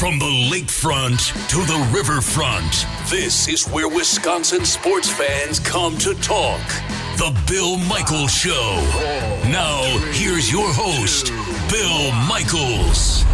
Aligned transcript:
From 0.00 0.18
the 0.18 0.48
lakefront 0.50 1.18
to 1.50 1.58
the 1.58 1.90
riverfront, 1.92 2.86
this 3.10 3.48
is 3.48 3.68
where 3.68 3.86
Wisconsin 3.86 4.64
sports 4.64 5.10
fans 5.10 5.60
come 5.60 5.98
to 5.98 6.14
talk. 6.22 6.66
The 7.18 7.38
Bill 7.46 7.76
Michaels 7.76 8.32
Show. 8.32 8.80
Now, 9.50 9.82
here's 10.12 10.50
your 10.50 10.72
host, 10.72 11.26
Bill 11.70 12.12
Michaels. 12.26 13.26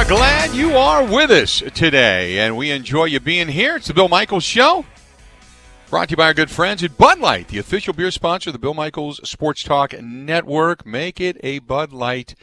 Are 0.00 0.04
glad 0.06 0.54
you 0.54 0.78
are 0.78 1.04
with 1.04 1.30
us 1.30 1.62
today, 1.74 2.38
and 2.38 2.56
we 2.56 2.70
enjoy 2.70 3.04
you 3.04 3.20
being 3.20 3.48
here. 3.48 3.76
It's 3.76 3.86
the 3.86 3.92
Bill 3.92 4.08
Michaels 4.08 4.44
Show, 4.44 4.86
brought 5.90 6.08
to 6.08 6.12
you 6.12 6.16
by 6.16 6.28
our 6.28 6.32
good 6.32 6.50
friends 6.50 6.82
at 6.82 6.96
Bud 6.96 7.18
Light, 7.18 7.48
the 7.48 7.58
official 7.58 7.92
beer 7.92 8.10
sponsor 8.10 8.48
of 8.48 8.54
the 8.54 8.58
Bill 8.58 8.72
Michaels 8.72 9.20
Sports 9.28 9.62
Talk 9.62 9.92
Network. 10.00 10.86
Make 10.86 11.20
it 11.20 11.36
a 11.42 11.58
Bud 11.58 11.92
Light 11.92 12.34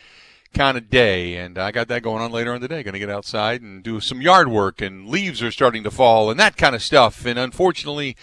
kind 0.53 0.77
of 0.77 0.91
day, 0.91 1.35
and 1.35 1.57
I 1.57 1.71
got 1.71 1.87
that 1.87 2.03
going 2.03 2.21
on 2.21 2.31
later 2.31 2.53
on 2.53 2.61
today. 2.61 2.83
Going 2.83 2.93
to 2.93 2.99
get 2.99 3.09
outside 3.09 3.63
and 3.63 3.81
do 3.81 3.99
some 4.01 4.21
yard 4.21 4.49
work, 4.49 4.79
and 4.79 5.09
leaves 5.09 5.41
are 5.41 5.49
starting 5.49 5.83
to 5.83 5.89
fall, 5.89 6.29
and 6.29 6.39
that 6.39 6.57
kind 6.57 6.75
of 6.75 6.83
stuff. 6.83 7.25
And 7.25 7.39
unfortunately, 7.39 8.15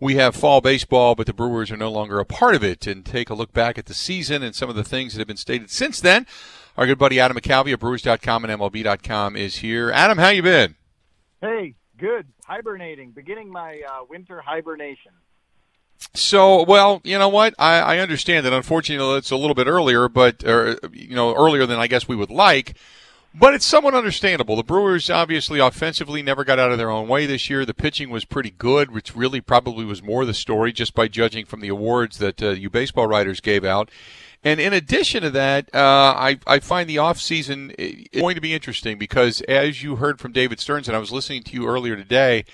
we 0.00 0.16
have 0.16 0.34
fall 0.34 0.60
baseball, 0.60 1.14
but 1.14 1.28
the 1.28 1.32
Brewers 1.32 1.70
are 1.70 1.76
no 1.76 1.92
longer 1.92 2.18
a 2.18 2.24
part 2.24 2.56
of 2.56 2.64
it. 2.64 2.88
And 2.88 3.06
take 3.06 3.30
a 3.30 3.34
look 3.34 3.52
back 3.52 3.78
at 3.78 3.86
the 3.86 3.94
season 3.94 4.42
and 4.42 4.52
some 4.52 4.68
of 4.68 4.74
the 4.74 4.82
things 4.82 5.12
that 5.12 5.20
have 5.20 5.28
been 5.28 5.36
stated 5.36 5.70
since 5.70 6.00
then. 6.00 6.26
Our 6.80 6.86
good 6.86 6.96
buddy 6.96 7.20
Adam 7.20 7.36
McCalvy 7.36 7.74
of 7.74 7.80
Brewers.com 7.80 8.42
and 8.42 8.58
MLB.com 8.58 9.36
is 9.36 9.56
here. 9.56 9.90
Adam, 9.90 10.16
how 10.16 10.30
you 10.30 10.42
been? 10.42 10.76
Hey, 11.42 11.74
good. 11.98 12.26
Hibernating, 12.46 13.10
beginning 13.10 13.52
my 13.52 13.82
uh, 13.86 14.06
winter 14.08 14.40
hibernation. 14.40 15.12
So, 16.14 16.62
well, 16.62 17.02
you 17.04 17.18
know 17.18 17.28
what? 17.28 17.54
I, 17.58 17.80
I 17.80 17.98
understand 17.98 18.46
that. 18.46 18.54
Unfortunately, 18.54 19.18
it's 19.18 19.30
a 19.30 19.36
little 19.36 19.54
bit 19.54 19.66
earlier, 19.66 20.08
but 20.08 20.42
or, 20.42 20.78
you 20.90 21.14
know, 21.14 21.34
earlier 21.34 21.66
than 21.66 21.78
I 21.78 21.86
guess 21.86 22.08
we 22.08 22.16
would 22.16 22.30
like. 22.30 22.78
But 23.34 23.52
it's 23.52 23.66
somewhat 23.66 23.94
understandable. 23.94 24.56
The 24.56 24.64
Brewers 24.64 25.10
obviously 25.10 25.60
offensively 25.60 26.22
never 26.22 26.44
got 26.44 26.58
out 26.58 26.72
of 26.72 26.78
their 26.78 26.90
own 26.90 27.08
way 27.08 27.26
this 27.26 27.50
year. 27.50 27.66
The 27.66 27.74
pitching 27.74 28.08
was 28.08 28.24
pretty 28.24 28.50
good, 28.50 28.90
which 28.90 29.14
really 29.14 29.42
probably 29.42 29.84
was 29.84 30.02
more 30.02 30.24
the 30.24 30.32
story, 30.32 30.72
just 30.72 30.94
by 30.94 31.08
judging 31.08 31.44
from 31.44 31.60
the 31.60 31.68
awards 31.68 32.16
that 32.18 32.42
uh, 32.42 32.50
you 32.50 32.70
baseball 32.70 33.06
writers 33.06 33.40
gave 33.40 33.66
out. 33.66 33.90
And 34.42 34.58
in 34.58 34.72
addition 34.72 35.22
to 35.22 35.30
that, 35.30 35.68
uh, 35.74 36.14
I, 36.16 36.38
I 36.46 36.60
find 36.60 36.88
the 36.88 36.96
offseason 36.96 38.10
going 38.18 38.34
to 38.34 38.40
be 38.40 38.54
interesting 38.54 38.98
because, 38.98 39.42
as 39.42 39.82
you 39.82 39.96
heard 39.96 40.18
from 40.18 40.32
David 40.32 40.60
Stearns, 40.60 40.88
and 40.88 40.96
I 40.96 41.00
was 41.00 41.12
listening 41.12 41.42
to 41.42 41.52
you 41.52 41.66
earlier 41.66 41.94
today, 41.94 42.44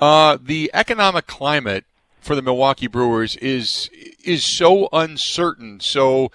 uh, 0.00 0.38
the 0.40 0.70
economic 0.72 1.26
climate 1.26 1.84
for 2.20 2.36
the 2.36 2.42
Milwaukee 2.42 2.86
Brewers 2.86 3.36
is 3.36 3.90
is 4.24 4.44
so 4.44 4.88
uncertain. 4.92 5.80
So 5.80 6.30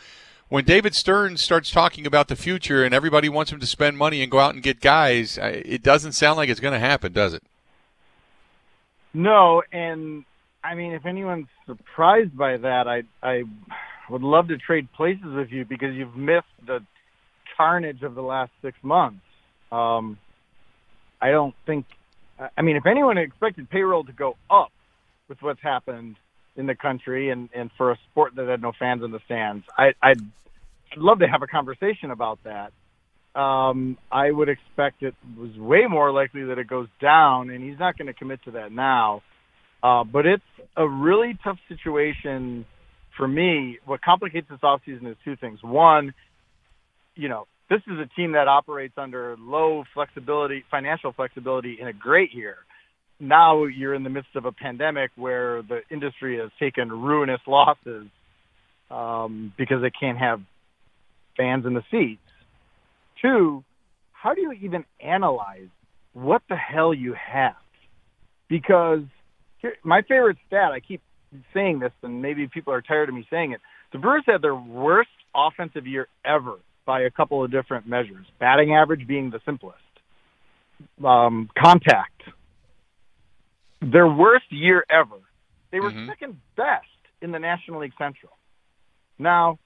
when 0.49 0.65
David 0.65 0.93
Stearns 0.93 1.41
starts 1.41 1.71
talking 1.71 2.05
about 2.05 2.27
the 2.27 2.35
future 2.35 2.83
and 2.83 2.93
everybody 2.93 3.29
wants 3.29 3.51
him 3.51 3.59
to 3.61 3.65
spend 3.65 3.97
money 3.97 4.21
and 4.21 4.29
go 4.29 4.39
out 4.39 4.53
and 4.53 4.61
get 4.61 4.81
guys, 4.81 5.37
it 5.41 5.83
doesn't 5.83 6.13
sound 6.13 6.35
like 6.35 6.49
it's 6.49 6.59
going 6.59 6.73
to 6.73 6.79
happen, 6.79 7.13
does 7.13 7.33
it? 7.33 7.43
No, 9.13 9.63
and 9.71 10.25
I 10.63 10.75
mean, 10.75 10.93
if 10.93 11.05
anyone's 11.05 11.47
surprised 11.65 12.35
by 12.35 12.57
that, 12.57 12.87
I 12.87 13.03
I 13.23 13.43
would 14.11 14.23
love 14.23 14.49
to 14.49 14.57
trade 14.57 14.91
places 14.91 15.25
with 15.25 15.51
you 15.51 15.63
because 15.65 15.95
you've 15.95 16.15
missed 16.15 16.45
the 16.65 16.83
carnage 17.55 18.03
of 18.03 18.13
the 18.13 18.21
last 18.21 18.51
six 18.61 18.77
months. 18.83 19.21
Um, 19.71 20.17
I 21.21 21.31
don't 21.31 21.55
think. 21.65 21.85
I 22.57 22.61
mean, 22.61 22.75
if 22.75 22.85
anyone 22.85 23.17
expected 23.17 23.69
payroll 23.69 24.03
to 24.03 24.11
go 24.11 24.35
up 24.49 24.71
with 25.29 25.41
what's 25.41 25.61
happened 25.61 26.15
in 26.57 26.65
the 26.65 26.75
country 26.75 27.29
and 27.29 27.49
and 27.53 27.71
for 27.77 27.91
a 27.91 27.97
sport 28.09 28.35
that 28.35 28.47
had 28.47 28.61
no 28.61 28.73
fans 28.77 29.03
in 29.03 29.11
the 29.11 29.19
stands, 29.25 29.65
I, 29.77 29.93
I'd, 30.01 30.19
I'd 30.91 30.97
love 30.97 31.19
to 31.19 31.27
have 31.27 31.41
a 31.41 31.47
conversation 31.47 32.11
about 32.11 32.39
that. 32.43 32.73
Um, 33.39 33.97
I 34.11 34.29
would 34.29 34.49
expect 34.49 35.03
it 35.03 35.15
was 35.37 35.55
way 35.55 35.85
more 35.87 36.11
likely 36.11 36.43
that 36.45 36.57
it 36.57 36.67
goes 36.67 36.89
down, 36.99 37.49
and 37.49 37.63
he's 37.63 37.79
not 37.79 37.97
going 37.97 38.07
to 38.07 38.13
commit 38.13 38.43
to 38.43 38.51
that 38.51 38.73
now. 38.73 39.21
Uh, 39.81 40.03
but 40.03 40.25
it's 40.25 40.43
a 40.75 40.87
really 40.87 41.37
tough 41.43 41.57
situation 41.69 42.65
for 43.21 43.27
me, 43.27 43.77
what 43.85 44.01
complicates 44.01 44.47
this 44.49 44.61
offseason 44.63 45.07
is 45.07 45.15
two 45.23 45.35
things. 45.35 45.59
One, 45.61 46.15
you 47.15 47.29
know, 47.29 47.45
this 47.69 47.81
is 47.85 47.99
a 47.99 48.07
team 48.19 48.31
that 48.31 48.47
operates 48.47 48.95
under 48.97 49.35
low 49.37 49.83
flexibility, 49.93 50.63
financial 50.71 51.13
flexibility 51.13 51.77
in 51.79 51.87
a 51.87 51.93
great 51.93 52.33
year. 52.33 52.57
Now 53.19 53.65
you're 53.65 53.93
in 53.93 54.01
the 54.01 54.09
midst 54.09 54.35
of 54.35 54.45
a 54.45 54.51
pandemic 54.51 55.11
where 55.17 55.61
the 55.61 55.81
industry 55.91 56.39
has 56.39 56.49
taken 56.59 56.89
ruinous 56.89 57.41
losses 57.45 58.07
um, 58.89 59.53
because 59.55 59.83
they 59.83 59.91
can't 59.91 60.17
have 60.17 60.41
fans 61.37 61.67
in 61.67 61.75
the 61.75 61.83
seats. 61.91 62.21
Two, 63.21 63.63
how 64.13 64.33
do 64.33 64.41
you 64.41 64.51
even 64.53 64.83
analyze 64.99 65.69
what 66.13 66.41
the 66.49 66.55
hell 66.55 66.91
you 66.91 67.13
have? 67.13 67.53
Because 68.49 69.03
here, 69.59 69.75
my 69.83 70.01
favorite 70.01 70.37
stat, 70.47 70.71
I 70.71 70.79
keep 70.79 71.01
saying 71.53 71.79
this, 71.79 71.91
and 72.03 72.21
maybe 72.21 72.47
people 72.47 72.73
are 72.73 72.81
tired 72.81 73.09
of 73.09 73.15
me 73.15 73.25
saying 73.29 73.53
it. 73.53 73.61
The 73.91 73.99
Brewers 73.99 74.23
had 74.25 74.41
their 74.41 74.55
worst 74.55 75.09
offensive 75.35 75.87
year 75.87 76.07
ever 76.25 76.55
by 76.85 77.01
a 77.01 77.11
couple 77.11 77.43
of 77.43 77.51
different 77.51 77.87
measures. 77.87 78.25
Batting 78.39 78.73
average 78.73 79.07
being 79.07 79.29
the 79.29 79.39
simplest. 79.45 79.77
Um, 81.03 81.49
contact. 81.57 82.21
Their 83.81 84.07
worst 84.07 84.45
year 84.49 84.85
ever. 84.89 85.17
They 85.71 85.79
were 85.79 85.91
mm-hmm. 85.91 86.07
second 86.07 86.37
best 86.55 86.85
in 87.21 87.31
the 87.31 87.39
National 87.39 87.81
League 87.81 87.93
Central. 87.97 88.31
Now, 89.17 89.59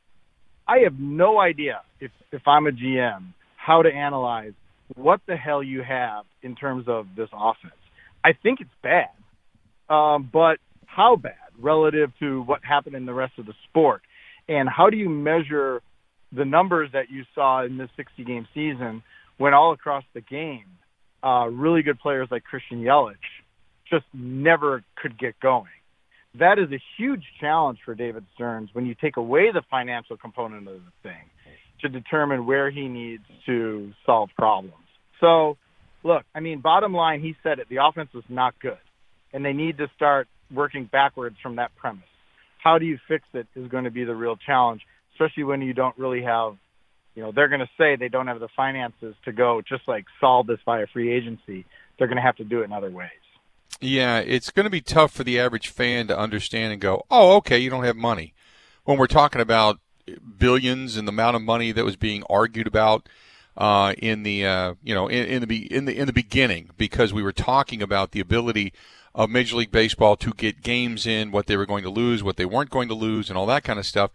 I 0.68 0.80
have 0.80 1.00
no 1.00 1.40
idea 1.40 1.81
if 2.00 2.12
if 2.31 2.48
I'm 2.48 2.68
a 2.68 2.72
GM 2.72 3.34
how 3.56 3.81
to 3.81 3.90
analyze 3.90 4.54
what 4.95 5.22
the 5.28 5.36
hell 5.36 5.63
you 5.63 5.81
have 5.81 6.25
in 6.44 6.56
terms 6.56 6.86
of 6.88 7.07
this 7.16 7.30
offense. 7.34 7.74
I 8.24 8.34
think 8.34 8.60
it's 8.62 8.69
bad, 8.84 9.10
um, 9.90 10.30
but 10.31 10.57
how 10.86 11.16
bad? 11.16 11.34
Relative 11.60 12.12
to 12.19 12.42
what 12.44 12.63
happened 12.63 12.96
in 12.96 13.06
the 13.06 13.13
rest 13.13 13.34
of 13.38 13.46
the 13.46 13.54
sport? 13.69 14.02
And 14.48 14.69
how 14.69 14.90
do 14.90 14.98
you 14.98 15.10
measure 15.10 15.81
the 16.31 16.46
numbers 16.46 16.90
that 16.94 17.10
you 17.10 17.24
saw 17.34 17.63
in 17.63 17.78
this 17.78 17.90
60 17.96 18.24
game 18.24 18.48
season 18.54 19.04
when 19.38 19.54
all 19.54 19.74
across 19.74 20.04
the 20.13 20.22
game, 20.22 20.66
uh, 21.24 21.48
really 21.48 21.81
good 21.81 22.00
players 22.00 22.28
like 22.30 22.44
Christian 22.44 22.81
Yelich 22.81 23.16
just 23.90 24.06
never 24.13 24.84
could 24.96 25.18
get 25.18 25.40
going? 25.40 25.68
That 26.38 26.60
is 26.60 26.72
a 26.72 26.81
huge 26.98 27.24
challenge 27.40 27.80
for 27.86 27.96
David 27.96 28.25
Stearns 28.36 28.69
when 28.74 28.86
you 28.86 28.96
take 29.00 29.18
away 29.18 29.52
the 29.54 29.62
financial 29.72 30.18
component 30.18 30.68
of 30.68 30.75
the 30.75 31.10
thing 31.10 31.30
to 31.81 31.90
determine 31.90 32.46
where 32.46 32.69
he 32.69 32.88
needs 32.88 33.24
to 33.46 33.94
solve 34.06 34.30
problems. 34.38 34.74
So, 35.22 35.57
look, 36.04 36.24
I 36.34 36.42
mean, 36.42 36.60
bottom 36.60 36.94
line, 36.94 37.22
he 37.22 37.36
said 37.42 37.60
it. 37.60 37.68
The 37.69 37.78
offense 37.86 38.10
was 38.13 38.25
not 38.30 38.60
good 38.60 38.78
and 39.36 39.44
they 39.44 39.52
need 39.52 39.78
to 39.78 39.88
start 39.96 40.30
working 40.51 40.86
backwards 40.86 41.38
from 41.42 41.57
that 41.57 41.75
premise. 41.75 42.03
How 42.57 42.80
do 42.80 42.86
you 42.86 42.97
fix 43.07 43.24
it 43.33 43.47
is 43.56 43.68
going 43.68 43.83
to 43.83 43.92
be 43.92 44.03
the 44.03 44.15
real 44.15 44.36
challenge, 44.36 44.81
especially 45.13 45.44
when 45.44 45.62
you 45.62 45.74
don't 45.74 45.97
really 45.97 46.24
have, 46.24 46.57
you 47.13 47.24
know, 47.24 47.31
they're 47.31 47.47
going 47.47 47.62
to 47.62 47.69
say 47.77 47.95
they 47.95 48.09
don't 48.09 48.27
have 48.27 48.39
the 48.39 48.50
finances 48.56 49.15
to 49.25 49.31
go 49.31 49.62
just 49.62 49.88
like 49.88 50.06
solve 50.19 50.47
this 50.47 50.59
via 50.65 50.88
free 50.88 51.13
agency. 51.13 51.65
They're 51.97 52.07
going 52.07 52.18
to 52.18 52.24
have 52.24 52.38
to 52.38 52.44
do 52.44 52.62
it 52.62 52.65
in 52.65 52.74
other 52.74 52.89
ways. 52.89 53.09
Yeah, 53.81 54.19
it's 54.19 54.51
going 54.51 54.63
to 54.63 54.69
be 54.69 54.81
tough 54.81 55.12
for 55.12 55.24
the 55.24 55.39
average 55.39 55.68
fan 55.68 56.07
to 56.07 56.18
understand 56.18 56.71
and 56.71 56.81
go, 56.81 57.06
"Oh, 57.12 57.36
okay, 57.38 57.59
you 57.59 57.69
don't 57.69 57.83
have 57.83 57.97
money." 57.97 58.33
When 58.86 58.97
we're 58.97 59.07
talking 59.07 59.42
about 59.42 59.80
billions 60.38 60.95
and 60.95 61.07
the 61.07 61.12
amount 61.12 61.36
of 61.36 61.42
money 61.42 61.71
that 61.71 61.83
was 61.83 61.95
being 61.95 62.24
argued 62.30 62.68
about 62.68 63.09
uh, 63.57 63.94
in 63.97 64.24
the 64.24 64.45
uh, 64.45 64.74
you 64.83 64.94
know 64.94 65.07
in, 65.07 65.25
in, 65.25 65.47
the 65.47 65.74
in 65.74 65.86
the 65.86 65.97
in 65.97 66.07
the 66.07 66.13
beginning, 66.13 66.69
because 66.77 67.13
we 67.13 67.24
were 67.24 67.31
talking 67.31 67.81
about 67.81 68.12
the 68.12 68.19
ability 68.19 68.74
of 69.16 69.30
Major 69.30 69.56
League 69.56 69.72
Baseball 69.72 70.16
to 70.18 70.32
get 70.34 70.62
games 70.62 71.08
in, 71.08 71.32
what 71.32 71.48
they 71.48 71.58
were 71.58 71.66
going 71.66 71.84
to 71.84 71.90
lose, 71.90 72.22
what 72.22 72.38
they 72.38 72.46
weren't 72.46 72.70
going 72.70 72.90
to 72.90 72.94
lose, 72.94 73.30
and 73.30 73.38
all 73.38 73.48
that 73.48 73.64
kind 73.64 73.80
of 73.80 73.86
stuff. 73.86 74.12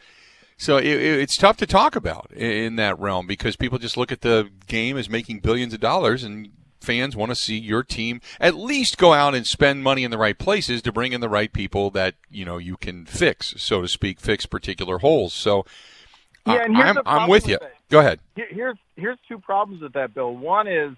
So 0.57 0.77
it, 0.77 0.87
it's 0.87 1.37
tough 1.39 1.57
to 1.57 1.67
talk 1.67 1.97
about 1.97 2.31
in 2.33 2.77
that 2.77 2.99
realm 3.01 3.27
because 3.27 3.57
people 3.57 3.79
just 3.79 3.97
look 3.97 4.13
at 4.13 4.21
the 4.21 4.51
game 4.67 4.99
as 4.99 5.09
making 5.09 5.41
billions 5.41 5.73
of 5.73 5.81
dollars, 5.81 6.23
and 6.23 6.51
fans 6.81 7.17
want 7.17 7.31
to 7.31 7.37
see 7.37 7.59
your 7.59 7.83
team 7.83 8.21
at 8.39 8.55
least 8.55 8.99
go 8.99 9.13
out 9.13 9.35
and 9.35 9.47
spend 9.47 9.83
money 9.83 10.05
in 10.05 10.11
the 10.11 10.19
right 10.19 10.39
places 10.39 10.83
to 10.83 10.93
bring 10.93 11.13
in 11.13 11.21
the 11.21 11.29
right 11.29 11.53
people 11.53 11.91
that 11.91 12.15
you 12.31 12.45
know 12.45 12.59
you 12.59 12.77
can 12.77 13.07
fix, 13.07 13.55
so 13.57 13.81
to 13.81 13.89
speak, 13.89 14.21
fix 14.21 14.45
particular 14.45 14.99
holes. 14.99 15.33
So 15.33 15.65
yeah, 16.47 16.65
and 16.65 16.77
here's 16.77 16.97
I'm, 16.99 17.03
I'm 17.07 17.29
with 17.29 17.49
you. 17.49 17.59
Go 17.89 18.01
ahead. 18.01 18.21
Here's 18.35 18.77
here's 18.97 19.19
two 19.29 19.39
problems 19.39 19.83
with 19.83 19.95
that, 19.95 20.15
Bill. 20.15 20.35
One 20.35 20.69
is, 20.69 20.93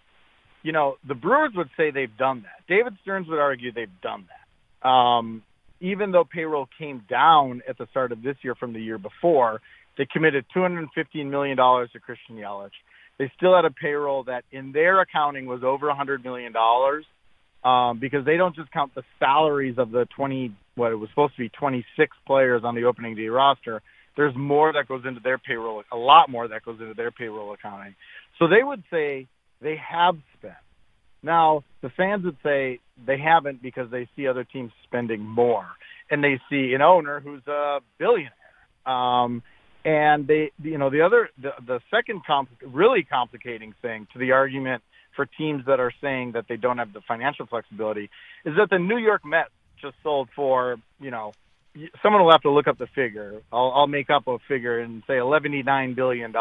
you 0.63 0.73
know, 0.73 0.97
the 1.07 1.15
Brewers 1.15 1.53
would 1.55 1.71
say 1.77 1.91
they've 1.91 2.17
done 2.17 2.43
that. 2.43 2.67
David 2.69 2.95
Stearns 3.03 3.29
would 3.29 3.39
argue 3.39 3.73
they've 3.73 3.89
done 4.03 4.27
that. 4.29 4.89
Um, 4.89 5.43
even 5.81 6.13
though 6.13 6.25
payroll 6.25 6.69
came 6.79 7.05
down 7.11 7.63
at 7.69 7.77
the 7.77 7.87
start 7.91 8.13
of 8.13 8.23
this 8.23 8.37
year 8.43 8.55
from 8.55 8.73
the 8.73 8.81
year 8.81 8.99
before, 8.99 9.61
they 9.99 10.07
committed 10.07 10.45
$215 10.57 10.87
million 11.29 11.57
to 11.57 11.99
Christian 12.01 12.37
Yelich. 12.37 12.71
They 13.19 13.31
still 13.37 13.55
had 13.55 13.65
a 13.65 13.71
payroll 13.71 14.25
that 14.25 14.45
in 14.53 14.73
their 14.73 15.01
accounting 15.01 15.47
was 15.47 15.63
over 15.63 15.89
$100 15.89 16.25
million 16.25 16.53
um, 17.65 17.99
because 17.99 18.25
they 18.25 18.37
don't 18.37 18.55
just 18.55 18.71
count 18.73 18.95
the 18.95 19.03
salaries 19.19 19.77
of 19.79 19.91
the 19.91 20.07
20, 20.17 20.55
what 20.77 20.93
it 20.93 20.97
was 20.97 21.11
supposed 21.11 21.35
to 21.37 21.43
be 21.43 21.49
26 21.49 22.17
players 22.27 22.63
on 22.65 22.75
the 22.75 22.85
opening 22.85 23.15
day 23.15 23.29
roster. 23.29 23.83
There's 24.17 24.35
more 24.37 24.73
that 24.73 24.89
goes 24.89 25.03
into 25.07 25.21
their 25.21 25.39
payroll, 25.39 25.83
a 25.91 25.97
lot 25.97 26.31
more 26.31 26.49
that 26.49 26.65
goes 26.65 26.81
into 26.81 26.95
their 26.95 27.11
payroll 27.11 27.53
accounting. 27.53 27.95
So 28.39 28.47
they 28.49 28.63
would 28.63 28.83
say 28.91 29.27
they 29.63 29.77
have 29.77 30.17
spent. 30.39 30.55
Now, 31.23 31.65
the 31.83 31.91
fans 31.91 32.25
would 32.25 32.37
say 32.43 32.81
they 33.07 33.19
haven't 33.19 33.63
because 33.63 33.91
they 33.91 34.09
see 34.17 34.27
other 34.27 34.45
teams 34.45 34.73
spending 34.85 35.21
more. 35.21 35.67
And 36.11 36.23
they 36.23 36.41
see 36.51 36.75
an 36.75 36.83
owner 36.83 37.21
who's 37.21 37.47
a 37.47 37.79
billionaire. 37.99 38.33
Um, 38.85 39.43
and 39.85 40.27
they, 40.27 40.53
you 40.63 40.79
know, 40.79 40.91
the 40.91 41.03
other, 41.03 41.31
the, 41.41 41.51
the 41.65 41.81
second 41.91 42.23
comp- 42.27 42.51
really 42.65 43.03
complicating 43.03 43.75
thing 43.83 44.07
to 44.13 44.19
the 44.19 44.33
argument 44.33 44.83
for 45.17 45.27
teams 45.27 45.65
that 45.67 45.81
are 45.81 45.93
saying 46.01 46.33
that 46.33 46.47
they 46.49 46.57
don't 46.57 46.79
have 46.79 46.93
the 46.93 47.01
financial 47.07 47.47
flexibility 47.47 48.11
is 48.45 48.55
that 48.57 48.69
the 48.71 48.79
New 48.79 48.97
York 48.97 49.25
Mets 49.25 49.51
just 49.81 49.95
sold 50.03 50.29
for, 50.35 50.77
you 51.01 51.11
know, 51.11 51.33
someone 52.03 52.23
will 52.23 52.31
have 52.31 52.43
to 52.43 52.51
look 52.51 52.69
up 52.69 52.79
the 52.79 52.87
figure. 52.95 53.41
I'll, 53.53 53.73
I'll 53.75 53.87
make 53.87 54.11
up 54.11 54.27
a 54.27 54.39
figure 54.49 54.79
and 54.79 55.03
say 55.07 55.15
$11.9 55.15 55.97
billion. 55.97 56.33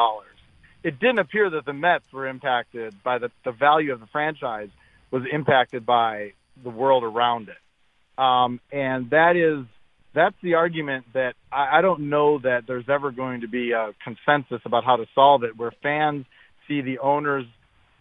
It 0.83 0.99
didn't 0.99 1.19
appear 1.19 1.49
that 1.51 1.65
the 1.65 1.73
Mets 1.73 2.05
were 2.11 2.27
impacted 2.27 2.95
by 3.03 3.19
the, 3.19 3.29
the 3.45 3.51
value 3.51 3.93
of 3.93 3.99
the 3.99 4.07
franchise 4.07 4.69
was 5.11 5.23
impacted 5.31 5.85
by 5.85 6.33
the 6.63 6.69
world 6.69 7.03
around 7.03 7.49
it. 7.49 8.21
Um, 8.21 8.59
and 8.71 9.09
that 9.11 9.35
is 9.35 9.65
that's 10.13 10.35
the 10.43 10.55
argument 10.55 11.05
that 11.13 11.35
I, 11.51 11.79
I 11.79 11.81
don't 11.81 12.09
know 12.09 12.39
that 12.39 12.63
there's 12.67 12.89
ever 12.89 13.11
going 13.11 13.41
to 13.41 13.47
be 13.47 13.71
a 13.71 13.91
consensus 14.03 14.61
about 14.65 14.83
how 14.83 14.97
to 14.97 15.05
solve 15.15 15.43
it, 15.43 15.57
where 15.57 15.71
fans 15.83 16.25
see 16.67 16.81
the 16.81 16.99
owners' 16.99 17.45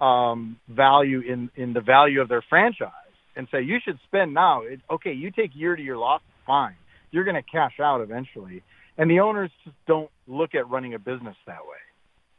um, 0.01 0.59
value 0.69 1.21
in 1.21 1.51
in 1.57 1.73
the 1.73 1.81
value 1.81 2.21
of 2.21 2.29
their 2.29 2.43
franchise 2.49 2.91
and 3.37 3.47
say 3.53 3.63
you 3.63 3.79
should 3.85 3.99
spend 4.07 4.35
now. 4.35 4.63
It, 4.63 4.81
okay, 4.91 5.13
you 5.13 5.31
take 5.31 5.51
year 5.55 5.77
to 5.77 5.83
year 5.83 5.97
loss, 5.97 6.23
fine. 6.47 6.77
You're 7.11 7.25
going 7.25 7.37
to 7.37 7.43
cash 7.43 7.81
out 7.81 8.01
eventually, 8.01 8.63
and 8.99 9.11
the 9.11 9.21
owners 9.21 9.51
just 9.65 9.77
don't 9.87 10.11
look 10.27 10.55
at 10.55 10.69
running 10.69 10.95
a 10.95 10.99
business 10.99 11.37
that 11.47 11.61
way. 11.63 11.79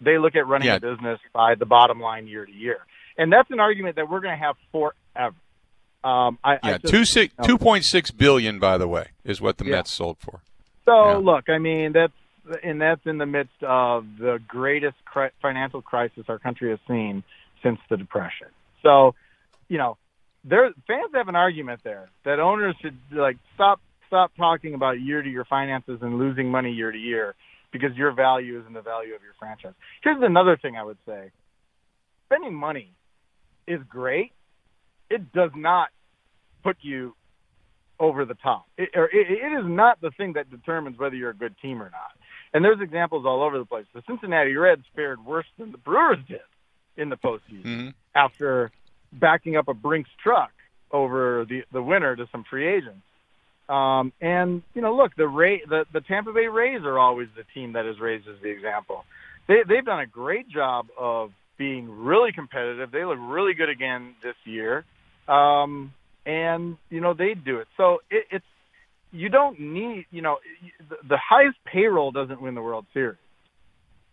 They 0.01 0.17
look 0.17 0.35
at 0.35 0.47
running 0.47 0.67
yeah. 0.67 0.75
a 0.75 0.79
business 0.79 1.19
by 1.31 1.55
the 1.55 1.65
bottom 1.65 1.99
line 1.99 2.27
year 2.27 2.45
to 2.45 2.51
year, 2.51 2.79
and 3.17 3.31
that's 3.31 3.49
an 3.51 3.59
argument 3.59 3.95
that 3.97 4.09
we're 4.09 4.19
going 4.19 4.37
to 4.37 4.43
have 4.43 4.55
forever. 4.71 5.35
Um, 6.03 6.39
I, 6.43 6.53
yeah, 6.53 6.59
I 6.63 6.77
just, 6.79 6.91
two 6.91 7.05
six 7.05 7.33
two 7.43 7.57
point 7.57 7.85
six 7.85 8.09
billion, 8.09 8.57
by 8.57 8.77
the 8.79 8.87
way, 8.87 9.09
is 9.23 9.39
what 9.39 9.57
the 9.57 9.65
Yeah. 9.65 9.77
Mets 9.77 9.91
sold 9.91 10.17
for. 10.19 10.41
So 10.85 11.05
Yeah. 11.05 11.17
look, 11.17 11.47
I 11.49 11.59
mean 11.59 11.91
that's 11.93 12.13
and 12.63 12.81
that's 12.81 13.05
in 13.05 13.19
the 13.19 13.27
midst 13.27 13.61
of 13.61 14.05
the 14.17 14.39
greatest 14.47 14.97
cri- 15.05 15.29
financial 15.41 15.81
crisis 15.81 16.25
our 16.27 16.39
country 16.39 16.71
has 16.71 16.79
seen 16.87 17.23
since 17.61 17.79
the 17.89 17.97
Depression. 17.97 18.47
So, 18.81 19.13
you 19.69 19.77
know, 19.77 19.97
there 20.43 20.71
fans 20.87 21.11
have 21.13 21.27
an 21.27 21.35
argument 21.35 21.81
there 21.83 22.09
that 22.25 22.39
owners 22.39 22.75
should 22.81 22.97
like 23.11 23.37
stop 23.53 23.79
stop 24.07 24.31
talking 24.35 24.73
about 24.73 24.99
year 24.99 25.21
to 25.21 25.29
year 25.29 25.45
finances 25.45 25.99
and 26.01 26.17
losing 26.17 26.49
money 26.49 26.71
year 26.71 26.91
to 26.91 26.97
year 26.97 27.35
because 27.71 27.95
your 27.95 28.11
value 28.11 28.59
is 28.59 28.65
in 28.67 28.73
the 28.73 28.81
value 28.81 29.13
of 29.15 29.21
your 29.23 29.33
franchise. 29.39 29.73
Here's 30.03 30.21
another 30.21 30.57
thing 30.57 30.75
I 30.77 30.83
would 30.83 30.97
say: 31.05 31.31
spending 32.27 32.53
money 32.53 32.93
is 33.67 33.81
great. 33.87 34.31
It 35.09 35.31
does 35.33 35.51
not 35.55 35.89
put 36.63 36.77
you 36.81 37.15
over 37.99 38.25
the 38.25 38.33
top. 38.35 38.65
It, 38.77 38.89
or 38.95 39.05
it, 39.05 39.29
it 39.29 39.53
is 39.59 39.65
not 39.65 40.01
the 40.01 40.11
thing 40.11 40.33
that 40.33 40.49
determines 40.49 40.97
whether 40.97 41.15
you're 41.15 41.29
a 41.31 41.35
good 41.35 41.55
team 41.61 41.81
or 41.81 41.89
not. 41.89 42.11
And 42.53 42.65
there's 42.65 42.81
examples 42.81 43.25
all 43.25 43.41
over 43.43 43.57
the 43.57 43.65
place. 43.65 43.85
The 43.93 44.03
Cincinnati 44.07 44.55
Reds 44.55 44.83
fared 44.95 45.23
worse 45.23 45.45
than 45.57 45.71
the 45.71 45.77
Brewers 45.77 46.17
did 46.27 46.41
in 46.97 47.09
the 47.09 47.17
postseason 47.17 47.63
Mhm. 47.65 47.93
after 48.15 48.71
backing 49.13 49.55
up 49.55 49.67
a 49.67 49.73
Brinks 49.73 50.09
truck 50.21 50.51
over 50.91 51.45
the 51.45 51.63
the 51.71 51.81
winter 51.81 52.15
to 52.15 52.27
some 52.31 52.43
free 52.43 52.67
agents. 52.67 53.05
Um, 53.71 54.11
and 54.19 54.63
you 54.73 54.81
know, 54.81 54.95
look, 54.95 55.15
the 55.15 55.27
Ray, 55.27 55.61
the 55.67 55.85
the 55.93 56.01
Tampa 56.01 56.33
Bay 56.33 56.47
Rays 56.47 56.81
are 56.83 56.99
always 56.99 57.29
the 57.37 57.43
team 57.53 57.73
that 57.73 57.85
is 57.85 57.99
raised 57.99 58.27
as 58.27 58.35
the 58.41 58.49
example. 58.49 59.05
They 59.47 59.59
they've 59.67 59.85
done 59.85 60.01
a 60.01 60.07
great 60.07 60.49
job 60.49 60.87
of 60.97 61.31
being 61.57 61.89
really 61.89 62.31
competitive. 62.33 62.91
They 62.91 63.05
look 63.05 63.19
really 63.19 63.53
good 63.53 63.69
again 63.69 64.15
this 64.23 64.35
year. 64.45 64.83
Um, 65.27 65.93
and 66.25 66.77
you 66.89 67.01
know 67.01 67.13
they 67.13 67.33
do 67.33 67.57
it. 67.57 67.67
So 67.77 67.99
it, 68.09 68.25
it's 68.31 68.45
you 69.11 69.29
don't 69.29 69.59
need 69.59 70.05
you 70.11 70.21
know 70.21 70.37
the, 70.89 70.95
the 71.07 71.17
highest 71.17 71.57
payroll 71.65 72.11
doesn't 72.11 72.41
win 72.41 72.55
the 72.55 72.61
World 72.61 72.85
Series. 72.93 73.17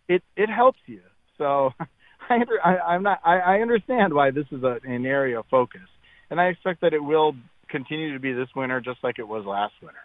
It 0.07 0.23
it 0.35 0.49
helps 0.49 0.79
you. 0.85 1.01
So 1.37 1.71
I, 2.29 2.39
I 2.63 2.69
I'm 2.79 3.03
not 3.03 3.19
I, 3.23 3.39
I 3.39 3.61
understand 3.61 4.13
why 4.13 4.31
this 4.31 4.45
is 4.51 4.63
a, 4.63 4.79
an 4.83 5.05
area 5.05 5.39
of 5.39 5.45
focus, 5.51 5.87
and 6.29 6.39
I 6.39 6.45
expect 6.45 6.81
that 6.81 6.93
it 6.93 7.03
will 7.03 7.33
continue 7.69 8.13
to 8.13 8.19
be 8.19 8.33
this 8.33 8.49
winter 8.55 8.81
just 8.81 9.03
like 9.03 9.19
it 9.19 9.27
was 9.27 9.45
last 9.45 9.73
winter. 9.81 9.99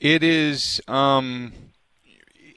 It 0.00 0.22
is. 0.22 0.80
Um, 0.86 1.52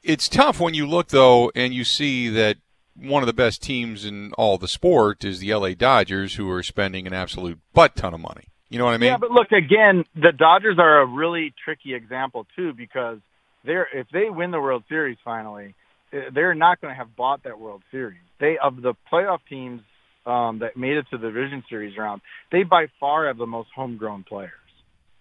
it's 0.04 0.28
tough 0.28 0.60
when 0.60 0.74
you 0.74 0.86
look 0.88 1.10
though, 1.10 1.52
and 1.56 1.74
you 1.74 1.84
see 1.84 2.30
that 2.30 2.58
one 2.96 3.24
of 3.24 3.28
the 3.28 3.34
best 3.34 3.64
teams 3.64 4.06
in 4.06 4.34
all 4.34 4.58
the 4.58 4.68
sport 4.68 5.24
is 5.24 5.40
the 5.40 5.54
LA 5.54 5.74
Dodgers, 5.74 6.36
who 6.36 6.50
are 6.52 6.64
spending 6.64 7.08
an 7.08 7.14
absolute 7.14 7.60
butt 7.74 7.96
ton 7.96 8.14
of 8.14 8.20
money. 8.20 8.46
You 8.70 8.78
know 8.78 8.86
what 8.86 8.94
I 8.94 8.98
mean? 8.98 9.08
Yeah, 9.08 9.18
but 9.18 9.32
look 9.32 9.52
again, 9.52 10.04
the 10.16 10.32
Dodgers 10.32 10.78
are 10.80 11.02
a 11.02 11.06
really 11.06 11.54
tricky 11.64 11.94
example 11.94 12.46
too 12.56 12.74
because 12.74 13.18
they're 13.64 13.88
if 13.94 14.08
they 14.14 14.30
win 14.30 14.52
the 14.52 14.60
World 14.60 14.84
Series 14.90 15.18
finally, 15.24 15.76
eh, 16.14 16.30
they're 16.34 16.56
not 16.56 16.80
going 16.82 16.92
to 16.92 16.98
have 16.98 17.16
bought 17.16 17.44
that 17.44 17.60
World 17.60 17.82
Series. 17.90 18.22
They 18.40 18.58
of 18.58 18.82
the 18.82 18.94
playoff 19.12 19.40
teams 19.50 19.82
um, 20.30 20.60
that 20.60 20.78
made 20.78 20.98
it 20.98 21.06
to 21.12 21.18
the 21.18 21.28
Division 21.28 21.64
Series 21.70 21.98
round, 21.98 22.22
they 22.52 22.64
by 22.64 22.88
far 23.00 23.28
have 23.28 23.38
the 23.38 23.48
most 23.48 23.70
homegrown 23.76 24.24
players. 24.24 24.52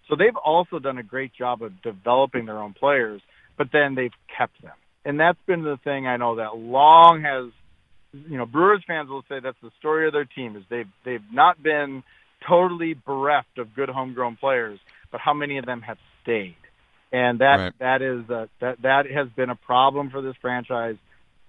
So 0.07 0.15
they've 0.15 0.35
also 0.35 0.79
done 0.79 0.97
a 0.97 1.03
great 1.03 1.31
job 1.33 1.61
of 1.61 1.81
developing 1.81 2.45
their 2.45 2.59
own 2.59 2.73
players, 2.73 3.21
but 3.57 3.67
then 3.71 3.95
they've 3.95 4.13
kept 4.37 4.61
them, 4.61 4.73
and 5.05 5.19
that's 5.19 5.37
been 5.47 5.63
the 5.63 5.77
thing 5.83 6.07
I 6.07 6.17
know 6.17 6.35
that 6.35 6.57
long 6.57 7.23
has. 7.23 7.51
You 8.11 8.39
know, 8.39 8.47
Brewers 8.47 8.83
fans 8.87 9.07
will 9.09 9.23
say 9.29 9.39
that's 9.39 9.61
the 9.61 9.69
story 9.77 10.07
of 10.07 10.13
their 10.13 10.25
team 10.25 10.55
is 10.55 10.63
they've 10.69 10.87
they've 11.05 11.31
not 11.31 11.61
been 11.61 12.03
totally 12.47 12.95
bereft 12.95 13.57
of 13.57 13.75
good 13.75 13.89
homegrown 13.89 14.37
players, 14.37 14.79
but 15.11 15.21
how 15.21 15.33
many 15.33 15.57
of 15.59 15.65
them 15.65 15.81
have 15.81 15.97
stayed? 16.23 16.55
And 17.11 17.39
that 17.39 17.57
Right. 17.57 17.73
that 17.79 18.01
is 18.01 18.29
uh, 18.29 18.47
that 18.61 18.81
that 18.81 19.05
has 19.11 19.27
been 19.35 19.49
a 19.51 19.55
problem 19.55 20.09
for 20.09 20.21
this 20.21 20.35
franchise 20.41 20.95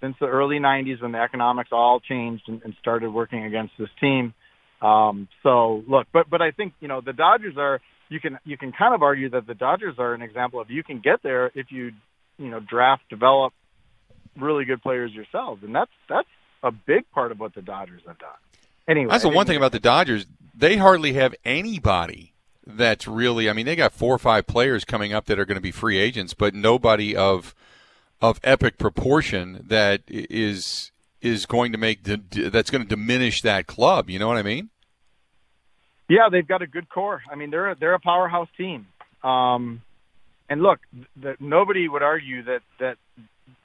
since 0.01 0.17
the 0.21 0.27
early 0.27 0.59
'90s 0.59 1.03
when 1.03 1.13
the 1.13 1.21
economics 1.21 1.71
all 1.73 2.01
changed 2.01 2.45
and, 2.49 2.63
and 2.65 2.75
started 2.81 3.11
working 3.11 3.45
against 3.45 3.75
this 3.79 3.91
team. 4.01 4.35
Um, 4.83 5.29
so 5.43 5.83
look, 5.87 6.07
but 6.13 6.29
but 6.31 6.43
I 6.43 6.51
think 6.53 6.75
you 6.81 6.89
know 6.89 7.01
the 7.01 7.13
Dodgers 7.13 7.57
are 7.57 7.81
you 8.09 8.21
can 8.21 8.39
you 8.45 8.57
can 8.57 8.73
kind 8.73 8.95
of 8.95 9.03
argue 9.03 9.31
that 9.31 9.47
the 9.47 9.55
Dodgers 9.55 9.97
are 9.99 10.15
an 10.15 10.23
example 10.23 10.61
of 10.61 10.71
you 10.71 10.83
can 10.83 11.01
get 11.01 11.23
there 11.23 11.51
if 11.55 11.71
you 11.71 11.93
you 12.39 12.49
know 12.49 12.61
draft 12.61 13.03
develop 13.09 13.53
really 14.39 14.65
good 14.65 14.83
players 14.83 15.13
yourselves, 15.13 15.63
and 15.63 15.75
that's 15.75 15.91
that's 16.09 16.29
a 16.63 16.71
big 16.71 17.11
part 17.13 17.33
of 17.33 17.41
what 17.41 17.55
the 17.55 17.63
Dodgers 17.63 18.03
have 18.07 18.19
done. 18.19 18.29
Anyway, 18.89 19.11
That's 19.11 19.23
the 19.23 19.29
one 19.29 19.47
thing 19.47 19.57
about 19.57 19.73
the 19.73 19.81
Dodgers. 19.81 20.27
they 20.55 20.77
hardly 20.77 21.13
have 21.13 21.35
anybody 21.45 22.35
that's 22.67 23.07
really. 23.07 23.49
I 23.49 23.53
mean, 23.53 23.67
they 23.67 23.77
got 23.77 23.93
four 23.93 24.15
or 24.15 24.19
five 24.19 24.47
players 24.47 24.85
coming 24.85 25.13
up 25.13 25.27
that 25.27 25.39
are 25.39 25.45
going 25.45 25.57
to 25.57 25.63
be 25.63 25.71
free 25.71 25.99
agents, 25.99 26.35
but 26.35 26.55
nobody 26.55 27.15
of 27.15 27.55
of 28.21 28.41
epic 28.45 28.79
proportion 28.79 29.65
that 29.69 30.03
is 30.09 30.93
is 31.23 31.47
going 31.47 31.73
to 31.73 31.79
make 31.79 32.03
that's 32.03 32.71
going 32.71 32.83
to 32.83 32.89
diminish 32.89 33.43
that 33.43 33.67
club. 33.67 34.11
You 34.11 34.19
know 34.19 34.29
what 34.29 34.37
I 34.37 34.43
mean? 34.43 34.71
Yeah, 36.09 36.29
they've 36.31 36.47
got 36.47 36.63
a 36.63 36.67
good 36.67 36.89
core. 36.89 37.23
I 37.31 37.37
mean, 37.37 37.51
they're 37.51 37.71
a, 37.71 37.77
they're 37.79 37.95
a 37.95 38.01
powerhouse 38.01 38.49
team. 38.57 38.87
Um, 39.23 39.83
and 40.49 40.61
look, 40.61 40.81
the, 41.21 41.37
nobody 41.39 41.89
would 41.89 42.03
argue 42.03 42.43
that 42.45 42.63
that 42.81 42.97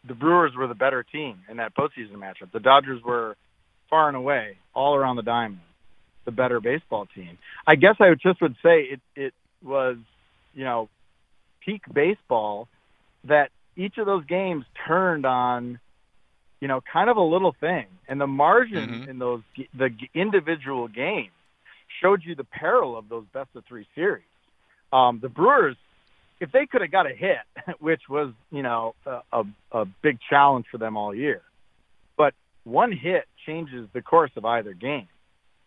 the 0.08 0.14
Brewers 0.14 0.54
were 0.56 0.68
the 0.68 0.76
better 0.76 1.04
team 1.04 1.40
in 1.50 1.58
that 1.58 1.76
postseason 1.76 2.14
matchup. 2.14 2.52
The 2.54 2.60
Dodgers 2.60 3.02
were 3.04 3.36
far 3.90 4.08
and 4.08 4.16
away, 4.16 4.58
all 4.74 4.96
around 4.96 5.16
the 5.16 5.24
diamond, 5.24 5.62
the 6.26 6.32
better 6.32 6.60
baseball 6.60 7.08
team. 7.16 7.38
I 7.66 7.76
guess 7.76 7.96
I 8.00 8.14
just 8.22 8.42
would 8.42 8.56
say 8.62 8.82
it 8.82 9.02
it 9.16 9.34
was, 9.64 9.98
you 10.54 10.64
know, 10.64 10.90
peak 11.66 11.82
baseball 11.92 12.68
that 13.24 13.50
each 13.76 13.98
of 13.98 14.06
those 14.06 14.26
games 14.26 14.66
turned 14.88 15.26
on, 15.26 15.80
you 16.60 16.68
know, 16.68 16.82
kind 16.92 17.10
of 17.10 17.18
a 17.18 17.22
little 17.22 17.56
thing, 17.60 17.86
and 18.08 18.20
the 18.20 18.28
margin 18.28 18.90
mm-hmm. 18.90 19.10
in 19.10 19.20
those 19.20 19.42
the 19.78 19.90
individual 20.14 20.88
games 20.88 21.32
showed 22.02 22.22
you 22.24 22.36
the 22.36 22.44
peril 22.44 22.98
of 22.98 23.10
those 23.10 23.26
best 23.34 23.50
of 23.56 23.64
three 23.66 23.88
series. 23.96 24.24
Um, 24.92 25.20
the 25.22 25.30
Brewers, 25.30 25.78
if 26.40 26.52
they 26.52 26.66
could 26.66 26.82
have 26.82 26.92
got 26.92 27.10
a 27.10 27.14
hit, 27.14 27.38
which 27.80 28.02
was 28.10 28.34
you 28.52 28.64
know 28.64 28.96
a, 29.06 29.44
a, 29.72 29.86
big 30.02 30.20
challenge 30.30 30.66
for 30.72 30.78
them 30.78 30.98
all 30.98 31.14
year, 31.14 31.42
but 32.18 32.34
one 32.64 32.92
hit 32.92 33.26
changes 33.46 33.88
the 33.94 34.02
course 34.02 34.32
of 34.36 34.46
either 34.46 34.74
game. 34.74 35.08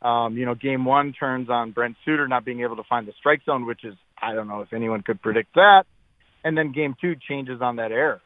Um, 0.00 0.36
you 0.36 0.46
know, 0.46 0.54
game 0.54 0.84
one 0.84 1.12
turns 1.12 1.50
on 1.50 1.72
Brent 1.72 1.96
Suter 2.04 2.28
not 2.28 2.44
being 2.44 2.60
able 2.60 2.76
to 2.76 2.84
find 2.84 3.06
the 3.06 3.12
strike 3.18 3.44
zone, 3.44 3.66
which 3.66 3.84
is 3.84 3.94
I 4.20 4.34
don't 4.34 4.48
know 4.48 4.60
if 4.60 4.72
anyone 4.72 5.02
could 5.02 5.20
predict 5.20 5.54
that. 5.54 5.84
And 6.48 6.56
then 6.56 6.72
game 6.72 6.96
two 6.98 7.14
changes 7.28 7.60
on 7.60 7.76
that 7.76 7.92
error. 7.92 8.22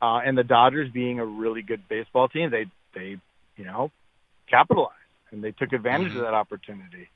Uh, 0.00 0.20
and 0.24 0.38
the 0.38 0.42
Dodgers 0.42 0.90
being 0.90 1.20
a 1.20 1.26
really 1.26 1.60
good 1.60 1.86
baseball 1.86 2.26
team, 2.26 2.50
they 2.50 2.64
they 2.94 3.18
you 3.58 3.64
know 3.66 3.90
capitalized 4.48 4.96
and 5.30 5.44
they 5.44 5.50
took 5.50 5.74
advantage 5.74 6.08
mm-hmm. 6.08 6.20
of 6.20 6.24
that 6.24 6.32
opportunity. 6.32 7.10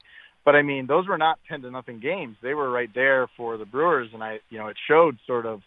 But 0.45 0.55
I 0.55 0.61
mean, 0.61 0.87
those 0.87 1.09
were 1.09 1.17
not 1.17 1.39
ten 1.49 1.63
to 1.63 1.71
nothing 1.71 2.01
games. 2.01 2.37
They 2.43 2.53
were 2.53 2.71
right 2.71 2.91
there 2.95 3.29
for 3.35 3.57
the 3.57 3.65
Brewers, 3.65 4.11
and 4.13 4.23
I 4.23 4.41
you 4.51 4.59
know 4.59 4.67
it 4.67 4.77
showed 4.87 5.17
sort 5.27 5.47
of 5.47 5.63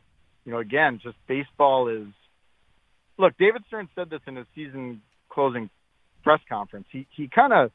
you 0.46 0.52
know 0.52 0.60
again 0.60 1.00
just 1.04 1.16
baseball 1.28 1.88
is. 1.88 2.06
Look, 3.18 3.40
David 3.40 3.64
Stearns 3.70 3.90
said 3.96 4.12
this 4.12 4.22
in 4.28 4.36
his 4.36 4.46
season 4.54 5.02
closing 5.30 5.72
press 6.24 6.42
conference. 6.48 6.86
He 6.92 7.08
he 7.18 7.28
kind 7.28 7.54
of 7.54 7.72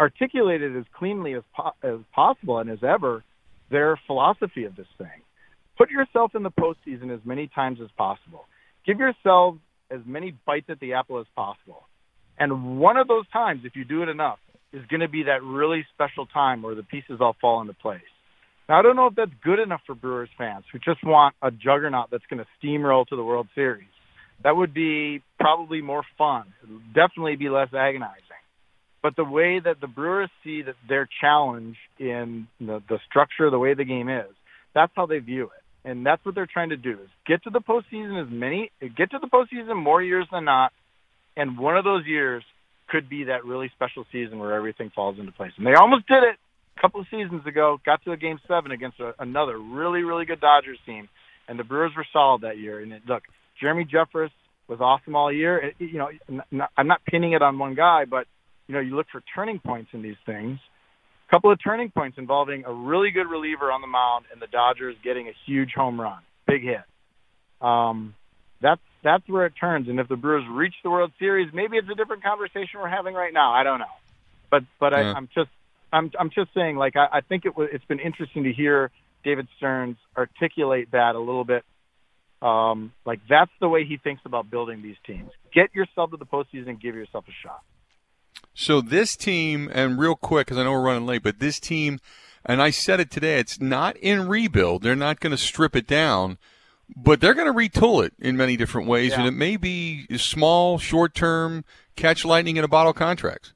articulated 0.00 0.74
as 0.74 0.84
cleanly 0.98 1.34
as 1.34 1.42
po- 1.54 1.76
as 1.82 1.98
possible 2.14 2.60
and 2.60 2.70
as 2.70 2.82
ever 2.82 3.22
their 3.70 4.00
philosophy 4.06 4.64
of 4.64 4.74
this 4.74 4.88
thing. 4.96 5.20
Put 5.76 5.90
yourself 5.90 6.34
in 6.34 6.42
the 6.42 6.50
postseason 6.50 7.14
as 7.14 7.20
many 7.24 7.48
times 7.54 7.78
as 7.82 7.90
possible. 7.98 8.46
Give 8.86 8.98
yourselves 8.98 9.60
as 9.90 10.00
many 10.06 10.34
bites 10.46 10.66
at 10.70 10.80
the 10.80 10.94
apple 10.94 11.20
as 11.20 11.26
possible. 11.34 11.82
And 12.38 12.78
one 12.78 12.96
of 12.96 13.08
those 13.08 13.28
times, 13.28 13.62
if 13.64 13.76
you 13.76 13.84
do 13.84 14.02
it 14.02 14.08
enough, 14.08 14.38
is 14.72 14.84
going 14.86 15.00
to 15.00 15.08
be 15.08 15.24
that 15.24 15.42
really 15.42 15.86
special 15.94 16.26
time 16.26 16.62
where 16.62 16.74
the 16.74 16.82
pieces 16.82 17.18
all 17.20 17.36
fall 17.40 17.60
into 17.60 17.74
place. 17.74 18.00
Now, 18.68 18.78
I 18.78 18.82
don't 18.82 18.96
know 18.96 19.06
if 19.06 19.14
that's 19.14 19.30
good 19.44 19.60
enough 19.60 19.80
for 19.86 19.94
Brewers 19.94 20.28
fans 20.36 20.64
who 20.72 20.78
just 20.78 21.04
want 21.04 21.34
a 21.40 21.50
juggernaut 21.50 22.08
that's 22.10 22.24
going 22.28 22.42
to 22.42 22.66
steamroll 22.66 23.06
to 23.06 23.16
the 23.16 23.24
World 23.24 23.48
Series. 23.54 23.86
That 24.42 24.56
would 24.56 24.74
be 24.74 25.22
probably 25.38 25.82
more 25.82 26.02
fun. 26.18 26.52
It 26.62 26.70
would 26.70 26.94
definitely 26.94 27.36
be 27.36 27.48
less 27.48 27.68
agonizing. 27.72 28.22
But 29.02 29.14
the 29.14 29.24
way 29.24 29.60
that 29.60 29.80
the 29.80 29.86
Brewers 29.86 30.30
see 30.42 30.62
that 30.62 30.74
their 30.88 31.08
challenge 31.20 31.76
in 31.98 32.48
the, 32.60 32.82
the 32.88 32.98
structure, 33.08 33.50
the 33.50 33.58
way 33.58 33.74
the 33.74 33.84
game 33.84 34.08
is, 34.08 34.32
that's 34.74 34.92
how 34.94 35.06
they 35.06 35.20
view 35.20 35.44
it 35.44 35.65
and 35.86 36.04
that's 36.04 36.22
what 36.24 36.34
they're 36.34 36.48
trying 36.52 36.70
to 36.70 36.76
do 36.76 36.92
is 36.92 37.08
get 37.26 37.44
to 37.44 37.50
the 37.50 37.60
postseason 37.60 38.20
as 38.20 38.28
many 38.30 38.70
get 38.96 39.12
to 39.12 39.18
the 39.20 39.28
postseason 39.28 39.82
more 39.82 40.02
years 40.02 40.26
than 40.30 40.44
not, 40.44 40.72
and 41.36 41.58
one 41.58 41.76
of 41.76 41.84
those 41.84 42.04
years 42.04 42.42
could 42.88 43.08
be 43.08 43.24
that 43.24 43.44
really 43.44 43.70
special 43.74 44.04
season 44.12 44.38
where 44.38 44.52
everything 44.54 44.90
falls 44.94 45.18
into 45.18 45.32
place. 45.32 45.52
And 45.56 45.66
they 45.66 45.74
almost 45.74 46.06
did 46.06 46.22
it 46.22 46.36
a 46.76 46.80
couple 46.80 47.00
of 47.00 47.06
seasons 47.10 47.46
ago. 47.46 47.78
Got 47.86 48.02
to 48.04 48.12
a 48.12 48.16
game 48.16 48.38
seven 48.46 48.70
against 48.72 49.00
a, 49.00 49.14
another 49.18 49.58
really 49.58 50.02
really 50.02 50.26
good 50.26 50.40
Dodgers 50.40 50.78
team, 50.84 51.08
and 51.48 51.58
the 51.58 51.64
Brewers 51.64 51.92
were 51.96 52.06
solid 52.12 52.42
that 52.42 52.58
year. 52.58 52.80
And 52.80 52.92
it, 52.92 53.02
look, 53.08 53.22
Jeremy 53.60 53.86
Jeffress 53.86 54.30
was 54.68 54.80
awesome 54.80 55.14
all 55.14 55.32
year. 55.32 55.58
It, 55.58 55.74
you 55.78 55.98
know, 55.98 56.10
I'm 56.76 56.88
not 56.88 57.00
pinning 57.06 57.32
it 57.32 57.42
on 57.42 57.58
one 57.58 57.76
guy, 57.76 58.04
but 58.04 58.26
you 58.66 58.74
know, 58.74 58.80
you 58.80 58.96
look 58.96 59.06
for 59.12 59.22
turning 59.34 59.60
points 59.60 59.90
in 59.92 60.02
these 60.02 60.16
things 60.26 60.58
couple 61.30 61.50
of 61.50 61.58
turning 61.62 61.90
points 61.90 62.18
involving 62.18 62.64
a 62.64 62.72
really 62.72 63.10
good 63.10 63.28
reliever 63.28 63.70
on 63.72 63.80
the 63.80 63.86
mound 63.86 64.26
and 64.32 64.40
the 64.40 64.46
Dodgers 64.46 64.96
getting 65.02 65.28
a 65.28 65.32
huge 65.46 65.72
home 65.74 66.00
run, 66.00 66.18
big 66.46 66.62
hit. 66.62 66.82
Um, 67.60 68.14
that's 68.60 68.80
that's 69.02 69.28
where 69.28 69.46
it 69.46 69.54
turns. 69.58 69.88
And 69.88 70.00
if 70.00 70.08
the 70.08 70.16
Brewers 70.16 70.44
reach 70.48 70.74
the 70.82 70.90
World 70.90 71.12
Series, 71.18 71.52
maybe 71.52 71.76
it's 71.76 71.88
a 71.88 71.94
different 71.94 72.22
conversation 72.22 72.80
we're 72.80 72.88
having 72.88 73.14
right 73.14 73.32
now. 73.32 73.52
I 73.52 73.62
don't 73.62 73.78
know, 73.78 73.84
but 74.50 74.62
but 74.78 74.92
yeah. 74.92 74.98
I, 74.98 75.14
I'm 75.14 75.28
just 75.34 75.50
I'm 75.92 76.10
I'm 76.18 76.30
just 76.30 76.52
saying 76.54 76.76
like 76.76 76.96
I, 76.96 77.06
I 77.12 77.20
think 77.20 77.44
it 77.44 77.56
was 77.56 77.68
it's 77.72 77.84
been 77.84 78.00
interesting 78.00 78.44
to 78.44 78.52
hear 78.52 78.90
David 79.24 79.48
Stearns 79.56 79.96
articulate 80.16 80.90
that 80.92 81.14
a 81.14 81.18
little 81.18 81.44
bit. 81.44 81.64
Um, 82.42 82.92
like 83.04 83.20
that's 83.28 83.50
the 83.60 83.68
way 83.68 83.84
he 83.84 83.96
thinks 83.96 84.22
about 84.24 84.50
building 84.50 84.82
these 84.82 84.96
teams. 85.06 85.30
Get 85.52 85.74
yourself 85.74 86.10
to 86.10 86.16
the 86.16 86.26
postseason 86.26 86.68
and 86.68 86.80
give 86.80 86.94
yourself 86.94 87.24
a 87.28 87.32
shot. 87.42 87.62
So 88.54 88.80
this 88.80 89.16
team, 89.16 89.70
and 89.72 89.98
real 89.98 90.14
quick, 90.14 90.46
because 90.46 90.58
I 90.58 90.64
know 90.64 90.72
we're 90.72 90.82
running 90.82 91.06
late, 91.06 91.22
but 91.22 91.38
this 91.40 91.60
team, 91.60 92.00
and 92.44 92.62
I 92.62 92.70
said 92.70 93.00
it 93.00 93.10
today, 93.10 93.38
it's 93.38 93.60
not 93.60 93.96
in 93.98 94.28
rebuild. 94.28 94.82
They're 94.82 94.96
not 94.96 95.20
going 95.20 95.32
to 95.32 95.36
strip 95.36 95.76
it 95.76 95.86
down, 95.86 96.38
but 96.94 97.20
they're 97.20 97.34
going 97.34 97.52
to 97.52 97.52
retool 97.52 98.04
it 98.04 98.14
in 98.18 98.36
many 98.36 98.56
different 98.56 98.88
ways, 98.88 99.10
yeah. 99.10 99.18
and 99.18 99.28
it 99.28 99.32
may 99.32 99.56
be 99.56 100.06
small, 100.16 100.78
short 100.78 101.14
term, 101.14 101.64
catch 101.96 102.24
lightning 102.24 102.56
in 102.56 102.64
a 102.64 102.68
bottle 102.68 102.92
contracts. 102.92 103.52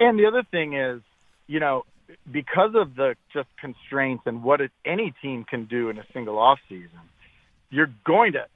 And 0.00 0.18
the 0.18 0.26
other 0.26 0.42
thing 0.42 0.74
is, 0.74 1.00
you 1.46 1.60
know, 1.60 1.84
because 2.30 2.74
of 2.74 2.94
the 2.96 3.16
just 3.32 3.48
constraints 3.58 4.24
and 4.26 4.42
what 4.42 4.60
any 4.84 5.14
team 5.22 5.44
can 5.44 5.64
do 5.64 5.88
in 5.90 5.98
a 5.98 6.04
single 6.12 6.38
off 6.38 6.58
season, 6.68 6.90
you're 7.70 7.90
going 8.04 8.32
to 8.32 8.46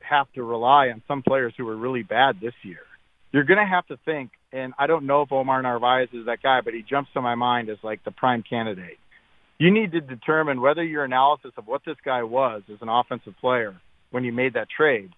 have 0.00 0.30
to 0.34 0.42
rely 0.42 0.88
on 0.88 1.02
some 1.08 1.22
players 1.22 1.54
who 1.56 1.64
were 1.64 1.76
really 1.76 2.02
bad 2.02 2.40
this 2.40 2.54
year. 2.62 2.82
You're 3.32 3.44
going 3.44 3.58
to 3.58 3.66
have 3.66 3.86
to 3.86 3.96
think 4.04 4.30
and 4.52 4.72
I 4.78 4.86
don't 4.86 5.06
know 5.06 5.22
if 5.22 5.32
Omar 5.32 5.60
Narvaez 5.62 6.08
is 6.12 6.26
that 6.26 6.42
guy, 6.42 6.60
but 6.64 6.74
he 6.74 6.82
jumps 6.82 7.10
to 7.14 7.20
my 7.20 7.34
mind 7.34 7.68
as 7.68 7.78
like 7.82 8.04
the 8.04 8.10
prime 8.10 8.42
candidate. 8.48 8.98
You 9.58 9.70
need 9.70 9.92
to 9.92 10.00
determine 10.00 10.60
whether 10.60 10.84
your 10.84 11.04
analysis 11.04 11.52
of 11.56 11.66
what 11.66 11.82
this 11.86 11.96
guy 12.04 12.22
was 12.22 12.62
as 12.72 12.78
an 12.82 12.88
offensive 12.88 13.34
player 13.40 13.74
when 14.10 14.24
you 14.24 14.32
made 14.32 14.54
that 14.54 14.68
trade 14.74 15.10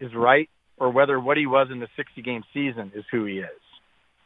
is 0.00 0.14
right, 0.14 0.48
or 0.78 0.90
whether 0.90 1.18
what 1.18 1.36
he 1.36 1.46
was 1.46 1.68
in 1.70 1.80
the 1.80 1.88
60 1.96 2.22
game 2.22 2.42
season 2.52 2.92
is 2.94 3.04
who 3.10 3.24
he 3.24 3.38
is. 3.38 3.48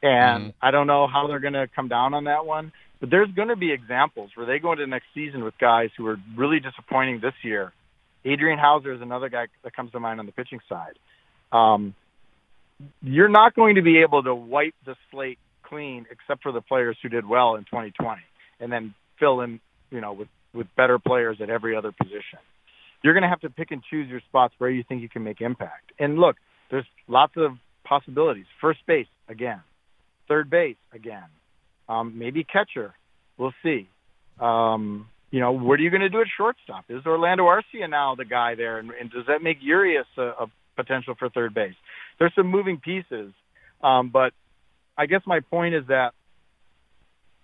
And 0.03 0.45
mm-hmm. 0.45 0.67
I 0.67 0.71
don't 0.71 0.87
know 0.87 1.07
how 1.07 1.26
they're 1.26 1.41
going 1.41 1.55
to 1.55 1.69
come 1.75 1.88
down 1.88 2.15
on 2.15 2.25
that 2.25 2.47
one, 2.47 2.73
but 3.00 3.11
there's 3.11 3.31
going 3.33 3.49
to 3.49 3.57
be 3.57 3.73
examples 3.73 4.31
where 4.35 4.47
they 4.47 4.59
go 4.59 4.73
into 4.73 4.85
the 4.85 4.91
next 4.91 5.07
season 5.15 5.45
with 5.45 5.59
guys 5.59 5.91
who 5.97 6.07
are 6.07 6.17
really 6.37 6.61
disappointing 6.61 7.21
this 7.21 7.35
year. 7.43 7.73
Adrian 8.25 8.59
Houser 8.59 8.93
is 8.93 9.03
another 9.03 9.29
guy 9.29 9.47
that 9.65 9.75
comes 9.75 9.93
to 9.93 10.00
mind 10.00 10.21
on 10.21 10.26
the 10.26 10.33
pitching 10.33 10.61
side. 10.69 10.99
Um, 11.53 11.95
you're 13.02 13.28
not 13.28 13.54
going 13.54 13.76
to 13.76 13.83
be 13.83 14.02
able 14.02 14.23
to 14.23 14.35
wipe 14.35 14.75
the 14.85 14.95
slate 15.11 15.38
clean 15.62 16.06
except 16.11 16.42
for 16.42 16.52
the 16.52 16.61
players 16.61 16.97
who 17.02 17.09
did 17.09 17.26
well 17.26 17.56
in 17.56 17.64
2020 17.64 18.21
and 18.61 18.73
then 18.73 18.95
fill 19.18 19.40
in, 19.40 19.61
you 19.90 20.00
know, 20.00 20.12
with, 20.12 20.28
with 20.54 20.66
better 20.76 20.99
players 20.99 21.38
at 21.40 21.50
every 21.50 21.76
other 21.76 21.92
position. 21.92 22.38
You're 23.02 23.14
going 23.14 23.23
to 23.23 23.28
have 23.28 23.40
to 23.40 23.50
pick 23.50 23.71
and 23.71 23.83
choose 23.88 24.09
your 24.09 24.21
spots 24.28 24.54
where 24.59 24.71
you 24.71 24.83
think 24.88 25.02
you 25.02 25.09
can 25.09 25.23
make 25.23 25.40
impact. 25.40 25.92
And 25.99 26.18
look, 26.18 26.37
there's 26.71 26.87
lots 27.09 27.35
of 27.37 27.52
possibilities. 27.85 28.47
First 28.61 28.80
base, 28.87 29.06
again. 29.28 29.61
Third 30.28 30.50
base, 30.50 30.76
again. 30.92 31.28
Um, 31.88 32.18
maybe 32.18 32.45
catcher. 32.45 32.95
We'll 33.38 33.54
see. 33.62 33.88
Um, 34.40 35.09
you 35.30 35.40
know, 35.40 35.52
what 35.52 35.78
are 35.78 35.83
you 35.83 35.90
going 35.90 36.02
to 36.02 36.09
do 36.09 36.21
at 36.21 36.26
shortstop? 36.37 36.85
Is 36.88 37.04
Orlando 37.06 37.45
Arcia 37.45 37.88
now 37.88 38.14
the 38.14 38.25
guy 38.25 38.54
there? 38.54 38.78
And, 38.78 38.90
and 38.90 39.11
does 39.11 39.26
that 39.28 39.42
make 39.42 39.59
Urias 39.61 40.06
a, 40.16 40.23
a 40.23 40.47
potential 40.76 41.14
for 41.18 41.28
third 41.28 41.54
base? 41.54 41.75
there's 42.18 42.35
some 42.35 42.47
moving 42.47 42.78
pieces. 42.78 43.33
Um, 43.83 44.09
but 44.09 44.33
I 44.97 45.06
guess 45.06 45.23
my 45.26 45.40
point 45.40 45.75
is 45.75 45.87
that 45.88 46.14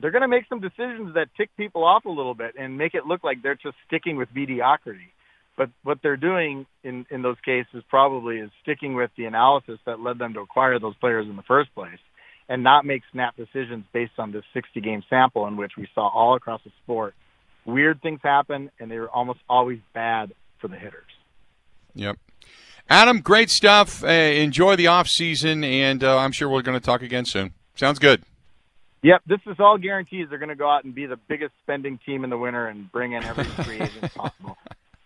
they're 0.00 0.10
going 0.10 0.22
to 0.22 0.28
make 0.28 0.44
some 0.48 0.60
decisions 0.60 1.14
that 1.14 1.28
tick 1.36 1.50
people 1.56 1.84
off 1.84 2.04
a 2.04 2.10
little 2.10 2.34
bit 2.34 2.54
and 2.58 2.78
make 2.78 2.94
it 2.94 3.06
look 3.06 3.22
like 3.22 3.42
they're 3.42 3.54
just 3.54 3.76
sticking 3.86 4.16
with 4.16 4.28
mediocrity. 4.34 5.12
But 5.56 5.70
what 5.82 5.98
they're 6.02 6.16
doing 6.16 6.66
in, 6.82 7.06
in 7.10 7.22
those 7.22 7.36
cases 7.44 7.84
probably 7.88 8.38
is 8.38 8.50
sticking 8.62 8.94
with 8.94 9.10
the 9.16 9.26
analysis 9.26 9.78
that 9.84 10.00
led 10.00 10.18
them 10.18 10.32
to 10.34 10.40
acquire 10.40 10.78
those 10.78 10.96
players 10.96 11.26
in 11.28 11.36
the 11.36 11.42
first 11.42 11.74
place 11.74 11.98
and 12.48 12.64
not 12.64 12.84
make 12.86 13.02
snap 13.12 13.36
decisions 13.36 13.84
based 13.92 14.14
on 14.18 14.32
this 14.32 14.44
60 14.54 14.80
game 14.80 15.02
sample 15.10 15.46
in 15.46 15.56
which 15.56 15.72
we 15.76 15.86
saw 15.94 16.08
all 16.08 16.34
across 16.34 16.62
the 16.64 16.72
sport 16.82 17.14
weird 17.64 18.02
things 18.02 18.18
happen 18.22 18.70
and 18.80 18.90
they 18.90 18.98
were 18.98 19.08
almost 19.08 19.38
always 19.48 19.78
bad 19.94 20.32
for 20.60 20.66
the 20.66 20.76
hitters. 20.76 21.04
Yep. 21.94 22.18
Adam, 22.88 23.20
great 23.20 23.50
stuff. 23.50 24.04
Uh, 24.04 24.08
enjoy 24.08 24.76
the 24.76 24.86
off 24.86 25.08
season, 25.08 25.64
and 25.64 26.04
uh, 26.04 26.18
I'm 26.18 26.32
sure 26.32 26.48
we're 26.48 26.62
going 26.62 26.78
to 26.78 26.84
talk 26.84 27.02
again 27.02 27.24
soon. 27.24 27.54
Sounds 27.74 27.98
good. 27.98 28.22
Yep, 29.02 29.22
this 29.26 29.40
is 29.46 29.56
all 29.58 29.78
guarantees. 29.78 30.28
They're 30.28 30.38
going 30.38 30.48
to 30.50 30.54
go 30.54 30.70
out 30.70 30.84
and 30.84 30.94
be 30.94 31.06
the 31.06 31.16
biggest 31.16 31.52
spending 31.62 31.98
team 32.06 32.22
in 32.22 32.30
the 32.30 32.38
winter 32.38 32.68
and 32.68 32.90
bring 32.92 33.12
in 33.12 33.24
every 33.24 33.44
free 33.44 33.80
agent 33.80 34.14
possible. 34.14 34.56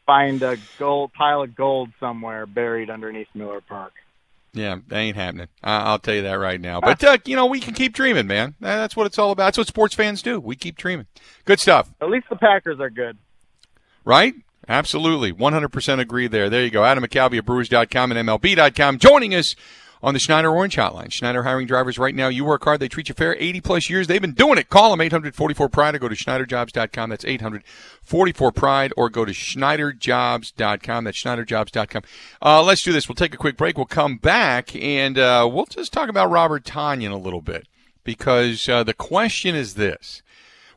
Find 0.04 0.42
a 0.42 0.58
gold 0.78 1.12
pile 1.14 1.42
of 1.42 1.54
gold 1.54 1.90
somewhere 1.98 2.46
buried 2.46 2.90
underneath 2.90 3.28
Miller 3.34 3.60
Park. 3.60 3.92
Yeah, 4.52 4.78
that 4.88 4.96
ain't 4.96 5.16
happening. 5.16 5.48
I'll 5.62 5.98
tell 5.98 6.14
you 6.14 6.22
that 6.22 6.34
right 6.34 6.60
now. 6.60 6.80
But 6.86 7.02
uh, 7.04 7.18
you 7.24 7.36
know, 7.36 7.46
we 7.46 7.60
can 7.60 7.74
keep 7.74 7.92
dreaming, 7.92 8.26
man. 8.26 8.54
That's 8.60 8.96
what 8.96 9.06
it's 9.06 9.18
all 9.18 9.30
about. 9.30 9.46
That's 9.46 9.58
what 9.58 9.66
sports 9.66 9.94
fans 9.94 10.22
do. 10.22 10.40
We 10.40 10.56
keep 10.56 10.76
dreaming. 10.76 11.06
Good 11.44 11.60
stuff. 11.60 11.90
At 12.00 12.08
least 12.08 12.28
the 12.30 12.36
Packers 12.36 12.80
are 12.80 12.90
good. 12.90 13.18
Right? 14.04 14.34
Absolutely. 14.68 15.32
100% 15.32 16.00
agree 16.00 16.26
there. 16.26 16.50
There 16.50 16.64
you 16.64 16.70
go. 16.70 16.84
Adam 16.84 17.04
McCalvy 17.04 17.38
at 17.38 17.44
Brewers.com 17.44 18.12
and 18.12 18.28
MLB.com 18.28 18.98
joining 18.98 19.34
us 19.34 19.54
on 20.02 20.14
the 20.14 20.20
Schneider 20.20 20.50
Orange 20.50 20.76
Hotline. 20.76 21.10
Schneider 21.10 21.42
hiring 21.44 21.66
drivers 21.66 21.98
right 21.98 22.14
now. 22.14 22.28
You 22.28 22.44
work 22.44 22.64
hard, 22.64 22.80
they 22.80 22.88
treat 22.88 23.08
you 23.08 23.14
fair. 23.14 23.36
80 23.38 23.60
plus 23.60 23.90
years. 23.90 24.06
They've 24.06 24.20
been 24.20 24.32
doing 24.32 24.58
it. 24.58 24.68
Call 24.68 24.90
them 24.90 25.00
844 25.00 25.68
Pride 25.68 25.94
or 25.94 25.98
go 25.98 26.08
to 26.08 26.14
SchneiderJobs.com. 26.14 27.10
That's 27.10 27.24
844 27.24 28.52
Pride 28.52 28.92
or 28.96 29.08
go 29.08 29.24
to 29.24 29.32
SchneiderJobs.com. 29.32 31.04
That's 31.04 31.22
SchneiderJobs.com. 31.22 32.02
Uh, 32.42 32.62
let's 32.62 32.82
do 32.82 32.92
this. 32.92 33.08
We'll 33.08 33.16
take 33.16 33.34
a 33.34 33.38
quick 33.38 33.56
break. 33.56 33.76
We'll 33.76 33.86
come 33.86 34.16
back 34.16 34.74
and 34.76 35.18
uh, 35.18 35.48
we'll 35.50 35.66
just 35.66 35.92
talk 35.92 36.08
about 36.08 36.30
Robert 36.30 36.64
Tonyan 36.64 37.12
a 37.12 37.16
little 37.16 37.42
bit 37.42 37.66
because 38.04 38.68
uh, 38.68 38.84
the 38.84 38.94
question 38.94 39.54
is 39.54 39.74
this. 39.74 40.22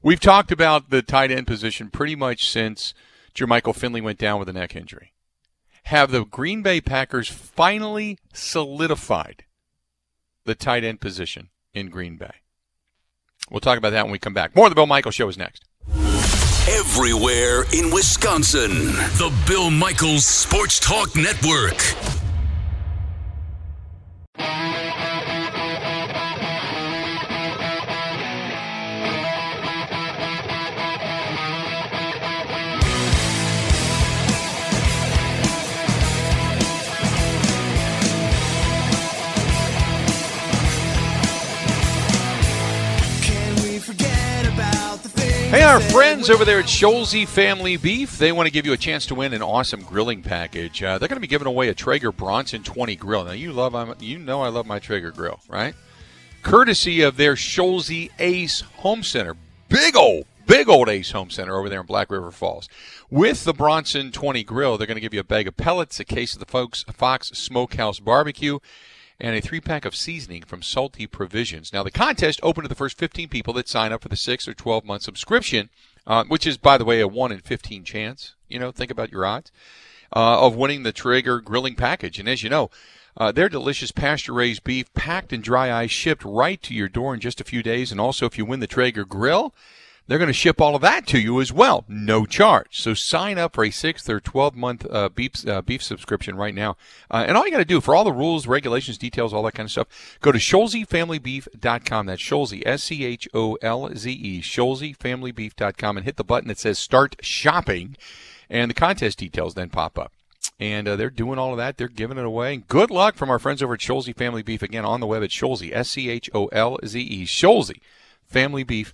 We've 0.02 0.20
talked 0.20 0.52
about 0.52 0.92
the 0.92 1.02
tight 1.02 1.30
end 1.30 1.46
position 1.46 1.90
pretty 1.90 2.16
much 2.16 2.50
since 2.50 2.94
Jermichael 3.40 3.76
Finley 3.76 4.02
went 4.02 4.20
down 4.20 4.40
with 4.40 4.50
a 4.50 4.54
neck 4.54 4.76
injury 4.76 5.14
have 5.90 6.12
the 6.12 6.24
Green 6.24 6.62
Bay 6.62 6.80
Packers 6.82 7.28
finally 7.28 8.20
solidified 8.32 9.46
the 10.46 10.54
tight 10.54 10.84
end 10.84 11.02
position 11.02 11.50
in 11.74 11.90
Green 11.90 12.16
Bay? 12.16 12.36
We'll 13.50 13.60
talk 13.60 13.78
about 13.78 13.92
that 13.92 14.04
when 14.04 14.12
we 14.12 14.20
come 14.20 14.34
back. 14.34 14.56
More 14.56 14.68
of 14.68 14.72
the 14.72 14.76
Bill 14.76 14.86
Michaels 14.86 15.16
Show 15.16 15.28
is 15.28 15.38
next. 15.38 15.66
Everywhere 16.70 17.64
in 17.74 17.92
Wisconsin, 17.92 18.70
the 19.18 19.36
Bill 19.48 19.72
Michaels 19.72 20.26
Sports 20.26 20.80
Talk 20.80 21.16
Network. 21.16 22.19
Our 45.80 45.90
friends 45.92 46.30
over 46.30 46.44
there 46.44 46.60
at 46.60 46.66
Scholze 46.66 47.26
Family 47.26 47.78
Beef, 47.78 48.18
they 48.18 48.34
want 48.34 48.48
to 48.48 48.52
give 48.52 48.66
you 48.66 48.74
a 48.74 48.78
chance 48.78 49.06
to 49.06 49.16
win 49.16 49.34
an 49.34 49.42
awesome 49.42 49.82
grilling 49.82 50.22
package. 50.22 50.84
Uh, 50.84 50.98
they're 50.98 51.08
going 51.08 51.16
to 51.16 51.22
be 51.22 51.28
giving 51.28 51.48
away 51.48 51.70
a 51.70 51.74
Traeger 51.74 52.12
Bronson 52.12 52.64
20 52.64 52.98
grill. 52.98 53.24
Now, 53.24 53.32
you 53.32 53.54
love, 53.54 53.76
I 53.76 53.94
you 54.02 54.18
know, 54.18 54.42
I 54.42 54.50
love 54.50 54.66
my 54.66 54.80
Traeger 54.80 55.12
grill, 55.12 55.40
right? 55.48 55.74
Courtesy 56.44 57.02
of 57.02 57.16
their 57.16 57.36
Scholze 57.36 58.12
Ace 58.20 58.62
Home 58.78 59.04
Center, 59.04 59.38
big 59.70 59.96
old, 59.96 60.26
big 60.46 60.68
old 60.68 60.90
Ace 60.90 61.12
Home 61.12 61.30
Center 61.30 61.58
over 61.58 61.70
there 61.70 61.80
in 61.80 61.86
Black 61.86 62.12
River 62.12 62.32
Falls. 62.32 62.68
With 63.10 63.46
the 63.46 63.54
Bronson 63.54 64.12
20 64.12 64.44
grill, 64.44 64.78
they're 64.78 64.88
going 64.88 64.96
to 64.96 65.02
give 65.02 65.14
you 65.14 65.22
a 65.22 65.24
bag 65.24 65.48
of 65.48 65.56
pellets, 65.56 65.98
a 66.00 66.06
case 66.06 66.34
of 66.34 66.42
the 66.42 66.46
Folks 66.46 66.84
Fox 66.92 67.30
Smokehouse 67.30 68.00
Barbecue 68.00 68.60
and 69.20 69.36
a 69.36 69.42
three 69.42 69.60
pack 69.60 69.86
of 69.86 69.96
seasoning 69.96 70.44
from 70.44 70.62
Salty 70.62 71.06
Provisions. 71.06 71.74
Now, 71.74 71.84
the 71.84 71.92
contest 71.92 72.40
open 72.42 72.64
to 72.64 72.70
the 72.70 72.76
first 72.76 72.98
15 72.98 73.28
people 73.30 73.54
that 73.54 73.68
sign 73.68 73.92
up 73.92 74.02
for 74.02 74.10
the 74.10 74.16
6 74.16 74.48
or 74.48 74.54
12 74.54 74.86
month 74.86 75.04
subscription, 75.04 75.70
uh, 76.08 76.24
which 76.26 76.48
is, 76.48 76.58
by 76.58 76.78
the 76.78 76.86
way, 76.86 77.02
a 77.02 77.08
1 77.08 77.32
in 77.32 77.40
15 77.40 77.84
chance. 77.84 78.36
You 78.48 78.60
know, 78.60 78.72
think 78.72 78.92
about 78.92 79.12
your 79.12 79.26
odds 79.26 79.52
uh, 80.16 80.46
of 80.46 80.56
winning 80.56 80.84
the 80.84 80.92
Traeger 80.92 81.42
grilling 81.42 81.76
package. 81.76 82.20
And 82.20 82.30
as 82.30 82.44
you 82.44 82.50
know, 82.50 82.70
uh, 83.18 83.32
their 83.32 83.50
delicious 83.50 83.92
pasture 83.92 84.34
raised 84.34 84.64
beef 84.64 84.94
packed 84.94 85.34
in 85.34 85.42
dry 85.42 85.72
ice 85.72 85.92
shipped 85.92 86.24
right 86.24 86.62
to 86.64 86.74
your 86.74 86.88
door 86.88 87.14
in 87.14 87.20
just 87.20 87.42
a 87.42 87.46
few 87.46 87.62
days. 87.62 87.92
And 87.92 88.00
also, 88.00 88.26
if 88.26 88.38
you 88.38 88.46
win 88.46 88.62
the 88.62 88.68
Traeger 88.68 89.04
grill, 89.04 89.54
they're 90.10 90.18
going 90.18 90.28
to 90.28 90.34
ship 90.34 90.60
all 90.60 90.76
of 90.76 90.82
that 90.82 91.06
to 91.08 91.20
you 91.20 91.40
as 91.40 91.54
well, 91.54 91.86
no 91.88 92.26
charge. 92.26 92.82
So 92.82 92.96
sign 92.96 93.38
up 93.38 93.54
for 93.54 93.64
a 93.64 93.70
sixth 93.70 94.10
or 94.10 94.20
12 94.20 94.56
month 94.56 94.88
uh, 94.90 95.10
beef, 95.10 95.48
uh, 95.48 95.62
beef 95.62 95.84
subscription 95.84 96.36
right 96.36 96.56
now. 96.56 96.78
Uh, 97.12 97.26
and 97.28 97.38
all 97.38 97.46
you 97.46 97.52
got 97.52 97.60
to 97.60 97.66
do 97.66 97.80
for 97.80 97.96
all 97.96 98.04
the 98.04 98.12
rules, 98.12 98.48
regulations, 98.48 98.98
details, 98.98 99.34
all 99.34 99.44
that 99.44 99.54
kind 99.54 99.68
of 99.68 99.72
stuff, 99.72 100.18
go 100.20 100.32
to 100.32 100.40
ScholzeFamilyBeef.com. 100.40 102.08
That's 102.08 102.22
Scholze, 102.24 102.64
S 102.66 102.84
C 102.86 103.06
H 103.06 103.28
O 103.36 103.54
L 103.62 103.92
Z 103.96 104.12
E, 104.12 104.42
ScholzeFamilyBeef.com, 104.42 105.98
and 105.98 106.06
hit 106.06 106.18
the 106.18 106.24
button 106.24 106.48
that 106.48 106.58
says 106.58 106.80
start 106.80 107.16
shopping. 107.22 107.96
And 108.50 108.72
the 108.72 108.76
contest 108.76 109.20
details 109.20 109.54
then 109.54 109.70
pop 109.70 110.00
up 110.00 110.12
and 110.60 110.88
uh, 110.88 110.96
they're 110.96 111.12
doing 111.12 111.38
all 111.38 111.52
of 111.52 111.58
that. 111.58 111.78
They're 111.78 111.88
giving 111.88 112.18
it 112.18 112.26
away. 112.26 112.58
Good 112.68 112.90
luck 112.90 113.16
from 113.16 113.30
our 113.30 113.38
friends 113.38 113.62
over 113.62 113.76
at 113.76 113.80
Scholze 113.80 114.16
Family 114.16 114.42
Beef. 114.42 114.64
Again, 114.64 114.86
on 114.86 115.02
the 115.02 115.08
web 115.08 115.24
at 115.24 115.30
Scholze, 115.30 115.72
S 115.72 115.90
C 115.90 116.10
H 116.10 116.32
O 116.34 116.48
L 116.48 116.80
Z 116.84 117.00
E, 117.00 117.26
Scholze 117.26 117.80
Family 118.26 118.64
Beef 118.64 118.92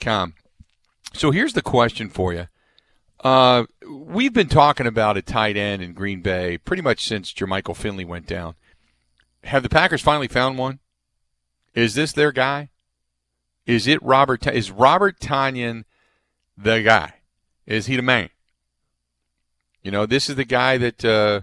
com. 0.00 0.34
So 1.12 1.30
here's 1.30 1.52
the 1.52 1.62
question 1.62 2.08
for 2.08 2.32
you. 2.32 2.48
Uh, 3.22 3.64
we've 3.88 4.32
been 4.32 4.48
talking 4.48 4.86
about 4.86 5.16
a 5.16 5.22
tight 5.22 5.56
end 5.56 5.82
in 5.82 5.92
Green 5.92 6.22
Bay 6.22 6.58
pretty 6.58 6.82
much 6.82 7.06
since 7.06 7.32
Jermichael 7.32 7.76
Finley 7.76 8.04
went 8.04 8.26
down. 8.26 8.54
Have 9.44 9.62
the 9.62 9.68
Packers 9.68 10.02
finally 10.02 10.28
found 10.28 10.58
one? 10.58 10.80
Is 11.74 11.94
this 11.94 12.12
their 12.12 12.32
guy? 12.32 12.70
Is 13.66 13.86
it 13.86 14.02
Robert? 14.02 14.46
Is 14.46 14.70
Robert 14.70 15.20
Tonyan 15.20 15.84
the 16.56 16.82
guy? 16.82 17.14
Is 17.66 17.86
he 17.86 17.96
the 17.96 18.02
man? 18.02 18.30
You 19.82 19.90
know, 19.90 20.06
this 20.06 20.28
is 20.28 20.36
the 20.36 20.44
guy 20.44 20.78
that 20.78 21.04
uh, 21.04 21.42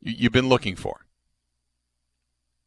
you've 0.00 0.32
been 0.32 0.48
looking 0.48 0.76
for. 0.76 1.06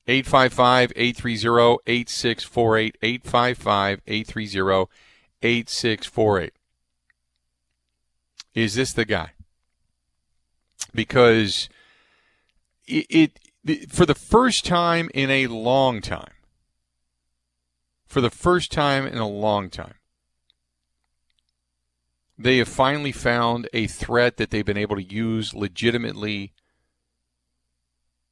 855 0.08 0.94
830 0.96 1.78
8648. 1.88 2.98
855 3.02 4.02
830 4.08 4.91
8648. 5.41 6.54
Is 8.54 8.76
this 8.76 8.94
the 8.94 9.06
guy? 9.06 9.32
Because 10.94 11.68
it, 12.88 13.38
it, 13.65 13.91
for 13.91 14.06
the 14.06 14.15
first 14.15 14.65
time 14.65 15.10
in 15.13 15.30
a 15.30 15.48
long 15.48 16.02
time, 16.02 16.32
for 18.06 18.22
the 18.22 18.30
first 18.30 18.72
time 18.72 19.06
in 19.06 19.18
a 19.18 19.28
long 19.28 19.70
time, 19.70 19.96
they 22.38 22.58
have 22.58 22.68
finally 22.68 23.12
found 23.12 23.68
a 23.74 23.88
threat 23.88 24.38
that 24.38 24.52
they've 24.52 24.65
been 24.65 24.78
able 24.78 24.96
to 24.96 25.04
use 25.04 25.54
legitimately 25.54 26.54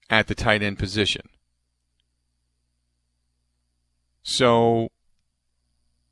at 0.09 0.27
the 0.27 0.35
tight 0.35 0.61
end 0.61 0.77
position. 0.77 1.27
So 4.23 4.89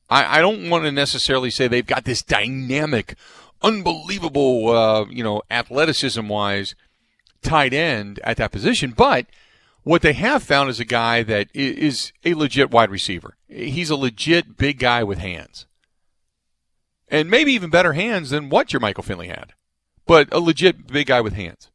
I, 0.10 0.38
I 0.38 0.42
don't 0.42 0.70
want 0.70 0.84
to 0.84 0.92
necessarily 0.92 1.50
say 1.50 1.68
they've 1.68 1.86
got 1.86 2.04
this 2.04 2.22
dynamic, 2.22 3.16
unbelievable, 3.62 4.70
uh, 4.70 5.06
you 5.10 5.24
know, 5.24 5.42
athleticism 5.50 6.28
wise 6.28 6.76
tight 7.42 7.74
end 7.74 8.20
at 8.24 8.38
that 8.38 8.52
position, 8.52 8.92
but 8.92 9.26
what 9.84 10.04
they 10.04 10.14
have 10.14 10.44
found 10.44 10.70
is 10.70 10.80
a 10.80 10.86
guy 10.86 11.24
that 11.24 11.48
is 11.56 12.12
a 12.24 12.36
legit 12.36 12.70
wide 12.70 12.92
receiver. 12.92 13.36
He's 13.48 13.90
a 13.90 13.96
legit 13.96 14.58
big 14.58 14.78
guy 14.78 15.04
with 15.04 15.18
hands. 15.18 15.66
And 17.08 17.30
maybe 17.30 17.52
even 17.54 17.70
better 17.70 17.94
hands 17.94 18.30
than 18.30 18.50
what 18.50 18.68
Jermichael 18.68 19.04
Finley 19.04 19.28
had. 19.28 19.54
But 20.06 20.32
a 20.32 20.40
legit 20.40 20.88
big 20.88 21.08
guy 21.08 21.22
with 21.22 21.34
hands. 21.34 21.72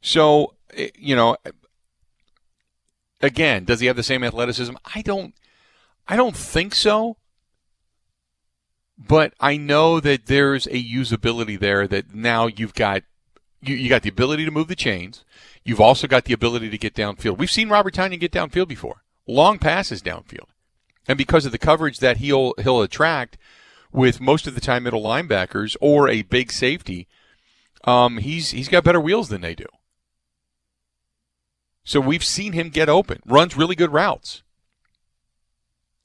So, 0.00 0.54
eh, 0.74 0.90
you 0.94 1.16
know, 1.16 1.36
Again, 3.22 3.64
does 3.64 3.80
he 3.80 3.86
have 3.86 3.96
the 3.96 4.02
same 4.02 4.24
athleticism? 4.24 4.74
I 4.94 5.02
don't 5.02 5.34
I 6.08 6.16
don't 6.16 6.36
think 6.36 6.74
so. 6.74 7.16
But 8.98 9.32
I 9.40 9.56
know 9.56 10.00
that 10.00 10.26
there's 10.26 10.66
a 10.66 10.82
usability 10.82 11.58
there 11.58 11.88
that 11.88 12.14
now 12.14 12.46
you've 12.46 12.74
got 12.74 13.02
you, 13.60 13.74
you 13.74 13.88
got 13.88 14.02
the 14.02 14.08
ability 14.08 14.44
to 14.44 14.50
move 14.50 14.68
the 14.68 14.76
chains. 14.76 15.24
You've 15.64 15.80
also 15.80 16.06
got 16.06 16.24
the 16.24 16.34
ability 16.34 16.70
to 16.70 16.78
get 16.78 16.94
downfield. 16.94 17.38
We've 17.38 17.50
seen 17.50 17.68
Robert 17.68 17.94
Tonyan 17.94 18.20
get 18.20 18.32
downfield 18.32 18.68
before. 18.68 19.04
Long 19.26 19.58
passes 19.58 20.02
downfield. 20.02 20.48
And 21.08 21.16
because 21.16 21.46
of 21.46 21.52
the 21.52 21.58
coverage 21.58 21.98
that 21.98 22.18
he'll 22.18 22.54
he'll 22.60 22.82
attract 22.82 23.38
with 23.92 24.20
most 24.20 24.46
of 24.46 24.54
the 24.54 24.60
time 24.60 24.84
middle 24.84 25.02
linebackers 25.02 25.76
or 25.80 26.08
a 26.08 26.22
big 26.22 26.50
safety, 26.52 27.08
um, 27.84 28.18
he's 28.18 28.50
he's 28.50 28.68
got 28.68 28.84
better 28.84 29.00
wheels 29.00 29.28
than 29.28 29.40
they 29.40 29.54
do. 29.54 29.66
So 31.84 32.00
we've 32.00 32.24
seen 32.24 32.52
him 32.52 32.68
get 32.68 32.88
open, 32.88 33.20
runs 33.26 33.56
really 33.56 33.74
good 33.74 33.92
routes. 33.92 34.42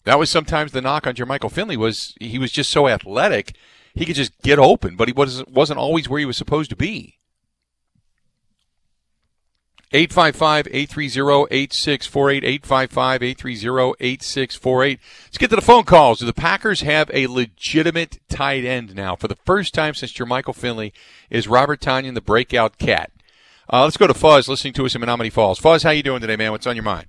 That 0.06 0.20
was 0.20 0.30
sometimes 0.30 0.72
the 0.72 0.82
knock 0.82 1.06
on 1.06 1.16
Jermichael 1.16 1.52
Finley 1.52 1.78
was 1.78 2.16
he 2.20 2.40
was 2.40 2.52
just 2.52 2.70
so 2.70 2.88
athletic, 2.88 3.56
he 3.94 4.06
could 4.06 4.16
just 4.16 4.40
get 4.42 4.60
open, 4.60 4.96
but 4.96 5.08
he 5.08 5.14
wasn't 5.14 5.52
wasn't 5.52 5.80
always 5.80 6.08
where 6.08 6.20
he 6.20 6.26
was 6.26 6.38
supposed 6.38 6.70
to 6.70 6.76
be. 6.76 7.18
855 9.94 10.68
830 10.68 11.48
8648. 11.50 12.44
855 12.44 13.24
830 13.24 13.96
8648. 14.00 15.00
Let's 15.26 15.38
get 15.38 15.50
to 15.50 15.56
the 15.56 15.62
phone 15.62 15.84
calls. 15.86 16.20
Do 16.20 16.26
the 16.26 16.34
Packers 16.34 16.82
have 16.82 17.10
a 17.14 17.28
legitimate 17.28 18.20
tight 18.28 18.66
end 18.66 18.96
now? 18.96 19.16
For 19.16 19.30
the 19.30 19.38
first 19.46 19.74
time 19.74 19.94
since 19.94 20.12
Jermichael 20.12 20.56
Finley 20.56 20.94
is 21.30 21.48
Robert 21.48 21.80
Tonyan 21.80 22.16
the 22.16 22.22
breakout 22.22 22.78
cat. 22.78 23.12
Uh, 23.72 23.84
let's 23.84 23.98
go 23.98 24.08
to 24.08 24.14
Fuzz 24.14 24.48
listening 24.48 24.74
to 24.74 24.86
us 24.86 24.96
in 24.96 25.02
Menomonee 25.02 25.32
Falls. 25.32 25.60
Fuzz, 25.60 25.84
how 25.84 25.90
you 25.90 26.04
doing 26.04 26.22
today, 26.22 26.36
man? 26.36 26.52
What's 26.52 26.68
on 26.68 26.76
your 26.76 26.84
mind? 26.84 27.08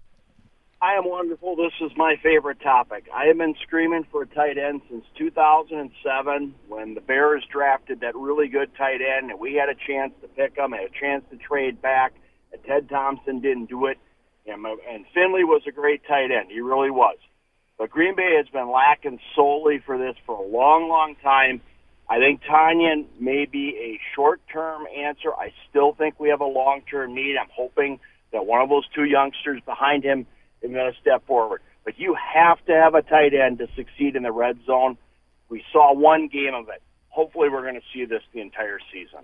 I 0.80 0.94
am 0.94 1.08
wonderful. 1.08 1.56
This 1.56 1.72
is 1.80 1.90
my 1.96 2.16
favorite 2.22 2.60
topic. 2.60 3.08
I 3.14 3.26
have 3.26 3.38
been 3.38 3.54
screaming 3.62 4.06
for 4.10 4.22
a 4.22 4.26
tight 4.26 4.58
end 4.58 4.80
since 4.88 5.04
2007 5.16 6.54
when 6.68 6.94
the 6.94 7.00
Bears 7.00 7.44
drafted 7.50 8.00
that 8.00 8.14
really 8.14 8.48
good 8.48 8.70
tight 8.76 9.00
end, 9.00 9.30
and 9.30 9.40
we 9.40 9.54
had 9.54 9.68
a 9.68 9.74
chance 9.74 10.12
to 10.22 10.28
pick 10.28 10.56
him, 10.56 10.72
had 10.72 10.84
a 10.84 11.00
chance 11.00 11.24
to 11.30 11.36
trade 11.36 11.80
back– 11.82 12.12
and 12.52 12.62
Ted 12.64 12.88
Thompson 12.88 13.40
didn't 13.40 13.66
do 13.66 13.86
it. 13.86 13.98
And, 14.46 14.64
and 14.64 15.04
Finley 15.12 15.44
was 15.44 15.62
a 15.66 15.72
great 15.72 16.02
tight 16.06 16.30
end. 16.30 16.50
He 16.50 16.60
really 16.60 16.90
was. 16.90 17.16
But 17.78 17.90
Green 17.90 18.16
Bay 18.16 18.34
has 18.36 18.48
been 18.48 18.70
lacking 18.70 19.20
solely 19.36 19.80
for 19.84 19.98
this 19.98 20.16
for 20.26 20.34
a 20.34 20.46
long, 20.46 20.88
long 20.88 21.16
time. 21.22 21.60
I 22.10 22.18
think 22.18 22.40
Tonyan 22.42 23.04
may 23.20 23.44
be 23.44 23.76
a 23.76 24.00
short-term 24.14 24.86
answer. 24.96 25.34
I 25.34 25.52
still 25.68 25.92
think 25.92 26.18
we 26.18 26.30
have 26.30 26.40
a 26.40 26.46
long-term 26.46 27.14
need. 27.14 27.36
I'm 27.36 27.50
hoping 27.54 28.00
that 28.32 28.46
one 28.46 28.62
of 28.62 28.68
those 28.68 28.88
two 28.94 29.04
youngsters 29.04 29.60
behind 29.66 30.04
him 30.04 30.26
is 30.62 30.70
going 30.70 30.92
to 30.92 30.98
step 31.00 31.26
forward. 31.26 31.60
But 31.84 31.98
you 31.98 32.16
have 32.34 32.64
to 32.66 32.72
have 32.72 32.94
a 32.94 33.02
tight 33.02 33.34
end 33.34 33.58
to 33.58 33.68
succeed 33.76 34.16
in 34.16 34.22
the 34.22 34.32
red 34.32 34.58
zone. 34.66 34.96
We 35.48 35.62
saw 35.72 35.94
one 35.94 36.28
game 36.28 36.54
of 36.54 36.68
it. 36.68 36.82
Hopefully, 37.10 37.48
we're 37.48 37.62
going 37.62 37.74
to 37.74 37.86
see 37.92 38.04
this 38.04 38.22
the 38.32 38.40
entire 38.40 38.78
season. 38.92 39.20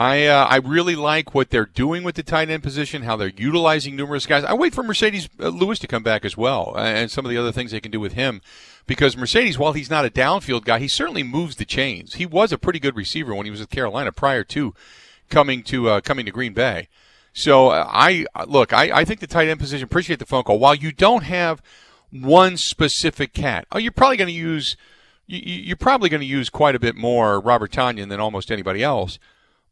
I 0.00 0.26
uh, 0.26 0.44
I 0.44 0.56
really 0.58 0.94
like 0.94 1.34
what 1.34 1.50
they're 1.50 1.66
doing 1.66 2.04
with 2.04 2.14
the 2.14 2.22
tight 2.22 2.48
end 2.48 2.62
position, 2.62 3.02
how 3.02 3.16
they're 3.16 3.32
utilizing 3.36 3.96
numerous 3.96 4.26
guys. 4.26 4.44
I 4.44 4.54
wait 4.54 4.72
for 4.72 4.84
Marcedes 4.84 5.28
uh, 5.40 5.48
Lewis 5.48 5.80
to 5.80 5.88
come 5.88 6.04
back 6.04 6.24
as 6.24 6.36
well, 6.36 6.72
uh, 6.76 6.80
and 6.82 7.10
some 7.10 7.24
of 7.24 7.30
the 7.30 7.36
other 7.36 7.50
things 7.50 7.72
they 7.72 7.80
can 7.80 7.90
do 7.90 7.98
with 7.98 8.12
him, 8.12 8.40
because 8.86 9.16
Marcedes, 9.16 9.58
while 9.58 9.72
he's 9.72 9.90
not 9.90 10.04
a 10.04 10.10
downfield 10.10 10.64
guy, 10.64 10.78
he 10.78 10.86
certainly 10.86 11.24
moves 11.24 11.56
the 11.56 11.64
chains. 11.64 12.14
He 12.14 12.26
was 12.26 12.52
a 12.52 12.58
pretty 12.58 12.78
good 12.78 12.94
receiver 12.94 13.34
when 13.34 13.44
he 13.44 13.50
was 13.50 13.58
with 13.58 13.70
Carolina 13.70 14.12
prior 14.12 14.44
to 14.44 14.72
coming 15.30 15.64
to 15.64 15.88
uh, 15.88 16.00
coming 16.00 16.24
to 16.26 16.32
Green 16.32 16.52
Bay. 16.52 16.86
So 17.32 17.70
uh, 17.70 17.84
I 17.88 18.24
look, 18.46 18.72
I, 18.72 19.00
I 19.00 19.04
think 19.04 19.18
the 19.18 19.26
tight 19.26 19.48
end 19.48 19.58
position. 19.58 19.84
Appreciate 19.84 20.20
the 20.20 20.26
phone 20.26 20.44
call. 20.44 20.60
While 20.60 20.76
you 20.76 20.92
don't 20.92 21.24
have 21.24 21.60
one 22.12 22.56
specific 22.56 23.32
cat, 23.32 23.66
oh, 23.72 23.78
you're 23.78 23.90
probably 23.90 24.16
going 24.16 24.28
to 24.28 24.32
use 24.32 24.76
you, 25.26 25.72
are 25.72 25.76
probably 25.76 26.08
going 26.08 26.20
to 26.20 26.26
use 26.26 26.50
quite 26.50 26.76
a 26.76 26.80
bit 26.80 26.94
more 26.94 27.40
Robert 27.40 27.72
Tonyan 27.72 28.08
than 28.08 28.20
almost 28.20 28.52
anybody 28.52 28.84
else. 28.84 29.18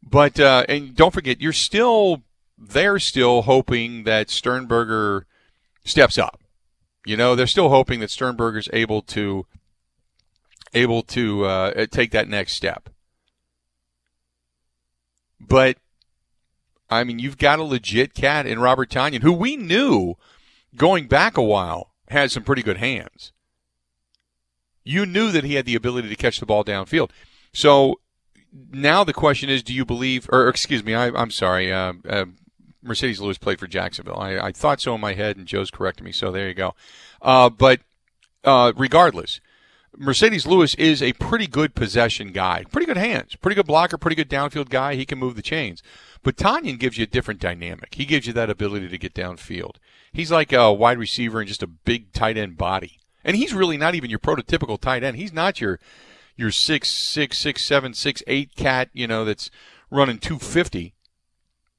But 0.09 0.39
uh, 0.39 0.65
and 0.69 0.95
don't 0.95 1.13
forget, 1.13 1.41
you're 1.41 1.53
still 1.53 2.23
they're 2.57 2.99
still 2.99 3.43
hoping 3.43 4.03
that 4.03 4.29
Sternberger 4.29 5.25
steps 5.83 6.17
up. 6.17 6.41
You 7.05 7.17
know, 7.17 7.35
they're 7.35 7.47
still 7.47 7.69
hoping 7.69 7.99
that 7.99 8.11
Sternberger's 8.11 8.69
able 8.71 9.01
to 9.03 9.45
able 10.73 11.01
to 11.03 11.45
uh, 11.45 11.85
take 11.87 12.11
that 12.11 12.27
next 12.29 12.53
step. 12.53 12.89
But 15.39 15.77
I 16.89 17.03
mean, 17.03 17.19
you've 17.19 17.37
got 17.37 17.59
a 17.59 17.63
legit 17.63 18.13
cat 18.13 18.45
in 18.45 18.59
Robert 18.59 18.89
Tonyan, 18.89 19.23
who 19.23 19.33
we 19.33 19.57
knew 19.57 20.15
going 20.75 21.07
back 21.07 21.37
a 21.37 21.43
while 21.43 21.91
had 22.09 22.31
some 22.31 22.43
pretty 22.43 22.63
good 22.63 22.77
hands. 22.77 23.33
You 24.85 25.05
knew 25.05 25.31
that 25.31 25.43
he 25.43 25.55
had 25.55 25.65
the 25.65 25.75
ability 25.75 26.07
to 26.07 26.15
catch 26.15 26.39
the 26.39 26.45
ball 26.45 26.63
downfield. 26.63 27.09
So 27.53 27.99
now 28.71 29.03
the 29.03 29.13
question 29.13 29.49
is, 29.49 29.63
do 29.63 29.73
you 29.73 29.85
believe, 29.85 30.27
or 30.31 30.47
excuse 30.47 30.83
me, 30.83 30.95
I, 30.95 31.07
am 31.07 31.31
sorry, 31.31 31.71
uh, 31.71 31.93
uh, 32.07 32.25
Marcedes 32.83 33.19
Lewis 33.19 33.37
played 33.37 33.59
for 33.59 33.67
Jacksonville. 33.67 34.17
I, 34.17 34.37
I, 34.39 34.51
thought 34.51 34.81
so 34.81 34.95
in 34.95 35.01
my 35.01 35.13
head, 35.13 35.37
and 35.37 35.45
Joe's 35.45 35.71
corrected 35.71 36.05
me, 36.05 36.11
so 36.11 36.31
there 36.31 36.47
you 36.47 36.53
go. 36.53 36.73
Uh, 37.21 37.49
but 37.49 37.81
uh, 38.43 38.73
regardless, 38.75 39.41
Marcedes 39.99 40.45
Lewis 40.45 40.75
is 40.75 41.01
a 41.01 41.13
pretty 41.13 41.47
good 41.47 41.75
possession 41.75 42.31
guy, 42.31 42.63
pretty 42.71 42.85
good 42.85 42.97
hands, 42.97 43.35
pretty 43.35 43.55
good 43.55 43.65
blocker, 43.65 43.97
pretty 43.97 44.15
good 44.15 44.29
downfield 44.29 44.69
guy. 44.69 44.95
He 44.95 45.05
can 45.05 45.17
move 45.17 45.35
the 45.35 45.41
chains. 45.41 45.81
But 46.23 46.37
Tonyan 46.37 46.79
gives 46.79 46.97
you 46.97 47.03
a 47.03 47.07
different 47.07 47.39
dynamic. 47.39 47.95
He 47.95 48.05
gives 48.05 48.27
you 48.27 48.33
that 48.33 48.49
ability 48.49 48.89
to 48.89 48.97
get 48.97 49.13
downfield. 49.13 49.75
He's 50.11 50.31
like 50.31 50.53
a 50.53 50.71
wide 50.71 50.97
receiver 50.97 51.39
and 51.39 51.47
just 51.47 51.63
a 51.63 51.67
big 51.67 52.11
tight 52.13 52.37
end 52.37 52.57
body. 52.57 52.99
And 53.23 53.35
he's 53.35 53.53
really 53.53 53.77
not 53.77 53.95
even 53.95 54.09
your 54.09 54.19
prototypical 54.19 54.79
tight 54.79 55.03
end. 55.03 55.17
He's 55.17 55.33
not 55.33 55.59
your 55.59 55.79
your 56.37 56.51
six 56.51 56.89
six 56.89 57.39
six 57.39 57.65
seven 57.65 57.93
six 57.93 58.23
eight 58.27 58.55
cat, 58.55 58.89
you 58.93 59.07
know, 59.07 59.25
that's 59.25 59.49
running 59.89 60.19
two 60.19 60.39
fifty, 60.39 60.93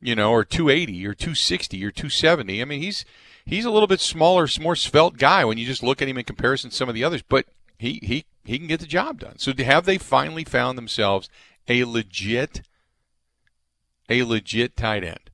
you 0.00 0.14
know, 0.14 0.32
or 0.32 0.44
two 0.44 0.68
eighty 0.68 1.06
or 1.06 1.14
two 1.14 1.34
sixty 1.34 1.82
or 1.84 1.90
two 1.90 2.10
seventy. 2.10 2.60
I 2.60 2.64
mean, 2.64 2.82
he's 2.82 3.04
he's 3.46 3.64
a 3.64 3.70
little 3.70 3.86
bit 3.86 4.00
smaller, 4.00 4.46
more 4.60 4.76
svelte 4.76 5.16
guy 5.16 5.44
when 5.44 5.56
you 5.56 5.64
just 5.64 5.82
look 5.82 6.02
at 6.02 6.08
him 6.08 6.18
in 6.18 6.24
comparison 6.24 6.70
to 6.70 6.76
some 6.76 6.88
of 6.88 6.94
the 6.94 7.04
others, 7.04 7.22
but 7.22 7.46
he 7.78 8.00
he 8.02 8.26
he 8.44 8.58
can 8.58 8.66
get 8.66 8.80
the 8.80 8.86
job 8.86 9.20
done. 9.20 9.38
So 9.38 9.52
have 9.56 9.86
they 9.86 9.98
finally 9.98 10.44
found 10.44 10.76
themselves 10.76 11.30
a 11.68 11.84
legit 11.84 12.62
a 14.08 14.24
legit 14.24 14.76
tight 14.76 15.04
end? 15.04 15.30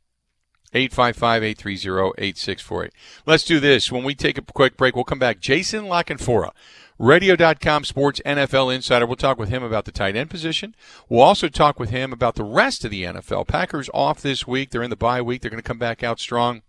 855-830-8648. 0.74 2.90
Let's 3.26 3.44
do 3.44 3.60
this. 3.60 3.92
When 3.92 4.02
we 4.02 4.16
take 4.16 4.38
a 4.38 4.42
quick 4.42 4.76
break, 4.76 4.96
we'll 4.96 5.04
come 5.04 5.20
back. 5.20 5.38
Jason 5.38 5.87
La 5.87 6.02
Canfora 6.02 6.50
Radio.com 6.98 7.85
Sports 7.85 8.20
NFL 8.24 8.72
Insider. 8.72 9.04
We'll 9.04 9.16
talk 9.16 9.37
with 9.37 9.48
him 9.48 9.64
about 9.64 9.85
the 9.85 9.90
tight 9.90 10.14
end 10.14 10.30
position. 10.30 10.76
We'll 11.09 11.22
also 11.22 11.48
talk 11.48 11.80
with 11.80 11.90
him 11.90 12.12
about 12.12 12.37
the 12.37 12.44
rest 12.44 12.85
of 12.85 12.92
the 12.92 13.02
NFL. 13.02 13.48
Packers 13.48 13.90
off 13.92 14.22
this 14.22 14.46
week. 14.46 14.70
They're 14.70 14.83
in 14.83 14.90
the 14.90 14.96
bye 14.96 15.20
week. 15.20 15.42
They're 15.42 15.50
going 15.50 15.62
to 15.62 15.66
come 15.66 15.78
back 15.78 16.04
out 16.04 16.20
strong 16.20 16.62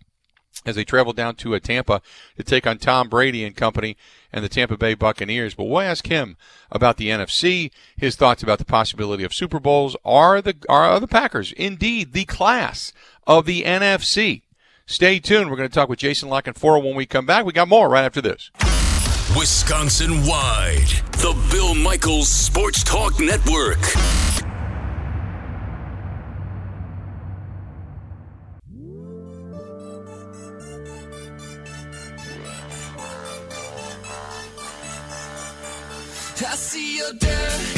as 0.66 0.76
they 0.76 0.84
travel 0.84 1.14
down 1.14 1.36
to 1.36 1.54
uh, 1.54 1.60
Tampa 1.60 2.02
to 2.38 2.44
take 2.44 2.66
on 2.66 2.80
Tom 2.80 3.08
Brady 3.08 3.44
and 3.44 3.56
company 3.56 3.98
and 4.34 4.44
the 4.44 4.50
Tampa 4.50 4.78
Bay 4.78 4.96
Buccaneers. 4.96 5.54
But 5.54 5.66
we'll 5.66 5.82
ask 5.82 6.08
him 6.08 6.38
about 6.72 6.98
the 6.98 7.10
NFC, 7.10 7.70
his 7.96 8.16
thoughts 8.16 8.42
about 8.42 8.58
the 8.58 8.66
possibility 8.66 9.24
of 9.24 9.34
Super 9.34 9.60
Bowls. 9.60 9.96
Are 10.04 10.42
the 10.42 10.56
are 10.68 11.00
the 11.00 11.08
Packers 11.08 11.52
indeed 11.52 12.14
the 12.14 12.26
class 12.26 12.94
of 13.28 13.46
the 13.46 13.62
NFC? 13.62 14.42
Stay 14.88 15.20
tuned. 15.20 15.52
We're 15.52 15.58
going 15.58 15.70
to 15.70 15.74
talk 15.74 15.90
with 15.90 16.00
Jason 16.00 16.30
La 16.30 16.42
Canfora 16.42 16.84
when 16.84 16.96
we 16.96 17.06
come 17.06 17.28
back. 17.28 17.46
We 17.46 17.54
got 17.54 17.68
more 17.68 17.90
right 17.90 18.06
after 18.06 18.22
this. 18.22 18.50
Wisconsin 19.34 20.26
wide, 20.26 20.88
the 21.14 21.36
Bill 21.52 21.74
Michaels 21.74 22.30
Sports 22.30 22.84
Talk 22.84 23.20
Network. 23.20 23.80
I 36.48 36.56
see 36.58 36.98
your 36.98 37.12
dirty 37.14 37.75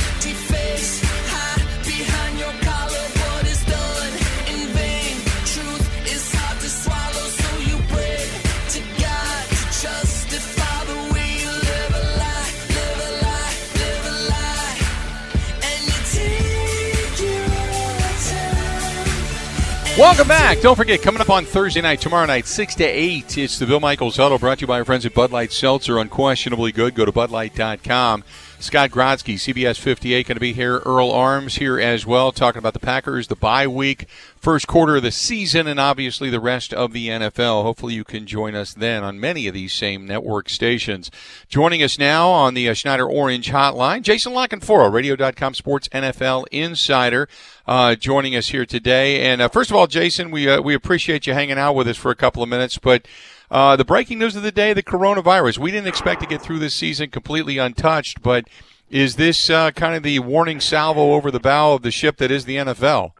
Welcome 19.98 20.28
back. 20.28 20.62
Don't 20.62 20.76
forget, 20.76 21.02
coming 21.02 21.22
up 21.22 21.32
on 21.32 21.44
Thursday 21.44 21.82
night, 21.82 22.00
tomorrow 22.00 22.28
night, 22.28 22.46
6 22.46 22.76
to 22.76 22.84
8, 22.84 23.36
it's 23.40 23.58
the 23.58 23.66
Bill 23.66 23.80
Michaels 23.80 24.18
Huddle 24.18 24.38
brought 24.38 24.60
to 24.60 24.62
you 24.62 24.68
by 24.68 24.78
our 24.78 24.86
friends 24.86 25.08
at 25.08 25.16
Bud 25.16 25.32
Light 25.32 25.52
Seltzer. 25.52 25.98
Unquestionably 25.98 26.72
good. 26.72 26.94
Go 26.94 27.04
to 27.04 27.12
budlight.com. 27.12 28.24
Scott 28.60 28.90
Grodsky, 28.90 29.36
CBS 29.36 29.80
58, 29.80 30.28
going 30.28 30.36
to 30.36 30.40
be 30.40 30.52
here. 30.52 30.80
Earl 30.80 31.12
Arms 31.12 31.58
here 31.58 31.80
as 31.80 32.08
well, 32.08 32.32
talking 32.32 32.58
about 32.58 32.74
the 32.74 32.80
Packers, 32.80 33.28
the 33.28 33.36
bye 33.36 33.68
week, 33.68 34.08
first 34.40 34.66
quarter 34.66 34.96
of 34.96 35.04
the 35.04 35.12
season, 35.12 35.68
and 35.68 35.80
obviously 35.80 36.32
the 36.32 36.40
rest 36.40 36.74
of 36.74 36.92
the 36.92 37.08
NFL. 37.08 37.62
Hopefully, 37.62 37.94
you 37.94 38.04
can 38.04 38.26
join 38.26 38.56
us 38.56 38.74
then 38.74 39.04
on 39.04 39.20
many 39.20 39.48
of 39.48 39.54
these 39.54 39.74
same 39.74 40.08
network 40.08 40.50
stations. 40.50 41.12
Joining 41.48 41.84
us 41.84 42.00
now 42.00 42.30
on 42.30 42.56
the 42.56 42.68
uh, 42.68 42.74
Schneider 42.74 43.08
Orange 43.08 43.52
Hotline, 43.52 44.02
Jason 44.02 44.34
La 44.34 44.48
Canfora, 44.48 44.92
Radio.com 44.92 45.54
Sports 45.54 45.88
NFL 45.90 46.46
Insider, 46.52 47.30
uh, 47.68 47.94
joining 47.94 48.36
us 48.36 48.48
here 48.48 48.66
today. 48.66 49.22
And 49.22 49.40
uh, 49.40 49.50
first 49.50 49.70
of 49.70 49.78
all, 49.78 49.86
Jason, 49.86 50.32
we 50.32 50.50
uh, 50.50 50.62
we 50.62 50.74
appreciate 50.74 51.28
you 51.28 51.34
hanging 51.34 51.60
out 51.60 51.74
with 51.74 51.88
us 51.88 51.98
for 51.98 52.10
a 52.10 52.16
couple 52.16 52.42
of 52.42 52.50
minutes, 52.50 52.80
but. 52.80 53.08
Uh, 53.50 53.76
the 53.76 53.86
breaking 53.86 54.20
news 54.20 54.36
of 54.36 54.44
the 54.44 54.52
day: 54.52 54.74
the 54.74 54.84
coronavirus. 54.84 55.58
We 55.58 55.72
didn't 55.72 55.88
expect 55.88 56.22
to 56.22 56.28
get 56.28 56.42
through 56.42 56.60
this 56.60 56.76
season 56.76 57.10
completely 57.10 57.58
untouched, 57.58 58.22
but 58.22 58.46
is 58.90 59.16
this 59.16 59.50
uh, 59.50 59.72
kind 59.72 59.96
of 59.96 60.04
the 60.04 60.20
warning 60.20 60.60
salvo 60.60 61.14
over 61.14 61.32
the 61.32 61.40
bow 61.40 61.74
of 61.74 61.82
the 61.82 61.92
ship 61.92 62.18
that 62.18 62.32
is 62.32 62.46
the 62.46 62.58
NFL? 62.58 63.12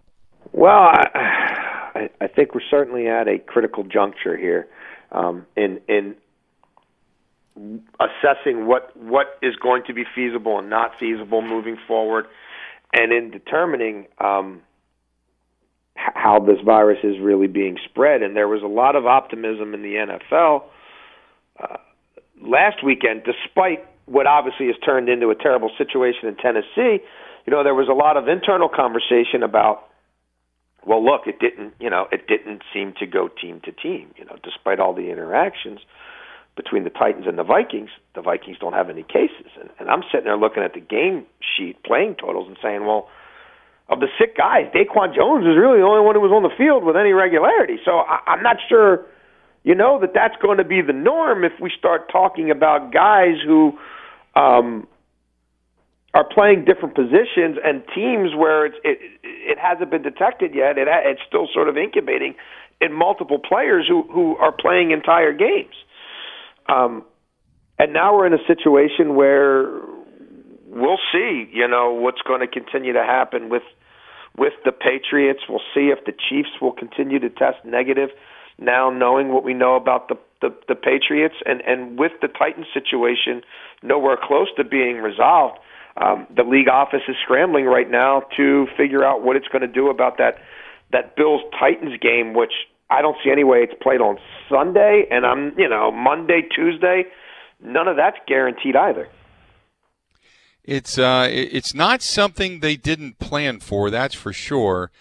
Well, 0.52 0.72
I, 0.72 2.10
I 2.22 2.28
think 2.28 2.54
we're 2.54 2.62
certainly 2.70 3.08
at 3.08 3.28
a 3.28 3.40
critical 3.40 3.84
juncture 3.84 4.38
here 4.38 4.68
um, 5.12 5.46
in 5.56 5.80
in 5.88 6.16
assessing 8.00 8.68
what 8.68 8.96
what 8.98 9.38
is 9.42 9.56
going 9.56 9.84
to 9.88 9.94
be 9.94 10.04
feasible 10.16 10.60
and 10.60 10.70
not 10.70 10.92
feasible 11.00 11.42
moving 11.42 11.78
forward, 11.88 12.28
and 12.94 13.12
in 13.12 13.32
determining 13.32 14.08
um, 14.20 14.62
how 15.98 16.40
this 16.40 16.60
virus 16.64 17.00
is 17.04 17.20
really 17.20 17.48
being 17.48 17.78
spread. 17.86 18.22
And 18.22 18.36
there 18.36 18.48
was 18.48 18.62
a 18.64 18.68
lot 18.68 18.96
of 18.96 19.06
optimism 19.06 19.74
in 19.74 19.82
the 19.82 19.96
NFL 20.30 20.64
uh, 21.60 21.78
last 22.42 22.84
weekend, 22.84 23.24
despite 23.24 23.86
what 24.06 24.28
obviously 24.28 24.68
has 24.68 24.76
turned 24.86 25.10
into 25.10 25.30
a 25.30 25.36
terrible 25.36 25.72
situation 25.78 26.30
in 26.30 26.36
Tennessee. 26.36 27.04
You 27.46 27.52
know, 27.52 27.64
there 27.64 27.76
was 27.76 27.90
a 27.90 27.94
lot 27.94 28.16
of 28.16 28.28
internal 28.28 28.70
conversation 28.70 29.44
about 29.44 29.84
well, 30.86 31.04
look, 31.04 31.28
it 31.28 31.40
didn't, 31.40 31.74
you 31.82 31.90
know, 31.90 32.08
it 32.14 32.28
didn't 32.28 32.62
seem 32.74 32.94
to 33.00 33.06
go 33.06 33.28
team 33.28 33.60
to 33.66 33.74
team, 33.74 34.14
you 34.16 34.24
know, 34.24 34.38
despite 34.42 34.80
all 34.80 34.94
the 34.94 35.12
interactions 35.12 35.80
between 36.56 36.86
the 36.86 36.90
Titans 36.90 37.26
and 37.28 37.38
the 37.38 37.44
Vikings. 37.44 37.90
The 38.16 38.22
Vikings 38.22 38.58
don't 38.60 38.72
have 38.72 38.90
any 38.90 39.04
cases, 39.04 39.52
and, 39.60 39.70
and 39.80 39.90
I'm 39.90 40.04
sitting 40.10 40.26
there 40.26 40.38
looking 40.38 40.64
at 40.64 40.74
the 40.74 40.80
game 40.80 41.26
sheet, 41.42 41.84
playing 41.84 42.16
totals, 42.16 42.48
and 42.48 42.58
saying, 42.64 42.86
well, 42.86 43.10
of 43.90 44.00
the 44.00 44.08
sick 44.20 44.36
guys, 44.36 44.66
Daquan 44.74 45.16
Jones 45.16 45.46
is 45.46 45.56
really 45.56 45.80
the 45.80 45.86
only 45.86 46.04
one 46.04 46.16
who 46.16 46.22
was 46.22 46.32
on 46.32 46.44
the 46.44 46.56
field 46.58 46.84
with 46.84 46.96
any 46.96 47.12
regularity. 47.12 47.78
So 47.86 48.00
I, 48.00 48.20
I'm 48.28 48.44
not 48.44 48.58
sure, 48.68 49.06
you 49.64 49.76
know, 49.76 50.00
that 50.02 50.14
that's 50.14 50.36
going 50.42 50.58
to 50.58 50.66
be 50.66 50.82
the 50.82 50.94
norm 50.94 51.44
if 51.44 51.54
we 51.62 51.72
start 51.78 52.12
talking 52.12 52.52
about 52.52 52.94
guys 52.94 53.36
who. 53.46 53.78
Um, 54.36 54.88
are 56.14 56.24
playing 56.24 56.66
different 56.66 56.96
positions 56.96 57.58
and 57.64 57.84
teams 57.94 58.34
where 58.36 58.66
it's, 58.66 58.78
it 58.84 58.98
it 59.24 59.58
hasn't 59.60 59.92
been 59.92 60.02
detected 60.02 60.56
yet. 60.56 60.78
It 60.78 60.88
it's 60.90 61.22
still 61.28 61.48
sort 61.54 61.70
of 61.70 61.78
incubating 61.78 62.34
in 62.82 62.92
multiple 62.92 63.38
players 63.38 63.86
who 63.88 64.02
who 64.12 64.36
are 64.38 64.52
playing 64.52 64.92
entire 64.92 65.32
games. 65.34 65.76
Um, 66.68 67.04
and 67.78 67.94
now 67.94 68.16
we're 68.16 68.26
in 68.26 68.34
a 68.34 68.46
situation 68.48 69.16
where 69.16 69.70
we'll 70.66 71.00
see, 71.12 71.48
you 71.52 71.68
know, 71.68 71.94
what's 71.94 72.22
going 72.22 72.42
to 72.42 72.48
continue 72.48 72.94
to 72.94 73.04
happen 73.04 73.50
with 73.50 73.64
with 74.38 74.54
the 74.66 74.72
Patriots. 74.72 75.42
We'll 75.50 75.66
see 75.74 75.90
if 75.90 76.06
the 76.06 76.14
Chiefs 76.14 76.62
will 76.62 76.74
continue 76.74 77.20
to 77.20 77.30
test 77.30 77.58
negative 77.66 78.10
now 78.60 78.90
knowing 78.90 79.30
what 79.30 79.44
we 79.44 79.54
know 79.54 79.76
about 79.76 80.08
the 80.08 80.16
the, 80.42 80.56
the 80.68 80.76
Patriots 80.76 81.36
and 81.46 81.62
and 81.62 81.98
with 81.98 82.12
the 82.22 82.28
Titans 82.28 82.68
situation 82.74 83.42
nowhere 83.82 84.18
close 84.22 84.48
to 84.58 84.64
being 84.64 84.98
resolved 84.98 85.60
um, 86.00 86.28
the 86.36 86.44
league 86.44 86.70
office 86.70 87.02
is 87.08 87.16
scrambling 87.24 87.66
right 87.66 87.90
now 87.90 88.22
to 88.38 88.68
figure 88.78 89.04
out 89.04 89.24
what 89.24 89.36
it's 89.36 89.48
going 89.48 89.64
to 89.64 89.68
do 89.68 89.90
about 89.90 90.18
that 90.18 90.36
that 90.92 91.16
Bills 91.18 91.42
Titans 91.60 92.00
game, 92.00 92.34
which 92.34 92.54
I 92.90 93.02
don't 93.02 93.18
see 93.24 93.32
any 93.32 93.44
way 93.44 93.60
it's 93.60 93.74
played 93.82 94.00
on 94.00 94.18
Sunday, 94.50 95.06
and 95.10 95.26
I'm 95.26 95.58
you 95.58 95.68
know 95.68 95.92
Monday, 95.92 96.42
Tuesday. 96.54 97.06
None 97.64 97.88
of 97.88 97.98
that's 97.98 98.18
guaranteed 98.28 98.76
either. 98.76 99.10
It's 100.68 101.00
uh, 101.00 101.28
it's 101.32 101.74
not 101.74 102.02
something 102.02 102.60
they 102.60 102.76
didn't 102.76 103.20
plan 103.20 103.62
for, 103.62 103.90
that's 103.90 104.14
for 104.14 104.34
sure. 104.34 104.92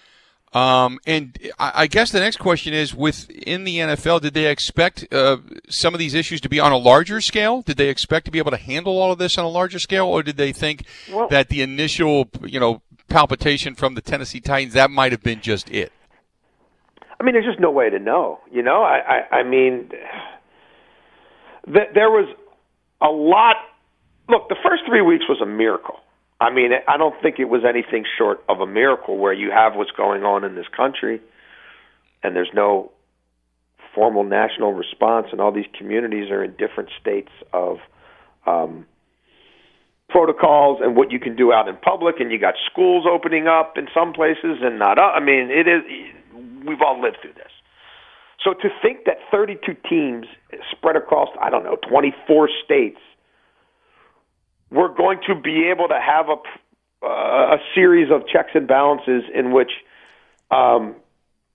Um, 0.54 1.00
and 1.06 1.36
I 1.58 1.88
guess 1.88 2.12
the 2.12 2.20
next 2.20 2.36
question 2.36 2.72
is: 2.72 2.94
within 2.94 3.64
the 3.64 3.78
NFL, 3.78 4.22
did 4.22 4.32
they 4.32 4.46
expect 4.46 5.12
uh, 5.12 5.38
some 5.68 5.92
of 5.92 5.98
these 5.98 6.14
issues 6.14 6.40
to 6.42 6.48
be 6.48 6.60
on 6.60 6.70
a 6.70 6.78
larger 6.78 7.20
scale? 7.20 7.62
Did 7.62 7.76
they 7.76 7.88
expect 7.88 8.26
to 8.26 8.30
be 8.30 8.38
able 8.38 8.52
to 8.52 8.56
handle 8.56 8.96
all 8.96 9.10
of 9.10 9.18
this 9.18 9.36
on 9.36 9.44
a 9.44 9.48
larger 9.48 9.80
scale, 9.80 10.06
or 10.06 10.22
did 10.22 10.36
they 10.36 10.52
think 10.52 10.84
well, 11.12 11.26
that 11.28 11.48
the 11.48 11.60
initial, 11.62 12.28
you 12.44 12.60
know, 12.60 12.80
palpitation 13.08 13.74
from 13.74 13.96
the 13.96 14.00
Tennessee 14.00 14.40
Titans 14.40 14.72
that 14.74 14.90
might 14.90 15.10
have 15.10 15.22
been 15.22 15.40
just 15.40 15.68
it? 15.68 15.92
I 17.18 17.24
mean, 17.24 17.34
there's 17.34 17.44
just 17.44 17.60
no 17.60 17.70
way 17.70 17.90
to 17.90 17.98
know. 17.98 18.38
You 18.50 18.62
know, 18.62 18.82
I, 18.82 18.98
I, 18.98 19.36
I 19.38 19.42
mean, 19.42 19.90
th- 21.66 21.88
there 21.92 22.10
was 22.10 22.34
a 23.02 23.08
lot. 23.08 23.56
Look, 24.28 24.48
the 24.48 24.56
first 24.62 24.82
three 24.86 25.02
weeks 25.02 25.24
was 25.28 25.40
a 25.40 25.46
miracle. 25.46 25.96
I 26.40 26.52
mean, 26.52 26.70
I 26.86 26.96
don't 26.96 27.14
think 27.22 27.38
it 27.38 27.46
was 27.46 27.62
anything 27.66 28.04
short 28.18 28.44
of 28.48 28.60
a 28.60 28.66
miracle 28.66 29.16
where 29.16 29.32
you 29.32 29.50
have 29.50 29.74
what's 29.74 29.92
going 29.92 30.24
on 30.24 30.44
in 30.44 30.54
this 30.54 30.66
country 30.76 31.20
and 32.22 32.34
there's 32.34 32.50
no 32.52 32.90
formal 33.94 34.24
national 34.24 34.72
response, 34.72 35.28
and 35.32 35.40
all 35.40 35.52
these 35.52 35.66
communities 35.78 36.30
are 36.30 36.44
in 36.44 36.50
different 36.52 36.90
states 37.00 37.30
of 37.52 37.78
um, 38.46 38.84
protocols 40.10 40.80
and 40.82 40.96
what 40.96 41.10
you 41.10 41.18
can 41.18 41.34
do 41.36 41.52
out 41.52 41.68
in 41.68 41.76
public, 41.76 42.16
and 42.20 42.30
you 42.30 42.38
got 42.38 42.54
schools 42.70 43.06
opening 43.10 43.46
up 43.46 43.78
in 43.78 43.86
some 43.94 44.12
places 44.12 44.58
and 44.60 44.78
not. 44.78 44.98
I 44.98 45.20
mean, 45.20 45.50
it 45.50 45.66
is. 45.66 45.82
We've 46.66 46.82
all 46.84 47.00
lived 47.00 47.18
through 47.22 47.34
this. 47.34 47.52
So 48.44 48.52
to 48.52 48.68
think 48.82 49.06
that 49.06 49.16
32 49.30 49.74
teams 49.88 50.26
spread 50.70 50.96
across, 50.96 51.28
I 51.40 51.48
don't 51.48 51.64
know, 51.64 51.76
24 51.88 52.50
states 52.64 52.98
we're 54.70 54.94
going 54.94 55.20
to 55.28 55.34
be 55.34 55.68
able 55.70 55.88
to 55.88 56.00
have 56.00 56.28
a 56.28 56.36
uh, 57.02 57.56
a 57.56 57.58
series 57.74 58.10
of 58.10 58.26
checks 58.26 58.50
and 58.54 58.66
balances 58.66 59.22
in 59.34 59.52
which, 59.52 59.70
um, 60.50 60.96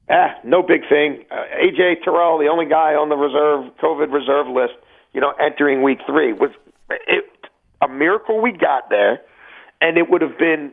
eh, 0.08 0.30
no 0.44 0.62
big 0.62 0.82
thing. 0.88 1.26
Uh, 1.32 1.44
AJ 1.60 2.04
Terrell, 2.04 2.38
the 2.38 2.48
only 2.48 2.66
guy 2.66 2.94
on 2.94 3.10
the 3.10 3.18
reserve 3.18 3.74
COVID 3.82 4.14
reserve 4.14 4.48
list, 4.48 4.74
you 5.14 5.20
know, 5.20 5.34
entering 5.42 5.82
week 5.82 6.00
three 6.06 6.32
was 6.32 6.52
it, 7.08 7.26
a 7.82 7.88
miracle 7.88 8.40
we 8.42 8.52
got 8.52 8.90
there, 8.90 9.22
and 9.82 9.98
it 9.98 10.10
would 10.10 10.22
have 10.22 10.38
been 10.38 10.72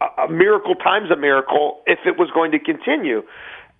a, 0.00 0.28
miracle 0.30 0.74
times 0.74 1.10
a 1.10 1.16
miracle 1.16 1.80
if 1.86 1.98
it 2.04 2.18
was 2.18 2.30
going 2.34 2.52
to 2.52 2.58
continue. 2.58 3.22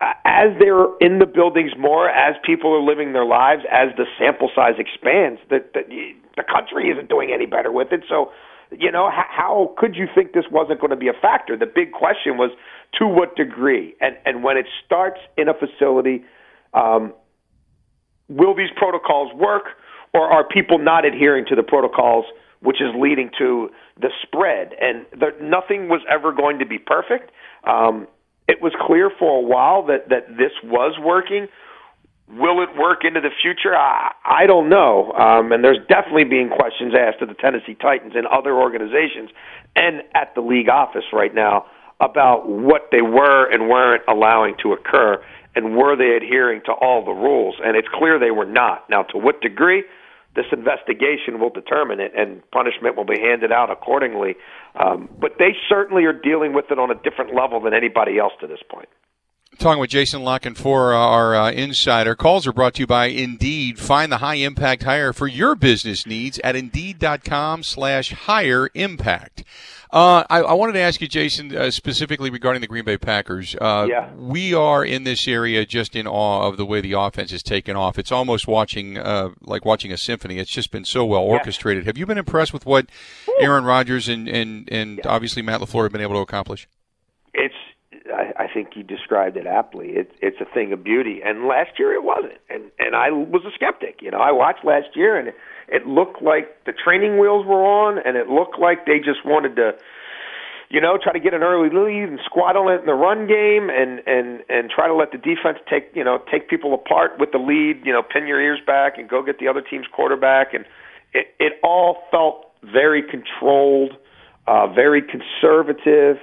as 0.00 0.56
they're 0.58 0.86
in 1.00 1.18
the 1.18 1.26
buildings 1.26 1.72
more, 1.78 2.08
as 2.08 2.36
people 2.44 2.72
are 2.72 2.82
living 2.82 3.12
their 3.12 3.26
lives, 3.26 3.62
as 3.70 3.90
the 3.96 4.06
sample 4.18 4.50
size 4.54 4.74
expands, 4.78 5.40
that 5.50 5.74
the 6.38 6.44
country 6.44 6.88
isn't 6.88 7.08
doing 7.08 7.30
any 7.34 7.46
better 7.46 7.70
with 7.70 7.92
it. 7.92 8.02
So, 8.08 8.30
you 8.70 8.90
know, 8.90 9.10
how, 9.10 9.26
how 9.28 9.74
could 9.76 9.94
you 9.96 10.06
think 10.14 10.32
this 10.32 10.44
wasn't 10.50 10.80
going 10.80 10.90
to 10.90 10.96
be 10.96 11.08
a 11.08 11.18
factor? 11.20 11.56
The 11.56 11.66
big 11.66 11.92
question 11.92 12.38
was 12.38 12.50
to 12.98 13.06
what 13.06 13.36
degree, 13.36 13.94
and 14.00 14.16
and 14.24 14.42
when 14.42 14.56
it 14.56 14.66
starts 14.84 15.20
in 15.36 15.48
a 15.48 15.54
facility, 15.54 16.24
um, 16.72 17.12
will 18.28 18.54
these 18.54 18.70
protocols 18.76 19.32
work, 19.34 19.64
or 20.14 20.30
are 20.30 20.44
people 20.46 20.78
not 20.78 21.04
adhering 21.04 21.44
to 21.48 21.54
the 21.54 21.62
protocols? 21.62 22.24
Which 22.60 22.80
is 22.80 22.88
leading 22.98 23.30
to 23.38 23.70
the 24.00 24.10
spread, 24.22 24.74
and 24.80 25.06
the, 25.12 25.28
nothing 25.40 25.88
was 25.88 26.00
ever 26.10 26.32
going 26.32 26.58
to 26.58 26.66
be 26.66 26.78
perfect. 26.78 27.30
Um, 27.62 28.08
it 28.48 28.60
was 28.60 28.72
clear 28.84 29.12
for 29.16 29.38
a 29.38 29.42
while 29.42 29.86
that 29.86 30.08
that 30.08 30.26
this 30.36 30.50
was 30.64 30.98
working 31.00 31.46
Will 32.30 32.62
it 32.62 32.76
work 32.76 33.04
into 33.04 33.20
the 33.20 33.30
future? 33.40 33.74
I, 33.74 34.12
I 34.24 34.46
don't 34.46 34.68
know. 34.68 35.12
Um, 35.12 35.52
and 35.52 35.64
there's 35.64 35.78
definitely 35.88 36.24
being 36.24 36.50
questions 36.50 36.92
asked 36.94 37.22
of 37.22 37.28
the 37.28 37.34
Tennessee 37.34 37.74
Titans 37.74 38.12
and 38.14 38.26
other 38.26 38.54
organizations 38.54 39.30
and 39.74 40.02
at 40.14 40.34
the 40.34 40.42
league 40.42 40.68
office 40.68 41.04
right 41.12 41.34
now 41.34 41.64
about 42.00 42.48
what 42.48 42.88
they 42.92 43.02
were 43.02 43.50
and 43.50 43.68
weren't 43.68 44.02
allowing 44.08 44.54
to 44.62 44.72
occur 44.72 45.22
and 45.56 45.76
were 45.76 45.96
they 45.96 46.16
adhering 46.16 46.60
to 46.66 46.72
all 46.72 47.04
the 47.04 47.12
rules. 47.12 47.56
And 47.64 47.76
it's 47.76 47.88
clear 47.92 48.18
they 48.18 48.30
were 48.30 48.46
not. 48.46 48.88
Now, 48.90 49.02
to 49.04 49.18
what 49.18 49.40
degree? 49.40 49.84
This 50.36 50.46
investigation 50.52 51.40
will 51.40 51.50
determine 51.50 51.98
it, 51.98 52.12
and 52.14 52.48
punishment 52.52 52.94
will 52.96 53.06
be 53.06 53.18
handed 53.18 53.50
out 53.50 53.72
accordingly. 53.72 54.36
Um, 54.78 55.08
but 55.18 55.32
they 55.38 55.56
certainly 55.68 56.04
are 56.04 56.12
dealing 56.12 56.52
with 56.52 56.66
it 56.70 56.78
on 56.78 56.92
a 56.92 56.94
different 56.94 57.34
level 57.34 57.60
than 57.60 57.74
anybody 57.74 58.18
else 58.18 58.34
to 58.40 58.46
this 58.46 58.60
point. 58.70 58.88
Talking 59.58 59.80
with 59.80 59.90
Jason 59.90 60.22
La 60.22 60.38
Canfora, 60.38 60.94
our 60.94 61.34
uh, 61.34 61.50
insider. 61.50 62.14
Calls 62.14 62.46
are 62.46 62.52
brought 62.52 62.74
to 62.74 62.80
you 62.80 62.86
by 62.86 63.06
Indeed. 63.06 63.78
Find 63.80 64.12
the 64.12 64.18
high 64.18 64.36
impact 64.36 64.84
hire 64.84 65.12
for 65.12 65.26
your 65.26 65.56
business 65.56 66.06
needs 66.06 66.38
at 66.44 66.54
Indeed.com 66.54 67.64
slash 67.64 68.12
hire 68.12 68.68
impact. 68.74 69.42
Uh, 69.90 70.22
I, 70.28 70.40
I, 70.42 70.52
wanted 70.52 70.74
to 70.74 70.80
ask 70.80 71.00
you, 71.00 71.08
Jason, 71.08 71.56
uh, 71.56 71.70
specifically 71.70 72.28
regarding 72.28 72.60
the 72.60 72.66
Green 72.66 72.84
Bay 72.84 72.98
Packers. 72.98 73.56
Uh, 73.58 73.86
yeah. 73.88 74.12
We 74.14 74.52
are 74.52 74.84
in 74.84 75.04
this 75.04 75.26
area 75.26 75.64
just 75.64 75.96
in 75.96 76.06
awe 76.06 76.46
of 76.46 76.58
the 76.58 76.66
way 76.66 76.82
the 76.82 76.92
offense 76.92 77.30
has 77.30 77.42
taken 77.42 77.74
off. 77.74 77.98
It's 77.98 78.12
almost 78.12 78.46
watching, 78.46 78.98
uh, 78.98 79.30
like 79.40 79.64
watching 79.64 79.90
a 79.90 79.96
symphony. 79.96 80.38
It's 80.38 80.50
just 80.50 80.70
been 80.70 80.84
so 80.84 81.06
well 81.06 81.22
orchestrated. 81.22 81.84
Yeah. 81.84 81.88
Have 81.88 81.98
you 81.98 82.04
been 82.04 82.18
impressed 82.18 82.52
with 82.52 82.66
what 82.66 82.86
Aaron 83.40 83.64
Rodgers 83.64 84.08
and, 84.08 84.28
and, 84.28 84.68
and 84.70 84.98
yeah. 84.98 85.10
obviously 85.10 85.40
Matt 85.40 85.60
LaFleur 85.60 85.84
have 85.84 85.92
been 85.92 86.02
able 86.02 86.14
to 86.16 86.20
accomplish? 86.20 86.68
It's 87.32 87.54
I, 88.12 88.44
I 88.44 88.46
think 88.52 88.70
you 88.74 88.82
described 88.82 89.36
it 89.36 89.46
aptly. 89.46 89.90
It's 89.90 90.12
it's 90.20 90.38
a 90.40 90.44
thing 90.44 90.72
of 90.72 90.82
beauty, 90.82 91.20
and 91.24 91.46
last 91.46 91.78
year 91.78 91.92
it 91.92 92.02
wasn't, 92.02 92.38
and 92.48 92.70
and 92.78 92.94
I 92.94 93.10
was 93.10 93.42
a 93.46 93.52
skeptic. 93.54 94.00
You 94.00 94.10
know, 94.10 94.18
I 94.18 94.32
watched 94.32 94.64
last 94.64 94.88
year, 94.94 95.18
and 95.18 95.28
it, 95.28 95.34
it 95.68 95.86
looked 95.86 96.22
like 96.22 96.64
the 96.64 96.72
training 96.72 97.18
wheels 97.18 97.46
were 97.46 97.64
on, 97.64 97.98
and 97.98 98.16
it 98.16 98.28
looked 98.28 98.58
like 98.58 98.86
they 98.86 98.98
just 98.98 99.24
wanted 99.24 99.56
to, 99.56 99.72
you 100.70 100.80
know, 100.80 100.98
try 101.02 101.12
to 101.12 101.20
get 101.20 101.34
an 101.34 101.42
early 101.42 101.68
lead 101.68 102.08
and 102.08 102.18
squaddle 102.20 102.74
it 102.74 102.80
in 102.80 102.86
the 102.86 102.94
run 102.94 103.26
game, 103.26 103.70
and 103.70 104.00
and 104.06 104.42
and 104.48 104.70
try 104.70 104.88
to 104.88 104.94
let 104.94 105.12
the 105.12 105.18
defense 105.18 105.58
take 105.68 105.90
you 105.94 106.04
know 106.04 106.22
take 106.30 106.48
people 106.48 106.74
apart 106.74 107.18
with 107.18 107.32
the 107.32 107.38
lead. 107.38 107.84
You 107.84 107.92
know, 107.92 108.02
pin 108.02 108.26
your 108.26 108.40
ears 108.40 108.60
back 108.66 108.98
and 108.98 109.08
go 109.08 109.22
get 109.22 109.38
the 109.38 109.48
other 109.48 109.62
team's 109.62 109.86
quarterback, 109.92 110.54
and 110.54 110.64
it 111.12 111.26
it 111.38 111.52
all 111.62 111.98
felt 112.10 112.46
very 112.62 113.02
controlled, 113.02 113.92
uh, 114.46 114.66
very 114.66 115.02
conservative 115.02 116.18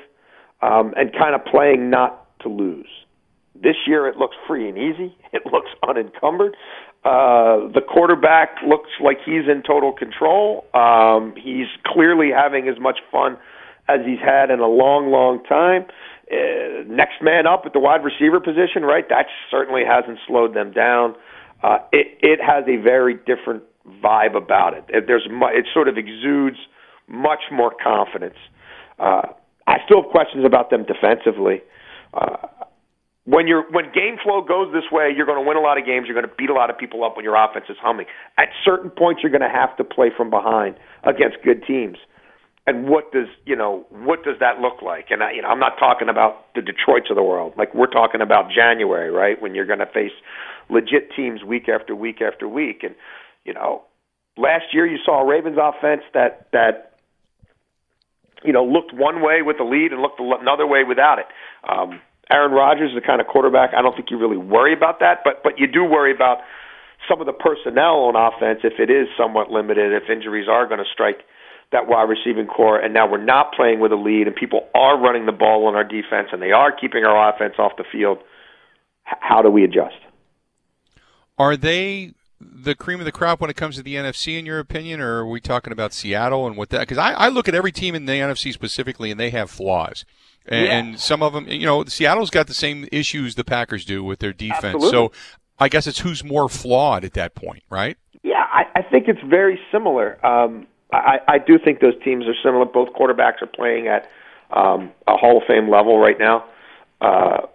um, 0.66 0.94
and 0.98 1.12
kind 1.14 1.36
of 1.36 1.42
playing 1.46 1.90
not 1.90 2.12
to 2.42 2.50
lose. 2.50 2.88
This 3.56 3.76
year 3.88 4.08
it 4.08 4.18
looks 4.18 4.36
free 4.48 4.68
and 4.70 4.78
easy. 4.78 5.16
It 5.34 5.44
looks 5.52 5.70
unencumbered. 5.88 6.56
Uh, 7.04 7.68
the 7.78 7.82
quarterback 7.88 8.56
looks 8.66 8.90
like 9.04 9.18
he's 9.26 9.48
in 9.54 9.62
total 9.68 9.92
control. 9.94 10.66
Um, 10.74 11.34
he's 11.36 11.68
clearly 11.86 12.30
having 12.36 12.68
as 12.70 12.80
much 12.80 13.00
fun 13.12 13.38
as 13.88 14.00
he's 14.06 14.20
had 14.24 14.50
in 14.50 14.60
a 14.60 14.68
long, 14.68 15.12
long 15.12 15.44
time. 15.44 15.86
uh, 16.32 16.84
next 16.88 17.22
man 17.22 17.46
up 17.46 17.64
at 17.66 17.74
the 17.74 17.80
wide 17.80 18.04
receiver 18.04 18.40
position, 18.40 18.82
right? 18.84 19.08
That 19.10 19.26
certainly 19.52 19.84
hasn't 19.86 20.20
slowed 20.28 20.56
them 20.56 20.72
down. 20.72 21.16
Uh, 21.62 21.80
it 21.92 22.08
it 22.22 22.40
has 22.42 22.64
a 22.68 22.78
very 22.82 23.14
different 23.14 23.64
vibe 24.04 24.36
about 24.36 24.74
it. 24.74 24.86
There's 25.08 25.28
it 25.30 25.66
sort 25.74 25.88
of 25.88 25.98
exudes 25.98 26.58
much 27.08 27.44
more 27.52 27.74
confidence. 27.84 28.38
Uh, 28.98 29.28
I 29.68 29.78
still 29.86 30.04
have 30.04 30.12
questions 30.12 30.46
about 30.46 30.70
them 30.70 30.86
defensively. 30.86 31.62
Uh, 32.14 32.48
when 33.26 33.48
you're 33.48 33.70
when 33.72 33.86
game 33.92 34.18
flow 34.24 34.42
goes 34.42 34.72
this 34.72 34.92
way, 34.92 35.12
you're 35.16 35.26
going 35.26 35.44
to 35.44 35.48
win 35.48 35.58
a 35.58 35.62
lot 35.62 35.80
of 35.80 35.86
games. 35.86 36.06
You're 36.08 36.20
going 36.20 36.30
to 36.30 36.36
beat 36.38 36.50
a 36.50 36.54
lot 36.54 36.70
of 36.70 36.78
people 36.78 37.04
up 37.04 37.16
when 37.16 37.26
your 37.26 37.36
offense 37.36 37.66
is 37.70 37.78
humming. 37.82 38.06
At 38.38 38.50
certain 38.64 38.92
points, 38.92 39.22
you're 39.24 39.32
going 39.32 39.42
to 39.42 39.50
have 39.50 39.76
to 39.78 39.84
play 39.84 40.12
from 40.16 40.30
behind 40.30 40.76
against 41.04 41.38
good 41.44 41.64
teams. 41.66 41.98
And 42.68 42.88
what 42.88 43.12
does 43.12 43.28
you 43.46 43.56
know 43.56 43.86
what 43.90 44.24
does 44.24 44.36
that 44.40 44.60
look 44.60 44.82
like? 44.82 45.08
And 45.10 45.24
I, 45.24 45.32
you 45.32 45.42
know, 45.42 45.50
I'm 45.50 45.60
not 45.60 45.78
talking 45.80 46.10
about 46.10 46.54
the 46.54 46.62
Detroits 46.62 47.10
of 47.10 47.16
the 47.16 47.24
world. 47.24 47.54
Like 47.58 47.74
we're 47.74 47.88
talking 47.88 48.22
about 48.22 48.52
January, 48.52 49.10
right? 49.10 49.42
When 49.42 49.56
you're 49.56 49.68
going 49.68 49.80
to 49.80 49.86
face 49.88 50.14
legit 50.70 51.12
teams 51.16 51.44
week 51.44 51.68
after 51.68 51.96
week 51.96 52.22
after 52.22 52.48
week. 52.48 52.84
And 52.84 52.96
you 53.44 53.54
know, 53.54 53.84
last 54.38 54.66
year 54.74 54.86
you 54.86 54.98
saw 55.04 55.22
a 55.22 55.26
Ravens 55.26 55.58
offense 55.62 56.02
that 56.14 56.48
that 56.54 56.95
you 58.46 58.54
know 58.54 58.64
looked 58.64 58.94
one 58.94 59.22
way 59.22 59.42
with 59.42 59.58
the 59.58 59.64
lead 59.64 59.92
and 59.92 60.02
looked 60.02 60.20
another 60.20 60.68
way 60.68 60.84
without 60.84 61.20
it. 61.20 61.28
Um, 61.68 62.02
Aaron 62.30 62.52
Rodgers 62.52 62.90
is 62.92 62.96
the 62.96 63.06
kind 63.06 63.22
of 63.22 63.28
quarterback 63.28 63.72
I 63.78 63.82
don't 63.82 63.96
think 63.96 64.10
you 64.10 64.18
really 64.18 64.38
worry 64.38 64.74
about 64.74 65.00
that, 65.00 65.22
but 65.24 65.44
but 65.44 65.60
you 65.60 65.68
do 65.68 65.84
worry 65.84 66.14
about 66.14 66.40
some 67.10 67.20
of 67.20 67.28
the 67.28 67.34
personnel 67.34 68.10
on 68.10 68.16
offense 68.16 68.62
if 68.64 68.80
it 68.80 68.90
is 68.90 69.08
somewhat 69.18 69.52
limited, 69.52 69.94
if 69.94 70.10
injuries 70.10 70.48
are 70.50 70.66
going 70.68 70.80
to 70.80 70.90
strike 70.92 71.22
that 71.72 71.88
wide 71.88 72.08
receiving 72.10 72.48
corps, 72.48 72.80
and 72.80 72.94
now 72.94 73.10
we're 73.10 73.24
not 73.24 73.54
playing 73.54 73.80
with 73.80 73.92
a 73.92 73.96
lead, 73.96 74.28
and 74.28 74.36
people 74.36 74.68
are 74.74 75.00
running 75.00 75.26
the 75.26 75.32
ball 75.32 75.68
on 75.68 75.76
our 75.76 75.84
defense, 75.84 76.30
and 76.32 76.42
they 76.42 76.52
are 76.52 76.72
keeping 76.72 77.04
our 77.04 77.34
offense 77.34 77.56
off 77.58 77.74
the 77.78 77.84
field. 77.92 78.20
How 79.04 79.42
do 79.42 79.50
we 79.50 79.64
adjust? 79.64 79.96
Are 81.38 81.58
they 81.58 82.14
the 82.40 82.76
cream 82.76 83.00
of 83.00 83.06
the 83.06 83.12
crop 83.12 83.40
when 83.40 83.50
it 83.50 83.56
comes 83.56 83.76
to 83.78 83.84
the 83.84 83.96
NFC, 83.96 84.38
in 84.38 84.46
your 84.46 84.60
opinion, 84.60 85.00
or 85.00 85.20
are 85.20 85.28
we 85.28 85.40
talking 85.40 85.72
about 85.72 85.94
Seattle 85.94 86.48
and 86.48 86.58
what 86.58 86.70
that? 86.70 86.82
Because 86.82 86.98
I, 86.98 87.14
I 87.14 87.30
look 87.30 87.48
at 87.48 87.56
every 87.56 87.72
team 87.72 87.96
in 87.96 88.06
the 88.06 88.14
NFC 88.14 88.52
specifically, 88.52 89.12
and 89.12 89.20
they 89.20 89.30
have 89.30 89.50
flaws. 89.50 90.06
And, 90.48 90.66
yeah. 90.66 90.78
and, 90.78 91.00
some 91.00 91.24
of 91.24 91.34
them, 91.34 91.48
you 91.48 91.66
know, 91.66 91.86
Seattle's 91.86 92.30
got 92.30 92.48
the 92.48 92.54
same 92.54 92.88
issues 92.92 93.36
the 93.36 93.44
Packers 93.44 93.84
do 93.84 94.04
with 94.04 94.20
their 94.20 94.34
defense. 94.34 94.76
Absolutely. 94.76 94.92
So 94.92 95.12
I 95.60 95.70
guess 95.70 95.88
it's 95.88 96.00
who's 96.00 96.24
more 96.24 96.50
flawed 96.50 97.04
at 97.04 97.14
that 97.14 97.34
point, 97.36 97.64
right? 97.70 97.98
Yeah, 98.24 98.46
I, 98.52 98.66
I 98.76 98.82
think 98.84 99.08
it's 99.08 99.22
very 99.28 99.60
similar. 99.72 100.24
Um, 100.26 100.68
I, 100.92 101.20
I 101.28 101.38
do 101.40 101.58
think 101.58 101.80
those 101.80 101.96
teams 102.04 102.26
are 102.28 102.36
similar. 102.44 102.66
Both 102.66 102.90
quarterbacks 102.94 103.42
are 103.42 103.48
playing 103.48 103.88
at 103.88 104.10
um, 104.52 104.92
a 105.08 105.18
Hall 105.18 105.38
of 105.38 105.44
Fame 105.48 105.70
level 105.70 105.98
right 105.98 106.20
now. 106.20 106.46
Uh, 107.02 107.48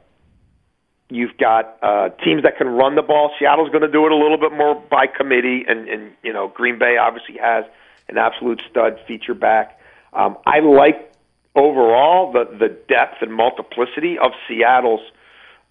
you've 1.11 1.37
got 1.37 1.77
uh, 1.83 2.09
teams 2.25 2.43
that 2.45 2.57
can 2.57 2.69
run 2.69 2.95
the 2.95 3.03
ball. 3.03 3.33
Seattle's 3.39 3.71
going 3.71 3.83
to 3.83 3.91
do 3.91 4.07
it 4.07 4.13
a 4.13 4.17
little 4.17 4.39
bit 4.39 4.53
more 4.53 4.75
by 4.91 5.07
committee, 5.07 5.65
and, 5.69 5.89
and 5.89 6.13
you 6.23 6.33
know 6.33 6.49
Green 6.49 6.79
Bay 6.79 6.97
obviously 6.97 7.37
has 7.41 7.65
an 8.09 8.17
absolute 8.19 8.61
stud 8.71 8.99
feature 9.07 9.35
back. 9.35 9.79
Um, 10.13 10.39
I 10.47 10.61
like 10.61 11.13
overall 11.55 12.33
the 12.33 12.45
the 12.59 12.69
depth 12.89 13.17
and 13.21 13.33
multiplicity 13.35 14.19
of 14.19 14.33
Seattle's 14.49 15.01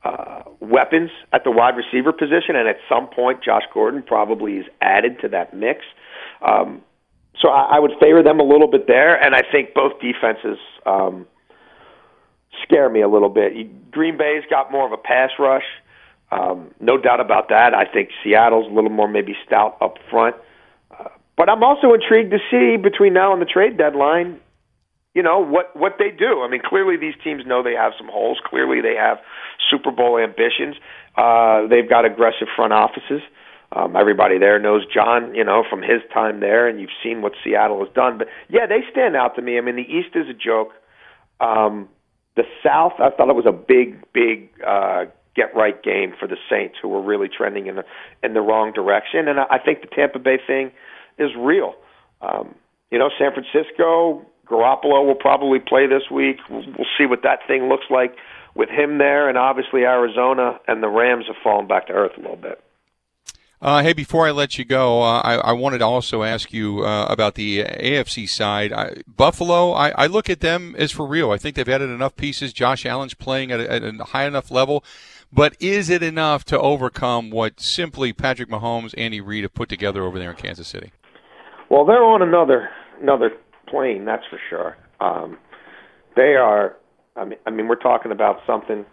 uh, 0.03 0.43
weapons 0.59 1.11
at 1.33 1.43
the 1.43 1.51
wide 1.51 1.75
receiver 1.75 2.13
position, 2.13 2.55
and 2.55 2.67
at 2.67 2.77
some 2.87 3.07
point, 3.07 3.43
Josh 3.43 3.63
Gordon 3.73 4.03
probably 4.03 4.53
is 4.53 4.65
added 4.81 5.19
to 5.21 5.29
that 5.29 5.53
mix. 5.53 5.81
Um, 6.45 6.81
so 7.41 7.49
I, 7.49 7.77
I 7.77 7.79
would 7.79 7.91
favor 7.99 8.23
them 8.23 8.39
a 8.39 8.43
little 8.43 8.67
bit 8.67 8.87
there, 8.87 9.21
and 9.21 9.35
I 9.35 9.41
think 9.51 9.73
both 9.73 9.93
defenses 9.99 10.57
um, 10.85 11.27
scare 12.63 12.89
me 12.89 13.01
a 13.01 13.07
little 13.07 13.29
bit. 13.29 13.53
Green 13.91 14.17
Bay's 14.17 14.43
got 14.49 14.71
more 14.71 14.85
of 14.85 14.91
a 14.91 14.97
pass 14.97 15.31
rush, 15.39 15.63
um, 16.31 16.71
no 16.79 16.97
doubt 16.97 17.19
about 17.19 17.49
that. 17.49 17.73
I 17.73 17.85
think 17.85 18.09
Seattle's 18.23 18.69
a 18.69 18.73
little 18.73 18.91
more 18.91 19.07
maybe 19.07 19.35
stout 19.45 19.77
up 19.81 19.95
front. 20.09 20.35
Uh, 20.91 21.09
but 21.37 21.49
I'm 21.49 21.63
also 21.63 21.93
intrigued 21.93 22.31
to 22.31 22.39
see 22.51 22.77
between 22.77 23.13
now 23.13 23.33
and 23.33 23.41
the 23.41 23.45
trade 23.45 23.77
deadline 23.77 24.39
you 25.13 25.23
know 25.23 25.39
what 25.39 25.75
what 25.75 25.95
they 25.97 26.11
do. 26.11 26.43
I 26.43 26.49
mean, 26.49 26.61
clearly 26.63 26.95
these 26.97 27.15
teams 27.23 27.45
know 27.45 27.63
they 27.63 27.73
have 27.73 27.93
some 27.97 28.07
holes. 28.07 28.39
Clearly 28.45 28.81
they 28.81 28.95
have 28.95 29.17
Super 29.69 29.91
Bowl 29.91 30.17
ambitions. 30.17 30.75
Uh, 31.17 31.67
they've 31.67 31.89
got 31.89 32.05
aggressive 32.05 32.47
front 32.55 32.73
offices. 32.73 33.21
Um, 33.71 33.95
everybody 33.95 34.39
there 34.39 34.57
knows 34.59 34.83
John, 34.91 35.35
you 35.35 35.43
know, 35.43 35.63
from 35.69 35.81
his 35.81 36.01
time 36.13 36.39
there, 36.39 36.67
and 36.67 36.79
you've 36.79 36.95
seen 37.03 37.21
what 37.21 37.33
Seattle 37.43 37.83
has 37.83 37.93
done. 37.93 38.17
But 38.17 38.27
yeah, 38.49 38.65
they 38.65 38.79
stand 38.91 39.15
out 39.15 39.35
to 39.35 39.41
me. 39.41 39.57
I 39.57 39.61
mean, 39.61 39.75
the 39.75 39.83
East 39.83 40.15
is 40.15 40.27
a 40.29 40.33
joke. 40.33 40.71
Um, 41.39 41.89
the 42.35 42.43
South, 42.63 42.93
I 42.99 43.09
thought 43.09 43.29
it 43.29 43.35
was 43.35 43.47
a 43.47 43.51
big, 43.51 44.01
big 44.13 44.49
uh, 44.65 45.05
get 45.35 45.55
right 45.55 45.81
game 45.83 46.13
for 46.19 46.27
the 46.27 46.37
Saints, 46.49 46.75
who 46.81 46.87
were 46.87 47.01
really 47.01 47.27
trending 47.27 47.67
in 47.67 47.75
the 47.75 47.83
in 48.23 48.33
the 48.33 48.41
wrong 48.41 48.71
direction. 48.73 49.27
And 49.27 49.39
I, 49.39 49.45
I 49.51 49.59
think 49.59 49.81
the 49.81 49.87
Tampa 49.87 50.19
Bay 50.19 50.37
thing 50.45 50.71
is 51.17 51.31
real. 51.37 51.75
Um, 52.21 52.55
you 52.91 52.97
know, 52.97 53.09
San 53.17 53.31
Francisco 53.33 54.25
Garoppolo 54.47 55.05
will 55.05 55.15
probably 55.15 55.59
play 55.59 55.87
this 55.87 56.09
week. 56.11 56.37
We'll, 56.49 56.65
we'll 56.65 56.87
see 56.97 57.05
what 57.05 57.21
that 57.23 57.39
thing 57.47 57.69
looks 57.69 57.85
like 57.89 58.15
with 58.55 58.69
him 58.69 58.97
there, 58.97 59.29
and 59.29 59.37
obviously 59.37 59.81
Arizona 59.81 60.59
and 60.67 60.81
the 60.81 60.89
Rams 60.89 61.25
have 61.27 61.35
fallen 61.43 61.67
back 61.67 61.87
to 61.87 61.93
earth 61.93 62.13
a 62.17 62.21
little 62.21 62.35
bit. 62.35 62.61
Uh, 63.61 63.83
hey, 63.83 63.91
before 63.91 64.25
I 64.25 64.31
let 64.31 64.57
you 64.57 64.63
go, 64.63 65.01
uh, 65.01 65.19
I, 65.19 65.33
I, 65.35 65.51
wanted 65.51 65.79
to 65.79 65.85
also 65.85 66.23
ask 66.23 66.53
you 66.53 66.85
uh, 66.85 67.07
about 67.09 67.35
the 67.35 67.65
AFC 67.65 68.27
side. 68.29 68.71
I, 68.71 69.01
Buffalo, 69.05 69.73
I, 69.73 69.89
I, 69.89 70.07
look 70.07 70.29
at 70.29 70.39
them 70.39 70.75
as 70.77 70.93
for 70.93 71.05
real. 71.05 71.31
I 71.31 71.37
think 71.37 71.57
they've 71.57 71.67
added 71.67 71.89
enough 71.89 72.15
pieces. 72.15 72.53
Josh 72.53 72.85
Allen's 72.85 73.13
playing 73.13 73.51
at 73.51 73.59
a, 73.59 73.69
at 73.69 73.83
a 73.83 74.03
high 74.05 74.25
enough 74.25 74.49
level. 74.49 74.85
But 75.33 75.57
is 75.59 75.89
it 75.89 76.01
enough 76.01 76.45
to 76.45 76.59
overcome 76.59 77.31
what 77.31 77.59
simply 77.59 78.13
Patrick 78.13 78.49
Mahomes, 78.49 78.93
Andy 78.97 79.19
Reid 79.19 79.43
have 79.43 79.53
put 79.53 79.67
together 79.67 80.03
over 80.03 80.17
there 80.17 80.31
in 80.31 80.37
Kansas 80.37 80.69
City? 80.69 80.93
Well, 81.69 81.85
they're 81.85 82.03
on 82.03 82.21
another 82.21 82.69
another 83.01 83.31
plane, 83.67 84.05
that's 84.05 84.23
for 84.29 84.39
sure. 84.49 84.77
Um, 85.01 85.37
they 86.15 86.35
are. 86.35 86.77
I 87.17 87.25
mean, 87.25 87.39
I 87.45 87.49
mean, 87.51 87.67
we're 87.67 87.75
talking 87.75 88.13
about 88.13 88.37
something 88.47 88.85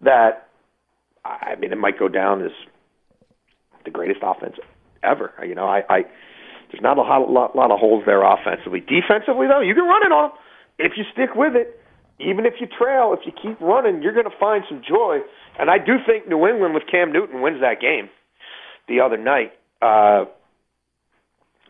that 0.00 0.48
I 1.24 1.54
mean, 1.56 1.70
it 1.70 1.78
might 1.78 1.98
go 1.98 2.08
down 2.08 2.42
as 2.42 2.50
the 3.84 3.90
greatest 3.90 4.20
offense 4.22 4.56
ever. 5.02 5.32
You 5.46 5.54
know, 5.54 5.66
I, 5.66 5.82
I 5.88 5.98
there's 6.70 6.82
not 6.82 6.98
a 6.98 7.02
lot, 7.02 7.30
lot, 7.30 7.54
lot 7.54 7.70
of 7.70 7.78
holes 7.78 8.04
there 8.06 8.22
offensively. 8.22 8.80
Defensively, 8.80 9.46
though, 9.46 9.60
you 9.60 9.74
can 9.74 9.84
run 9.84 10.06
it 10.06 10.12
on 10.12 10.30
them 10.30 10.38
if 10.78 10.92
you 10.96 11.04
stick 11.12 11.34
with 11.34 11.54
it. 11.54 11.78
Even 12.18 12.46
if 12.46 12.54
you 12.60 12.66
trail, 12.66 13.14
if 13.18 13.26
you 13.26 13.32
keep 13.32 13.60
running, 13.60 14.02
you're 14.02 14.14
going 14.14 14.30
to 14.30 14.38
find 14.38 14.64
some 14.68 14.80
joy. 14.86 15.18
And 15.58 15.68
I 15.68 15.78
do 15.78 15.96
think 16.06 16.28
New 16.28 16.46
England 16.46 16.72
with 16.72 16.84
Cam 16.90 17.12
Newton 17.12 17.42
wins 17.42 17.60
that 17.60 17.80
game 17.80 18.08
the 18.88 19.00
other 19.00 19.16
night. 19.16 19.52
Uh, 19.82 20.26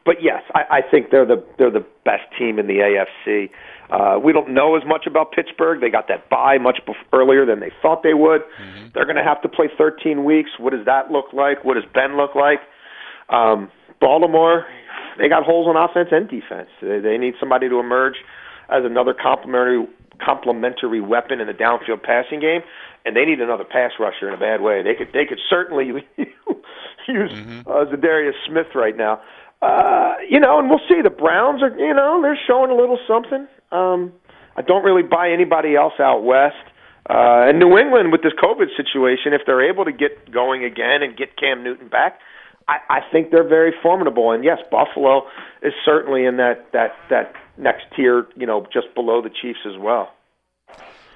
but 0.05 0.16
yes, 0.20 0.42
I, 0.55 0.79
I 0.79 0.81
think 0.88 1.11
they're 1.11 1.27
the 1.27 1.44
they're 1.59 1.70
the 1.70 1.87
best 2.05 2.25
team 2.38 2.59
in 2.59 2.66
the 2.66 2.79
AFC. 2.79 3.51
Uh, 3.92 4.18
we 4.18 4.33
don't 4.33 4.48
know 4.48 4.74
as 4.74 4.83
much 4.87 5.05
about 5.07 5.33
Pittsburgh. 5.33 5.83
They 5.83 5.90
got 5.90 6.09
that 6.09 6.31
bye 6.31 6.57
much 6.57 6.78
before, 6.87 7.05
earlier 7.12 7.44
than 7.44 7.61
they 7.61 7.70
thought 7.83 8.02
they 8.02 8.14
would. 8.14 8.40
Mm-hmm. 8.40 8.88
They're 8.94 9.05
going 9.05 9.20
to 9.20 9.24
have 9.24 9.42
to 9.42 9.48
play 9.48 9.68
13 9.76 10.24
weeks. 10.24 10.50
What 10.59 10.72
does 10.72 10.87
that 10.87 11.11
look 11.11 11.26
like? 11.35 11.62
What 11.62 11.74
does 11.74 11.85
Ben 11.92 12.16
look 12.16 12.35
like? 12.35 12.61
Um, 13.28 13.70
Baltimore, 14.00 14.64
they 15.18 15.28
got 15.28 15.44
holes 15.44 15.68
on 15.68 15.76
offense 15.76 16.09
and 16.11 16.24
defense. 16.26 16.70
They, 16.81 17.00
they 17.00 17.18
need 17.18 17.35
somebody 17.38 17.68
to 17.68 17.78
emerge 17.81 18.16
as 18.70 18.83
another 18.85 19.12
complementary 19.12 19.87
complementary 20.24 21.00
weapon 21.00 21.40
in 21.40 21.48
the 21.48 21.52
downfield 21.52 22.02
passing 22.02 22.38
game, 22.40 22.61
and 23.05 23.16
they 23.16 23.24
need 23.24 23.40
another 23.40 23.64
pass 23.64 23.92
rusher 23.98 24.28
in 24.28 24.35
a 24.35 24.38
bad 24.38 24.61
way. 24.61 24.83
They 24.83 24.94
could 24.94 25.12
they 25.12 25.26
could 25.26 25.40
certainly 25.50 25.87
use 27.09 27.33
mm-hmm. 27.33 27.61
uh, 27.66 27.85
Za'Darius 27.87 28.38
Smith 28.46 28.68
right 28.74 28.96
now. 28.96 29.20
Uh, 29.62 30.14
you 30.29 30.40
know, 30.40 30.59
and 30.59 30.68
we'll 30.68 30.83
see. 30.88 31.01
The 31.03 31.11
Browns 31.11 31.62
are, 31.62 31.70
you 31.79 31.94
know, 31.94 32.20
they're 32.20 32.38
showing 32.46 32.70
a 32.70 32.75
little 32.75 32.98
something. 33.07 33.46
Um, 33.70 34.12
I 34.57 34.62
don't 34.62 34.85
really 34.85 35.03
buy 35.03 35.31
anybody 35.31 35.77
else 35.77 35.94
out 36.01 36.25
west. 36.25 36.57
Uh, 37.09 37.46
and 37.48 37.59
New 37.59 37.79
England 37.79 38.12
with 38.12 38.22
this 38.22 38.32
COVID 38.43 38.76
situation, 38.76 39.32
if 39.32 39.43
they're 39.47 39.68
able 39.68 39.84
to 39.84 39.93
get 39.93 40.30
going 40.32 40.64
again 40.64 41.03
and 41.03 41.16
get 41.16 41.36
Cam 41.36 41.62
Newton 41.62 41.89
back, 41.89 42.18
I, 42.68 42.78
I 42.89 43.01
think 43.11 43.30
they're 43.30 43.49
very 43.49 43.72
formidable. 43.82 44.32
And 44.32 44.45
yes, 44.45 44.59
Buffalo 44.70 45.22
is 45.62 45.72
certainly 45.84 46.24
in 46.24 46.36
that 46.36 46.72
that 46.72 46.93
that 47.11 47.34
next 47.57 47.84
tier, 47.97 48.26
you 48.36 48.47
know, 48.47 48.66
just 48.72 48.95
below 48.95 49.22
the 49.22 49.30
Chiefs 49.30 49.61
as 49.66 49.78
well. 49.78 50.12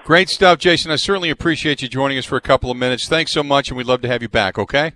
Great 0.04 0.28
stuff, 0.28 0.58
Jason. 0.58 0.90
I 0.92 0.96
certainly 0.96 1.30
appreciate 1.30 1.82
you 1.82 1.88
joining 1.88 2.18
us 2.18 2.24
for 2.24 2.36
a 2.36 2.40
couple 2.40 2.70
of 2.70 2.76
minutes. 2.76 3.08
Thanks 3.08 3.32
so 3.32 3.42
much, 3.42 3.70
and 3.70 3.76
we'd 3.76 3.86
love 3.86 4.02
to 4.02 4.08
have 4.08 4.22
you 4.22 4.28
back. 4.28 4.56
Okay. 4.58 4.92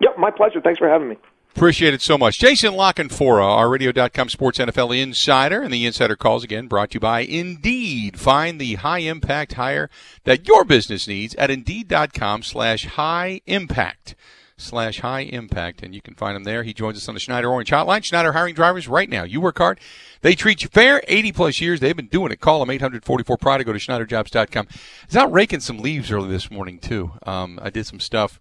Yep, 0.00 0.18
my 0.18 0.30
pleasure. 0.30 0.60
Thanks 0.62 0.78
for 0.78 0.88
having 0.88 1.08
me. 1.08 1.16
Appreciate 1.56 1.94
it 1.94 2.02
so 2.02 2.18
much. 2.18 2.40
Jason 2.40 2.74
La 2.74 2.92
Canfora, 2.92 3.44
our 3.44 3.68
radio.com 3.68 4.28
sports 4.28 4.58
NFL 4.58 5.00
insider, 5.00 5.62
and 5.62 5.72
the 5.72 5.86
insider 5.86 6.16
calls 6.16 6.42
again 6.42 6.66
brought 6.66 6.90
to 6.90 6.94
you 6.94 7.00
by 7.00 7.20
Indeed. 7.20 8.18
Find 8.18 8.60
the 8.60 8.74
high 8.74 8.98
impact 8.98 9.52
hire 9.52 9.88
that 10.24 10.48
your 10.48 10.64
business 10.64 11.06
needs 11.06 11.32
at 11.36 11.50
Indeed.com 11.52 12.42
slash 12.42 12.86
high 12.86 13.40
impact. 13.46 14.16
slash 14.56 15.00
high 15.00 15.20
impact, 15.20 15.82
and 15.82 15.94
you 15.94 16.00
can 16.00 16.14
find 16.14 16.36
him 16.36 16.42
there. 16.44 16.64
He 16.64 16.72
joins 16.74 16.96
us 16.96 17.08
on 17.08 17.14
the 17.14 17.20
Schneider 17.20 17.48
Orange 17.48 17.70
Hotline. 17.70 18.02
Schneider 18.02 18.32
hiring 18.32 18.54
drivers 18.54 18.88
right 18.88 19.08
now. 19.08 19.22
You 19.22 19.40
work 19.40 19.58
hard. 19.58 19.78
They 20.22 20.34
treat 20.34 20.62
you 20.62 20.68
fair. 20.68 21.02
80 21.06 21.32
plus 21.32 21.60
years. 21.60 21.78
They've 21.80 21.96
been 21.96 22.06
doing 22.06 22.32
it. 22.32 22.40
Call 22.40 22.60
them 22.60 22.70
844 22.70 23.36
Pride. 23.36 23.64
Go 23.64 23.72
to 23.72 23.78
SchneiderJobs.com. 23.78 24.66
I 24.70 24.76
was 25.06 25.16
out 25.16 25.32
raking 25.32 25.60
some 25.60 25.78
leaves 25.78 26.10
early 26.10 26.30
this 26.30 26.50
morning, 26.50 26.78
too. 26.78 27.12
Um, 27.24 27.60
I 27.62 27.70
did 27.70 27.86
some 27.86 28.00
stuff. 28.00 28.40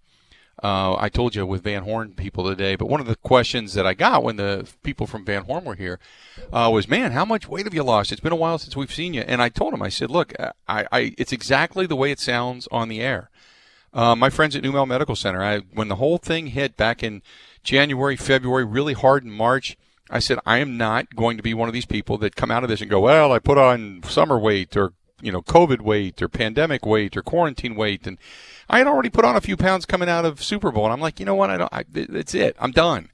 Uh, 0.63 0.95
I 0.97 1.09
told 1.09 1.35
you 1.35 1.45
with 1.45 1.63
Van 1.63 1.83
Horn 1.83 2.13
people 2.13 2.45
today, 2.45 2.77
but 2.77 2.87
one 2.87 3.01
of 3.01 3.07
the 3.07 3.17
questions 3.17 3.73
that 3.73 3.85
I 3.85 3.93
got 3.93 4.23
when 4.23 4.37
the 4.37 4.65
people 4.81 5.07
from 5.07 5.25
Van 5.25 5.43
Horn 5.43 5.65
were 5.65 5.75
here 5.75 5.99
uh, 6.53 6.69
was, 6.73 6.87
"Man, 6.87 7.11
how 7.11 7.25
much 7.25 7.49
weight 7.49 7.65
have 7.65 7.73
you 7.73 7.83
lost? 7.83 8.11
It's 8.13 8.21
been 8.21 8.31
a 8.31 8.37
while 8.37 8.57
since 8.57 8.75
we've 8.75 8.93
seen 8.93 9.13
you." 9.13 9.21
And 9.21 9.41
I 9.41 9.49
told 9.49 9.73
him, 9.73 9.81
I 9.81 9.89
said, 9.89 10.09
"Look, 10.09 10.33
I, 10.39 10.85
I 10.89 11.13
it's 11.17 11.33
exactly 11.33 11.85
the 11.85 11.97
way 11.97 12.11
it 12.11 12.19
sounds 12.19 12.69
on 12.71 12.87
the 12.87 13.01
air." 13.01 13.29
Uh, 13.93 14.15
my 14.15 14.29
friends 14.29 14.55
at 14.55 14.63
NuMale 14.63 14.87
Medical 14.87 15.15
Center, 15.15 15.43
I, 15.43 15.59
when 15.73 15.87
the 15.87 15.97
whole 15.97 16.17
thing 16.17 16.47
hit 16.47 16.75
back 16.75 17.03
in 17.03 17.21
January, 17.63 18.15
February, 18.15 18.65
really 18.65 18.93
hard 18.93 19.23
in 19.23 19.31
March, 19.31 19.77
I 20.09 20.19
said, 20.19 20.39
I 20.45 20.57
am 20.59 20.77
not 20.77 21.15
going 21.15 21.37
to 21.37 21.43
be 21.43 21.53
one 21.53 21.69
of 21.69 21.73
these 21.73 21.85
people 21.85 22.17
that 22.19 22.35
come 22.35 22.51
out 22.51 22.63
of 22.63 22.69
this 22.69 22.81
and 22.81 22.89
go, 22.89 23.01
well, 23.01 23.31
I 23.31 23.39
put 23.39 23.57
on 23.57 24.01
summer 24.03 24.39
weight 24.39 24.75
or, 24.75 24.93
you 25.21 25.31
know, 25.31 25.41
COVID 25.41 25.81
weight 25.81 26.21
or 26.21 26.27
pandemic 26.27 26.85
weight 26.85 27.15
or 27.15 27.21
quarantine 27.21 27.75
weight. 27.75 28.07
And 28.07 28.17
I 28.69 28.77
had 28.77 28.87
already 28.87 29.09
put 29.09 29.25
on 29.25 29.35
a 29.35 29.41
few 29.41 29.57
pounds 29.57 29.85
coming 29.85 30.09
out 30.09 30.25
of 30.25 30.43
Super 30.43 30.71
Bowl. 30.71 30.85
And 30.85 30.93
I'm 30.93 31.01
like, 31.01 31.19
you 31.19 31.25
know 31.25 31.35
what? 31.35 31.49
I 31.49 31.57
don't, 31.57 31.73
I, 31.73 31.83
that's 31.91 32.33
it. 32.33 32.55
I'm 32.59 32.71
done. 32.71 33.09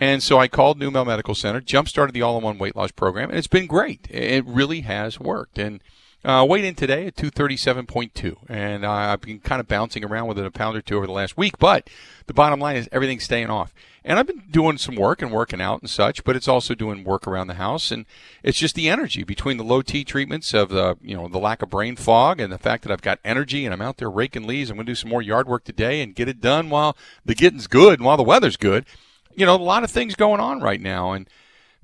And 0.00 0.22
so 0.22 0.38
I 0.38 0.48
called 0.48 0.80
NuMale 0.80 1.06
Medical 1.06 1.34
Center, 1.34 1.60
jump 1.60 1.86
started 1.86 2.14
the 2.14 2.22
all 2.22 2.38
in 2.38 2.42
one 2.42 2.56
weight 2.56 2.74
loss 2.74 2.90
program, 2.90 3.28
and 3.28 3.38
it's 3.38 3.46
been 3.46 3.66
great. 3.66 4.08
It 4.10 4.46
really 4.46 4.80
has 4.80 5.20
worked. 5.20 5.58
And 5.58 5.82
uh, 6.24 6.44
weighed 6.46 6.64
in 6.64 6.74
today 6.74 7.06
at 7.06 7.16
237.2, 7.16 8.36
and 8.48 8.84
uh, 8.84 8.90
I've 8.90 9.22
been 9.22 9.40
kind 9.40 9.58
of 9.58 9.66
bouncing 9.66 10.04
around 10.04 10.26
with 10.26 10.38
it 10.38 10.44
a 10.44 10.50
pound 10.50 10.76
or 10.76 10.82
two 10.82 10.96
over 10.96 11.06
the 11.06 11.12
last 11.12 11.36
week. 11.38 11.58
But 11.58 11.88
the 12.26 12.34
bottom 12.34 12.60
line 12.60 12.76
is 12.76 12.88
everything's 12.92 13.24
staying 13.24 13.48
off, 13.48 13.72
and 14.04 14.18
I've 14.18 14.26
been 14.26 14.42
doing 14.50 14.76
some 14.76 14.96
work 14.96 15.22
and 15.22 15.32
working 15.32 15.62
out 15.62 15.80
and 15.80 15.88
such. 15.88 16.22
But 16.22 16.36
it's 16.36 16.48
also 16.48 16.74
doing 16.74 17.04
work 17.04 17.26
around 17.26 17.46
the 17.46 17.54
house, 17.54 17.90
and 17.90 18.04
it's 18.42 18.58
just 18.58 18.74
the 18.74 18.90
energy 18.90 19.24
between 19.24 19.56
the 19.56 19.64
low 19.64 19.80
T 19.80 20.04
treatments 20.04 20.52
of 20.52 20.68
the 20.68 20.98
you 21.00 21.16
know 21.16 21.26
the 21.26 21.38
lack 21.38 21.62
of 21.62 21.70
brain 21.70 21.96
fog 21.96 22.38
and 22.38 22.52
the 22.52 22.58
fact 22.58 22.82
that 22.82 22.92
I've 22.92 23.02
got 23.02 23.18
energy 23.24 23.64
and 23.64 23.72
I'm 23.72 23.82
out 23.82 23.96
there 23.96 24.10
raking 24.10 24.46
leaves. 24.46 24.68
I'm 24.68 24.76
going 24.76 24.86
to 24.86 24.90
do 24.90 24.96
some 24.96 25.10
more 25.10 25.22
yard 25.22 25.48
work 25.48 25.64
today 25.64 26.02
and 26.02 26.14
get 26.14 26.28
it 26.28 26.42
done 26.42 26.68
while 26.68 26.98
the 27.24 27.34
getting's 27.34 27.66
good 27.66 27.98
and 27.98 28.04
while 28.04 28.18
the 28.18 28.22
weather's 28.22 28.58
good. 28.58 28.84
You 29.34 29.46
know, 29.46 29.54
a 29.54 29.56
lot 29.56 29.84
of 29.84 29.90
things 29.90 30.16
going 30.16 30.40
on 30.40 30.60
right 30.60 30.82
now, 30.82 31.12
and 31.12 31.26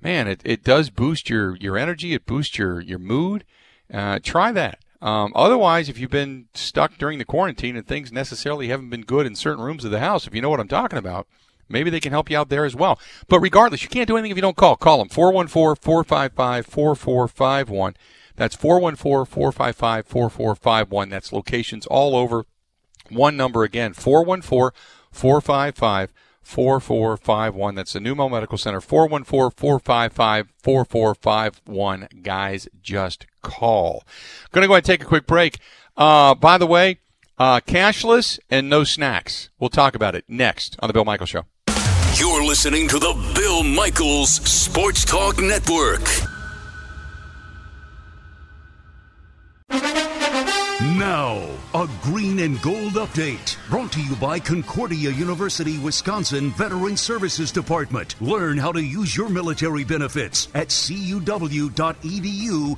man, 0.02 0.28
it, 0.28 0.42
it 0.44 0.62
does 0.62 0.90
boost 0.90 1.30
your 1.30 1.56
your 1.56 1.78
energy. 1.78 2.12
It 2.12 2.26
boosts 2.26 2.58
your 2.58 2.82
your 2.82 2.98
mood 2.98 3.44
uh, 3.92 4.18
try 4.22 4.52
that. 4.52 4.78
Um, 5.02 5.32
otherwise, 5.34 5.88
if 5.88 5.98
you've 5.98 6.10
been 6.10 6.46
stuck 6.54 6.98
during 6.98 7.18
the 7.18 7.24
quarantine 7.24 7.76
and 7.76 7.86
things 7.86 8.10
necessarily 8.10 8.68
haven't 8.68 8.90
been 8.90 9.02
good 9.02 9.26
in 9.26 9.36
certain 9.36 9.62
rooms 9.62 9.84
of 9.84 9.90
the 9.90 10.00
house, 10.00 10.26
if 10.26 10.34
you 10.34 10.40
know 10.40 10.50
what 10.50 10.60
I'm 10.60 10.68
talking 10.68 10.98
about, 10.98 11.26
maybe 11.68 11.90
they 11.90 12.00
can 12.00 12.12
help 12.12 12.30
you 12.30 12.38
out 12.38 12.48
there 12.48 12.64
as 12.64 12.74
well. 12.74 12.98
But 13.28 13.40
regardless, 13.40 13.82
you 13.82 13.88
can't 13.88 14.08
do 14.08 14.16
anything 14.16 14.30
if 14.30 14.36
you 14.36 14.42
don't 14.42 14.56
call. 14.56 14.76
Call 14.76 14.98
them 14.98 15.08
414 15.08 15.80
455 15.82 16.66
4451. 16.66 17.94
That's 18.36 18.56
414 18.56 19.26
455 19.26 20.06
4451. 20.06 21.08
That's 21.08 21.32
locations 21.32 21.86
all 21.86 22.16
over. 22.16 22.46
One 23.08 23.36
number 23.36 23.62
again 23.64 23.92
414 23.92 24.78
455 25.12 26.12
4451. 26.46 27.74
That's 27.74 27.92
the 27.92 27.98
NuMale 27.98 28.30
Medical 28.30 28.56
Center, 28.56 28.80
414 28.80 29.50
455 29.56 30.52
4451. 30.62 32.08
Guys, 32.22 32.68
just 32.80 33.26
call. 33.42 34.04
Going 34.52 34.62
to 34.62 34.68
go 34.68 34.74
ahead 34.74 34.84
and 34.84 34.86
take 34.86 35.02
a 35.02 35.06
quick 35.06 35.26
break. 35.26 35.58
Uh, 35.96 36.34
by 36.36 36.56
the 36.56 36.66
way, 36.66 37.00
uh, 37.36 37.60
cashless 37.60 38.38
and 38.48 38.70
no 38.70 38.84
snacks. 38.84 39.50
We'll 39.58 39.70
talk 39.70 39.94
about 39.96 40.14
it 40.14 40.24
next 40.28 40.76
on 40.78 40.88
The 40.88 40.92
Bill 40.92 41.04
Michaels 41.04 41.30
Show. 41.30 41.44
You're 42.14 42.44
listening 42.44 42.88
to 42.88 42.98
The 42.98 43.32
Bill 43.34 43.62
Michaels 43.64 44.36
Sports 44.36 45.04
Talk 45.04 45.38
Network. 45.38 46.35
Now, 50.98 51.42
a 51.74 51.88
green 52.02 52.38
and 52.38 52.60
gold 52.60 52.94
update 52.94 53.56
brought 53.68 53.92
to 53.92 54.02
you 54.02 54.14
by 54.16 54.38
Concordia 54.38 55.10
University, 55.10 55.78
Wisconsin 55.78 56.50
Veteran 56.52 56.96
Services 56.96 57.50
Department. 57.50 58.14
Learn 58.20 58.58
how 58.58 58.72
to 58.72 58.82
use 58.82 59.16
your 59.16 59.28
military 59.28 59.84
benefits 59.84 60.48
at 60.54 60.68
cuw.edu 60.68 61.62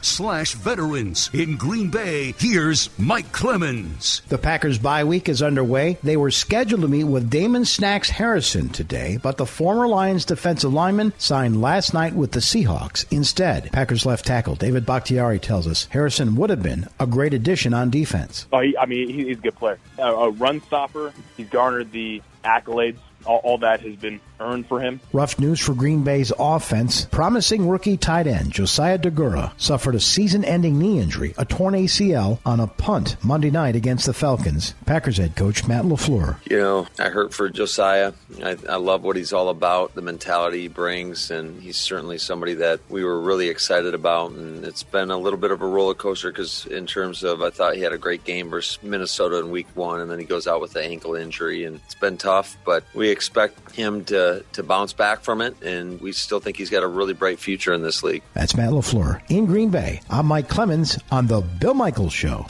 slash 0.05 0.55
veterans. 0.55 1.31
In 1.33 1.57
Green 1.57 1.91
Bay, 1.91 2.35
here's 2.39 2.89
Mike 2.99 3.33
Clemens. 3.33 4.23
The 4.29 4.39
Packers 4.39 4.79
bye 4.79 5.05
week 5.05 5.29
is 5.29 5.43
underway. 5.43 5.99
They 6.03 6.17
were 6.17 6.31
scheduled 6.31 6.83
to 6.83 6.89
meet 6.89 7.05
with 7.05 7.31
Damon 7.31 7.65
Snacks 7.65 8.11
Harrison 8.11 8.69
today, 8.69 9.19
but 9.23 9.39
the 9.39 9.47
former 9.47 9.89
Lions 9.89 10.25
defensive 10.25 10.73
lineman 10.73 11.13
signed 11.19 11.61
last 11.61 11.95
night 11.95 12.15
with 12.15 12.33
the 12.33 12.41
Seahawks 12.41 13.05
instead. 13.11 13.73
Packers 13.73 14.07
left 14.07 14.25
tackle 14.25 14.55
David 14.55 14.87
Bakhtiari 14.87 15.39
tells 15.39 15.67
us 15.67 15.87
Harrison 15.91 16.37
would 16.37 16.51
have 16.51 16.63
been 16.63 16.78
a 17.01 17.07
great 17.07 17.35
addition 17.35 17.75
on 17.75 17.91
defense. 17.91 18.47
Oh, 18.53 18.61
he, 18.61 18.77
I 18.77 18.87
mean, 18.87 19.09
he, 19.09 19.25
he's 19.25 19.39
a 19.39 19.41
good 19.41 19.57
player. 19.57 19.79
Uh, 19.99 20.05
a 20.05 20.31
run 20.31 20.61
stopper. 20.63 21.13
He's 21.37 21.49
garnered 21.49 21.91
the 21.93 22.23
accolades. 22.45 22.99
All, 23.25 23.39
all 23.39 23.59
that 23.59 23.81
has 23.81 23.97
been 23.97 24.21
earned 24.41 24.67
for 24.67 24.81
him. 24.81 25.01
Rough 25.13 25.39
news 25.39 25.61
for 25.61 25.75
Green 25.75 26.05
Bay's 26.05 26.33
offense. 26.39 27.07
Promising 27.07 27.69
rookie 27.69 27.97
tight 27.97 28.27
end 28.27 28.53
Josiah 28.53 28.99
Deguara 28.99 29.53
suffered 29.61 29.95
a 29.95 30.01
season-ending 30.01 30.79
knee 30.79 31.01
injury, 31.01 31.35
a 31.37 31.45
torn 31.45 31.75
ACL, 31.75 32.39
on 32.47 32.61
a 32.61 32.67
punt 32.67 33.17
Monday 33.25 33.51
night 33.51 33.77
against 33.77 34.07
the 34.07 34.13
Falcons. 34.13 34.75
Packers 34.87 35.17
head 35.17 35.35
coach 35.37 35.67
Matt 35.67 35.85
LaFleur. 35.85 36.37
You 36.49 36.59
know, 36.59 36.87
I 36.99 37.09
hurt 37.09 37.35
for 37.35 37.49
Josiah. 37.49 38.13
I, 38.43 38.57
I 38.69 38.77
love 38.77 39.03
what 39.03 39.17
he's 39.17 39.33
all 39.33 39.49
about, 39.49 39.95
the 39.95 40.03
mentality 40.03 40.63
he 40.63 40.69
brings, 40.69 41.31
and 41.31 41.61
he's 41.61 41.77
certainly 41.77 42.19
somebody 42.19 42.55
that 42.55 42.81
we 42.89 43.05
were 43.05 43.21
really 43.21 43.49
excited 43.49 43.95
about. 43.95 44.31
And 44.31 44.65
it's 44.65 44.83
been 44.83 45.11
a 45.11 45.19
little 45.19 45.39
bit 45.39 45.51
of 45.51 45.63
a 45.63 45.67
roller 45.67 45.95
coaster 45.95 46.31
because, 46.31 46.67
in 46.67 46.87
terms 46.87 47.25
of, 47.25 47.43
I 47.43 47.51
thought 47.51 47.75
he 47.75 47.83
had 47.83 47.93
a 47.93 47.99
great 47.99 48.25
game 48.25 48.51
versus 48.51 48.79
Minnesota 48.83 49.39
in 49.39 49.51
Week 49.51 49.67
One, 49.75 50.01
and 50.01 50.11
then 50.11 50.19
he 50.19 50.25
goes 50.25 50.47
out 50.47 50.61
with 50.61 50.73
the 50.73 50.83
ankle 50.83 51.15
injury, 51.15 51.65
and 51.65 51.81
it's 51.85 51.95
been 51.95 52.17
tough. 52.17 52.57
But 52.65 52.85
we 52.95 53.08
expect 53.11 53.73
him 53.73 54.05
to 54.07 54.45
to 54.53 54.63
bounce 54.63 54.93
back 54.93 55.21
from 55.21 55.41
it, 55.41 55.61
and 55.63 56.01
we 56.01 56.13
still 56.13 56.41
think 56.41 56.57
he's 56.57 56.71
got 56.71 56.83
a 56.83 56.89
really 56.89 57.15
bright 57.15 57.39
future 57.39 57.73
in 57.73 57.83
this 57.83 58.03
league. 58.03 58.23
That's 58.35 58.57
Matt 58.57 58.71
LaFleur. 58.71 59.21
In 59.29 59.47
Green 59.47 59.71
Bay, 59.71 60.01
I'm 60.11 60.27
Mike 60.27 60.49
Clemens 60.49 60.99
on 61.11 61.27
The 61.27 61.41
Bill 61.41 61.75
Michaels 61.75 62.13
Show. 62.13 62.47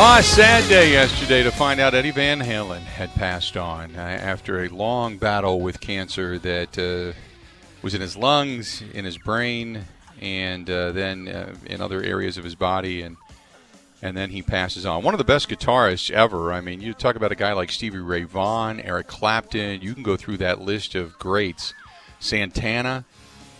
Ah, 0.00 0.20
sad 0.22 0.68
day 0.68 0.92
yesterday 0.92 1.42
to 1.42 1.50
find 1.50 1.80
out 1.80 1.92
Eddie 1.92 2.12
Van 2.12 2.38
Halen 2.38 2.82
had 2.82 3.12
passed 3.16 3.56
on 3.56 3.96
uh, 3.96 3.98
after 3.98 4.62
a 4.62 4.68
long 4.68 5.18
battle 5.18 5.60
with 5.60 5.80
cancer 5.80 6.38
that 6.38 6.78
uh, 6.78 7.18
was 7.82 7.94
in 7.94 8.00
his 8.00 8.16
lungs, 8.16 8.80
in 8.94 9.04
his 9.04 9.18
brain, 9.18 9.86
and 10.20 10.70
uh, 10.70 10.92
then 10.92 11.26
uh, 11.26 11.52
in 11.66 11.80
other 11.80 12.00
areas 12.00 12.38
of 12.38 12.44
his 12.44 12.54
body, 12.54 13.02
and 13.02 13.16
and 14.00 14.16
then 14.16 14.30
he 14.30 14.40
passes 14.40 14.86
on. 14.86 15.02
One 15.02 15.14
of 15.14 15.18
the 15.18 15.24
best 15.24 15.48
guitarists 15.48 16.12
ever. 16.12 16.52
I 16.52 16.60
mean, 16.60 16.80
you 16.80 16.94
talk 16.94 17.16
about 17.16 17.32
a 17.32 17.36
guy 17.36 17.52
like 17.52 17.72
Stevie 17.72 17.98
Ray 17.98 18.22
Vaughan, 18.22 18.78
Eric 18.78 19.08
Clapton. 19.08 19.82
You 19.82 19.94
can 19.94 20.04
go 20.04 20.16
through 20.16 20.36
that 20.36 20.60
list 20.60 20.94
of 20.94 21.18
greats. 21.18 21.74
Santana. 22.20 23.04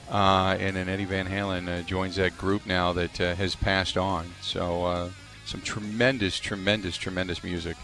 Uh, 0.09 0.57
and 0.61 0.77
then 0.77 0.89
Eddie 0.89 1.05
Van 1.05 1.27
Halen 1.27 1.69
uh, 1.69 1.83
joins 1.83 2.15
that 2.15 2.39
group 2.39 2.65
now 2.65 2.93
that 2.93 3.17
has 3.17 3.57
passed 3.57 3.97
on. 3.99 4.31
So 4.41 5.11
some 5.49 5.63
tremendous, 5.63 6.39
tremendous, 6.39 6.97
tremendous 6.97 7.43
music 7.43 7.77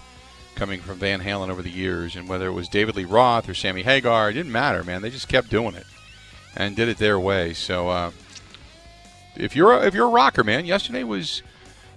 coming 0.54 0.80
from 0.80 0.98
Van 0.98 1.20
Halen 1.20 1.48
over 1.48 1.62
the 1.62 1.70
years. 1.70 2.14
And 2.14 2.28
whether 2.28 2.46
it 2.46 2.52
was 2.52 2.68
David 2.68 2.94
Lee 2.94 3.04
Roth 3.04 3.48
or 3.48 3.54
Sammy 3.54 3.82
Hagar, 3.82 4.30
it 4.30 4.34
didn't 4.34 4.52
matter, 4.52 4.84
man. 4.84 5.02
They 5.02 5.10
just 5.10 5.28
kept 5.28 5.50
doing 5.50 5.74
it 5.74 5.86
and 6.54 6.76
did 6.76 6.88
it 6.88 6.98
their 6.98 7.18
way. 7.18 7.54
So 7.54 7.88
uh, 7.88 8.10
if 9.34 9.56
you're 9.56 9.72
a, 9.72 9.86
if 9.86 9.94
you're 9.94 10.06
a 10.06 10.10
rocker, 10.10 10.44
man, 10.44 10.66
yesterday 10.66 11.04
was 11.04 11.42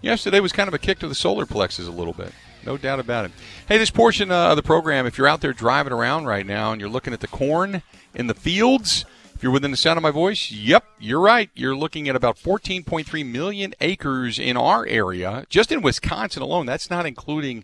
yesterday 0.01 0.39
was 0.39 0.51
kind 0.51 0.67
of 0.67 0.73
a 0.73 0.79
kick 0.79 0.99
to 0.99 1.07
the 1.07 1.15
solar 1.15 1.45
plexus 1.45 1.87
a 1.87 1.91
little 1.91 2.13
bit. 2.13 2.31
No 2.65 2.77
doubt 2.77 2.99
about 2.99 3.25
it. 3.25 3.31
Hey, 3.67 3.77
this 3.77 3.91
portion 3.91 4.31
uh, 4.31 4.49
of 4.49 4.55
the 4.55 4.63
program, 4.63 5.05
if 5.05 5.17
you're 5.17 5.27
out 5.27 5.41
there 5.41 5.53
driving 5.53 5.93
around 5.93 6.25
right 6.25 6.45
now 6.45 6.71
and 6.71 6.81
you're 6.81 6.89
looking 6.89 7.13
at 7.13 7.19
the 7.19 7.27
corn 7.27 7.81
in 8.13 8.27
the 8.27 8.33
fields, 8.33 9.05
if 9.37 9.43
you're 9.43 9.51
within 9.51 9.69
the 9.69 9.77
sound 9.77 9.97
of 9.97 10.01
my 10.01 10.09
voice, 10.09 10.49
yep, 10.49 10.83
you're 10.97 11.19
right. 11.19 11.51
You're 11.53 11.75
looking 11.75 12.09
at 12.09 12.15
about 12.15 12.39
14.3 12.39 13.23
million 13.23 13.75
acres 13.79 14.39
in 14.39 14.57
our 14.57 14.83
area, 14.87 15.45
just 15.47 15.71
in 15.71 15.83
Wisconsin 15.83 16.41
alone. 16.41 16.65
That's 16.65 16.89
not 16.89 17.05
including 17.05 17.63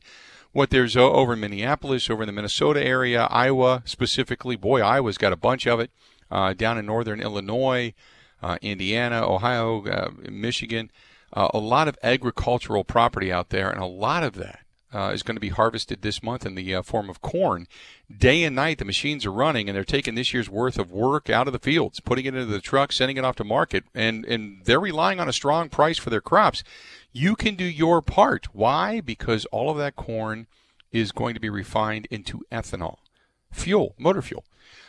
what 0.52 0.70
there's 0.70 0.96
over 0.96 1.34
in 1.34 1.40
Minneapolis, 1.40 2.12
over 2.12 2.22
in 2.22 2.28
the 2.28 2.34
Minnesota 2.34 2.86
area, 2.86 3.24
Iowa 3.24 3.82
specifically. 3.86 4.56
Boy, 4.56 4.82
Iowa's 4.82 5.18
got 5.18 5.34
a 5.34 5.36
bunch 5.36 5.66
of 5.66 5.80
it. 5.80 5.90
Uh, 6.30 6.54
down 6.54 6.78
in 6.78 6.86
northern 6.86 7.20
Illinois, 7.20 7.96
uh, 8.44 8.60
Indiana, 8.62 9.28
Ohio, 9.28 9.84
uh, 9.88 10.12
Michigan. 10.30 10.92
Uh, 11.36 11.48
a 11.56 11.58
lot 11.58 11.88
of 11.88 11.98
agricultural 12.04 12.84
property 12.84 13.32
out 13.32 13.50
there, 13.50 13.72
and 13.72 13.82
a 13.82 13.88
lot 13.88 14.22
of 14.22 14.36
that 14.36 14.60
uh, 14.94 15.12
is 15.14 15.24
going 15.24 15.36
to 15.36 15.42
be 15.42 15.50
harvested 15.50 16.02
this 16.02 16.22
month 16.22 16.46
in 16.46 16.56
the 16.56 16.76
uh, 16.76 16.82
form 16.82 17.10
of 17.10 17.22
corn. 17.22 17.68
Day 18.16 18.44
and 18.44 18.56
night, 18.56 18.78
the 18.78 18.86
machines 18.86 19.26
are 19.26 19.32
running, 19.32 19.68
and 19.68 19.76
they're 19.76 19.84
taking 19.84 20.16
this 20.16 20.34
year's 20.34 20.50
worth 20.50 20.78
of 20.78 20.92
work 20.92 21.30
out 21.30 21.48
of 21.48 21.54
the 21.54 21.60
fields, 21.60 22.00
putting 22.00 22.26
it 22.26 22.36
into 22.36 22.46
the 22.46 22.62
truck, 22.62 22.92
sending 22.92 23.18
it 23.18 23.26
off 23.26 23.36
to 23.38 23.44
market, 23.44 23.84
and 23.94 24.26
and 24.26 24.64
they're 24.66 24.80
relying 24.80 25.20
on 25.20 25.30
a 25.30 25.34
strong 25.34 25.70
price 25.70 25.98
for 25.98 26.10
their 26.10 26.22
crops. 26.22 26.64
You 27.12 27.36
can 27.36 27.56
do 27.56 27.66
your 27.66 28.02
part. 28.02 28.54
Why? 28.54 29.02
Because 29.02 29.46
all 29.46 29.70
of 29.70 29.78
that 29.78 29.96
corn 29.96 30.48
is 30.92 31.12
going 31.12 31.34
to 31.34 31.40
be 31.40 31.50
refined 31.50 32.08
into 32.12 32.46
ethanol, 32.52 32.98
fuel, 33.52 33.96
motor 33.98 34.22
fuel. 34.22 34.46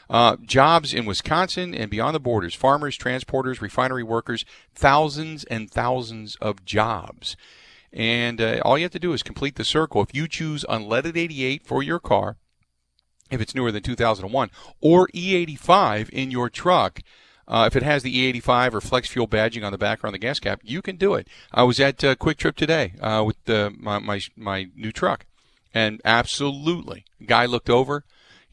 Uh, 0.08 0.36
jobs 0.44 0.92
in 0.92 1.06
Wisconsin 1.06 1.74
and 1.74 1.90
beyond 1.90 2.14
the 2.14 2.20
borders, 2.20 2.54
farmers, 2.54 2.98
transporters, 2.98 3.62
refinery 3.62 4.02
workers, 4.02 4.44
thousands 4.74 5.44
and 5.44 5.70
thousands 5.70 6.36
of 6.36 6.64
jobs. 6.64 7.36
And 7.94 8.40
uh, 8.40 8.60
all 8.64 8.76
you 8.76 8.84
have 8.84 8.92
to 8.92 8.98
do 8.98 9.12
is 9.12 9.22
complete 9.22 9.54
the 9.54 9.64
circle. 9.64 10.02
If 10.02 10.14
you 10.14 10.26
choose 10.26 10.64
unleaded 10.68 11.16
88 11.16 11.64
for 11.64 11.82
your 11.82 12.00
car, 12.00 12.36
if 13.30 13.40
it's 13.40 13.54
newer 13.54 13.70
than 13.70 13.84
2001, 13.84 14.50
or 14.80 15.08
E85 15.14 16.10
in 16.10 16.32
your 16.32 16.50
truck, 16.50 17.00
uh, 17.46 17.64
if 17.68 17.76
it 17.76 17.84
has 17.84 18.02
the 18.02 18.32
E85 18.32 18.74
or 18.74 18.80
flex 18.80 19.08
fuel 19.08 19.28
badging 19.28 19.64
on 19.64 19.70
the 19.70 19.78
back 19.78 20.02
or 20.02 20.08
on 20.08 20.12
the 20.12 20.18
gas 20.18 20.40
cap, 20.40 20.60
you 20.64 20.82
can 20.82 20.96
do 20.96 21.14
it. 21.14 21.28
I 21.52 21.62
was 21.62 21.78
at 21.78 22.02
uh, 22.02 22.16
Kwik 22.16 22.36
Trip 22.36 22.56
today 22.56 22.94
uh, 23.00 23.22
with 23.24 23.36
my, 23.78 23.98
my 24.00 24.20
my 24.36 24.66
new 24.74 24.90
truck, 24.90 25.26
and 25.72 26.00
absolutely, 26.04 27.04
guy 27.24 27.46
looked 27.46 27.70
over, 27.70 28.04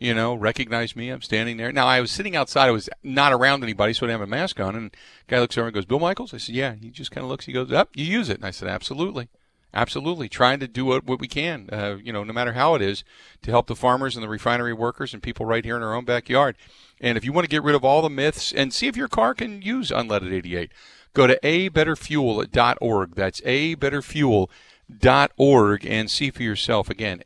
you 0.01 0.15
know, 0.15 0.33
recognized 0.33 0.95
me. 0.95 1.09
I'm 1.09 1.21
standing 1.21 1.57
there. 1.57 1.71
Now 1.71 1.85
I 1.85 2.01
was 2.01 2.09
sitting 2.09 2.35
outside. 2.35 2.67
I 2.67 2.71
was 2.71 2.89
not 3.03 3.31
around 3.31 3.63
anybody, 3.63 3.93
so 3.93 4.05
I 4.05 4.09
didn't 4.09 4.21
have 4.21 4.27
a 4.27 4.31
mask 4.31 4.59
on. 4.59 4.75
And 4.75 4.95
guy 5.27 5.39
looks 5.39 5.57
over 5.57 5.67
and 5.67 5.75
goes, 5.75 5.85
"Bill 5.85 5.99
Michaels." 5.99 6.33
I 6.33 6.37
said, 6.37 6.55
"Yeah." 6.55 6.73
He 6.73 6.89
just 6.89 7.11
kind 7.11 7.23
of 7.23 7.29
looks. 7.29 7.45
He 7.45 7.53
goes, 7.53 7.71
"Up, 7.71 7.89
you 7.93 8.03
use 8.03 8.27
it." 8.27 8.37
And 8.37 8.45
I 8.45 8.51
said, 8.51 8.67
"Absolutely." 8.67 9.29
Absolutely, 9.73 10.27
trying 10.27 10.59
to 10.59 10.67
do 10.67 10.83
what, 10.83 11.05
what 11.05 11.21
we 11.21 11.29
can, 11.29 11.69
uh, 11.71 11.95
you 12.03 12.11
know, 12.11 12.25
no 12.25 12.33
matter 12.33 12.51
how 12.51 12.75
it 12.75 12.81
is, 12.81 13.05
to 13.41 13.51
help 13.51 13.67
the 13.67 13.75
farmers 13.75 14.17
and 14.17 14.23
the 14.23 14.27
refinery 14.27 14.73
workers 14.73 15.13
and 15.13 15.23
people 15.23 15.45
right 15.45 15.63
here 15.63 15.77
in 15.77 15.81
our 15.81 15.93
own 15.93 16.03
backyard. 16.03 16.57
And 16.99 17.17
if 17.17 17.23
you 17.23 17.31
want 17.31 17.45
to 17.45 17.49
get 17.49 17.63
rid 17.63 17.73
of 17.73 17.85
all 17.85 18.01
the 18.01 18.09
myths 18.09 18.51
and 18.51 18.73
see 18.73 18.87
if 18.87 18.97
your 18.97 19.07
car 19.07 19.33
can 19.33 19.61
use 19.61 19.89
unleaded 19.89 20.33
88, 20.33 20.73
go 21.13 21.25
to 21.25 21.39
abetterfuel.org. 21.41 23.15
That's 23.15 23.39
abetterfuel.org 23.39 25.85
and 25.85 26.11
see 26.11 26.31
for 26.31 26.43
yourself. 26.43 26.89
Again, 26.89 27.23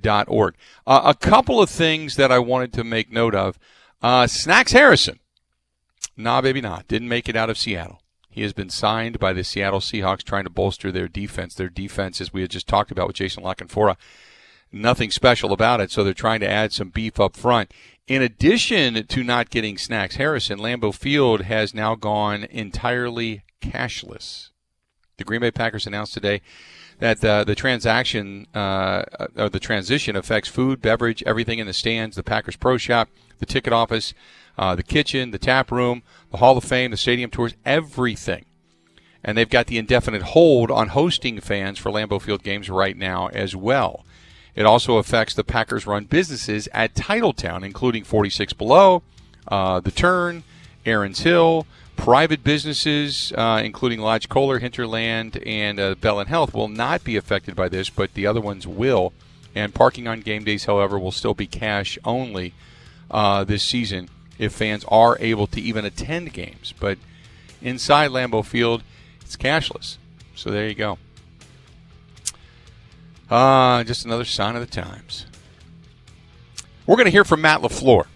abetterfuel.org. 0.00 0.54
Uh, 0.86 1.02
a 1.04 1.14
couple 1.14 1.60
of 1.60 1.70
things 1.70 2.16
that 2.16 2.32
I 2.32 2.38
wanted 2.38 2.72
to 2.74 2.84
make 2.84 3.12
note 3.12 3.34
of. 3.34 3.58
Uh, 4.00 4.26
Snacks 4.26 4.72
Harrison. 4.72 5.20
Nah, 6.16 6.40
baby, 6.40 6.60
nah. 6.60 6.82
Didn't 6.88 7.08
make 7.08 7.28
it 7.28 7.36
out 7.36 7.50
of 7.50 7.58
Seattle. 7.58 8.00
He 8.28 8.42
has 8.42 8.52
been 8.52 8.70
signed 8.70 9.18
by 9.18 9.32
the 9.32 9.44
Seattle 9.44 9.80
Seahawks 9.80 10.22
trying 10.22 10.44
to 10.44 10.50
bolster 10.50 10.90
their 10.90 11.08
defense. 11.08 11.54
Their 11.54 11.68
defense, 11.68 12.20
as 12.20 12.32
we 12.32 12.40
had 12.40 12.50
just 12.50 12.66
talked 12.66 12.90
about 12.90 13.06
with 13.06 13.16
Jason 13.16 13.42
La 13.42 13.54
Canfora, 13.54 13.96
nothing 14.72 15.10
special 15.10 15.52
about 15.52 15.80
it, 15.80 15.90
so 15.90 16.02
they're 16.02 16.14
trying 16.14 16.40
to 16.40 16.48
add 16.48 16.72
some 16.72 16.88
beef 16.88 17.20
up 17.20 17.36
front. 17.36 17.72
In 18.08 18.22
addition 18.22 19.06
to 19.06 19.22
not 19.22 19.50
getting 19.50 19.78
Snacks 19.78 20.16
Harrison, 20.16 20.58
Lambeau 20.58 20.94
Field 20.94 21.42
has 21.42 21.74
now 21.74 21.94
gone 21.94 22.44
entirely 22.44 23.42
cashless. 23.60 24.48
The 25.18 25.24
Green 25.24 25.42
Bay 25.42 25.50
Packers 25.50 25.86
announced 25.86 26.14
today 26.14 26.40
that 27.02 27.24
uh, 27.24 27.42
the 27.42 27.56
transaction 27.56 28.46
uh, 28.54 29.02
or 29.36 29.48
the 29.48 29.58
transition 29.58 30.14
affects 30.14 30.48
food, 30.48 30.80
beverage, 30.80 31.20
everything 31.26 31.58
in 31.58 31.66
the 31.66 31.72
stands, 31.72 32.14
the 32.14 32.22
Packers 32.22 32.54
Pro 32.54 32.76
Shop, 32.76 33.08
the 33.40 33.46
ticket 33.46 33.72
office, 33.72 34.14
uh, 34.56 34.76
the 34.76 34.84
kitchen, 34.84 35.32
the 35.32 35.38
tap 35.38 35.72
room, 35.72 36.04
the 36.30 36.36
Hall 36.36 36.56
of 36.56 36.62
Fame, 36.62 36.92
the 36.92 36.96
stadium 36.96 37.28
tours, 37.28 37.54
everything. 37.66 38.44
And 39.24 39.36
they've 39.36 39.50
got 39.50 39.66
the 39.66 39.78
indefinite 39.78 40.22
hold 40.22 40.70
on 40.70 40.90
hosting 40.90 41.40
fans 41.40 41.76
for 41.76 41.90
Lambeau 41.90 42.22
Field 42.22 42.44
games 42.44 42.70
right 42.70 42.96
now 42.96 43.26
as 43.32 43.56
well. 43.56 44.04
It 44.54 44.64
also 44.64 44.98
affects 44.98 45.34
the 45.34 45.42
Packers 45.42 45.88
run 45.88 46.04
businesses 46.04 46.68
at 46.72 46.94
Titletown, 46.94 47.64
including 47.64 48.04
46 48.04 48.52
Below, 48.52 49.02
uh, 49.48 49.80
The 49.80 49.90
Turn, 49.90 50.44
Ariens 50.86 51.22
Hill. 51.22 51.66
Private 52.02 52.42
businesses, 52.42 53.32
uh, 53.36 53.62
including 53.64 54.00
Lodge 54.00 54.28
Kohler, 54.28 54.58
Hinterland, 54.58 55.40
and 55.46 55.78
uh, 55.78 55.94
Bellin 55.94 56.26
Health, 56.26 56.52
will 56.52 56.66
not 56.66 57.04
be 57.04 57.14
affected 57.14 57.54
by 57.54 57.68
this, 57.68 57.90
but 57.90 58.14
the 58.14 58.26
other 58.26 58.40
ones 58.40 58.66
will. 58.66 59.12
And 59.54 59.72
parking 59.72 60.08
on 60.08 60.20
game 60.20 60.42
days, 60.42 60.64
however, 60.64 60.98
will 60.98 61.12
still 61.12 61.32
be 61.32 61.46
cash 61.46 62.00
only 62.04 62.54
uh, 63.08 63.44
this 63.44 63.62
season 63.62 64.08
if 64.36 64.52
fans 64.52 64.84
are 64.88 65.16
able 65.20 65.46
to 65.46 65.60
even 65.60 65.84
attend 65.84 66.32
games. 66.32 66.74
But 66.80 66.98
inside 67.60 68.10
Lambeau 68.10 68.44
Field, 68.44 68.82
it's 69.20 69.36
cashless. 69.36 69.98
So 70.34 70.50
there 70.50 70.66
you 70.66 70.74
go. 70.74 70.98
Uh, 73.30 73.84
just 73.84 74.04
another 74.04 74.24
sign 74.24 74.56
of 74.56 74.60
the 74.60 74.66
times. 74.66 75.26
We're 76.84 76.96
going 76.96 77.04
to 77.04 77.12
hear 77.12 77.24
from 77.24 77.42
Matt 77.42 77.60
LaFleur. 77.60 78.06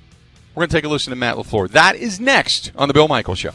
We're 0.57 0.63
going 0.63 0.71
to 0.71 0.77
take 0.79 0.85
a 0.85 0.89
listen 0.89 1.11
to 1.11 1.17
Matt 1.17 1.37
LaFleur. 1.37 1.69
That 1.73 1.97
is 1.97 2.19
next 2.19 2.73
on 2.77 2.89
The 2.89 2.95
Bill 2.95 3.09
Michaels 3.09 3.39
Show. 3.39 3.51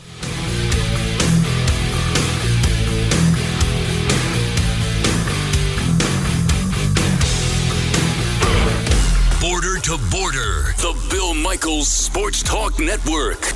Border 9.41 9.79
to 9.79 9.97
border, 10.11 10.75
the 10.77 10.95
Bill 11.09 11.33
Michaels 11.33 11.87
Sports 11.87 12.43
Talk 12.43 12.77
Network. 12.77 13.51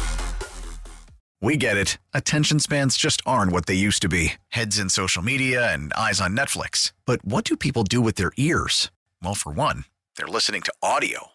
We 1.39 1.55
get 1.55 1.77
it. 1.77 1.99
Attention 2.15 2.59
spans 2.59 2.97
just 2.97 3.21
aren't 3.27 3.51
what 3.51 3.67
they 3.67 3.75
used 3.75 4.01
to 4.01 4.09
be 4.09 4.33
heads 4.49 4.79
in 4.79 4.89
social 4.89 5.21
media 5.21 5.71
and 5.71 5.93
eyes 5.93 6.19
on 6.19 6.35
Netflix. 6.35 6.93
But 7.05 7.23
what 7.23 7.43
do 7.43 7.55
people 7.55 7.83
do 7.83 8.01
with 8.01 8.15
their 8.15 8.31
ears? 8.37 8.89
Well, 9.21 9.35
for 9.35 9.51
one, 9.51 9.85
they're 10.17 10.25
listening 10.25 10.63
to 10.63 10.73
audio. 10.81 11.34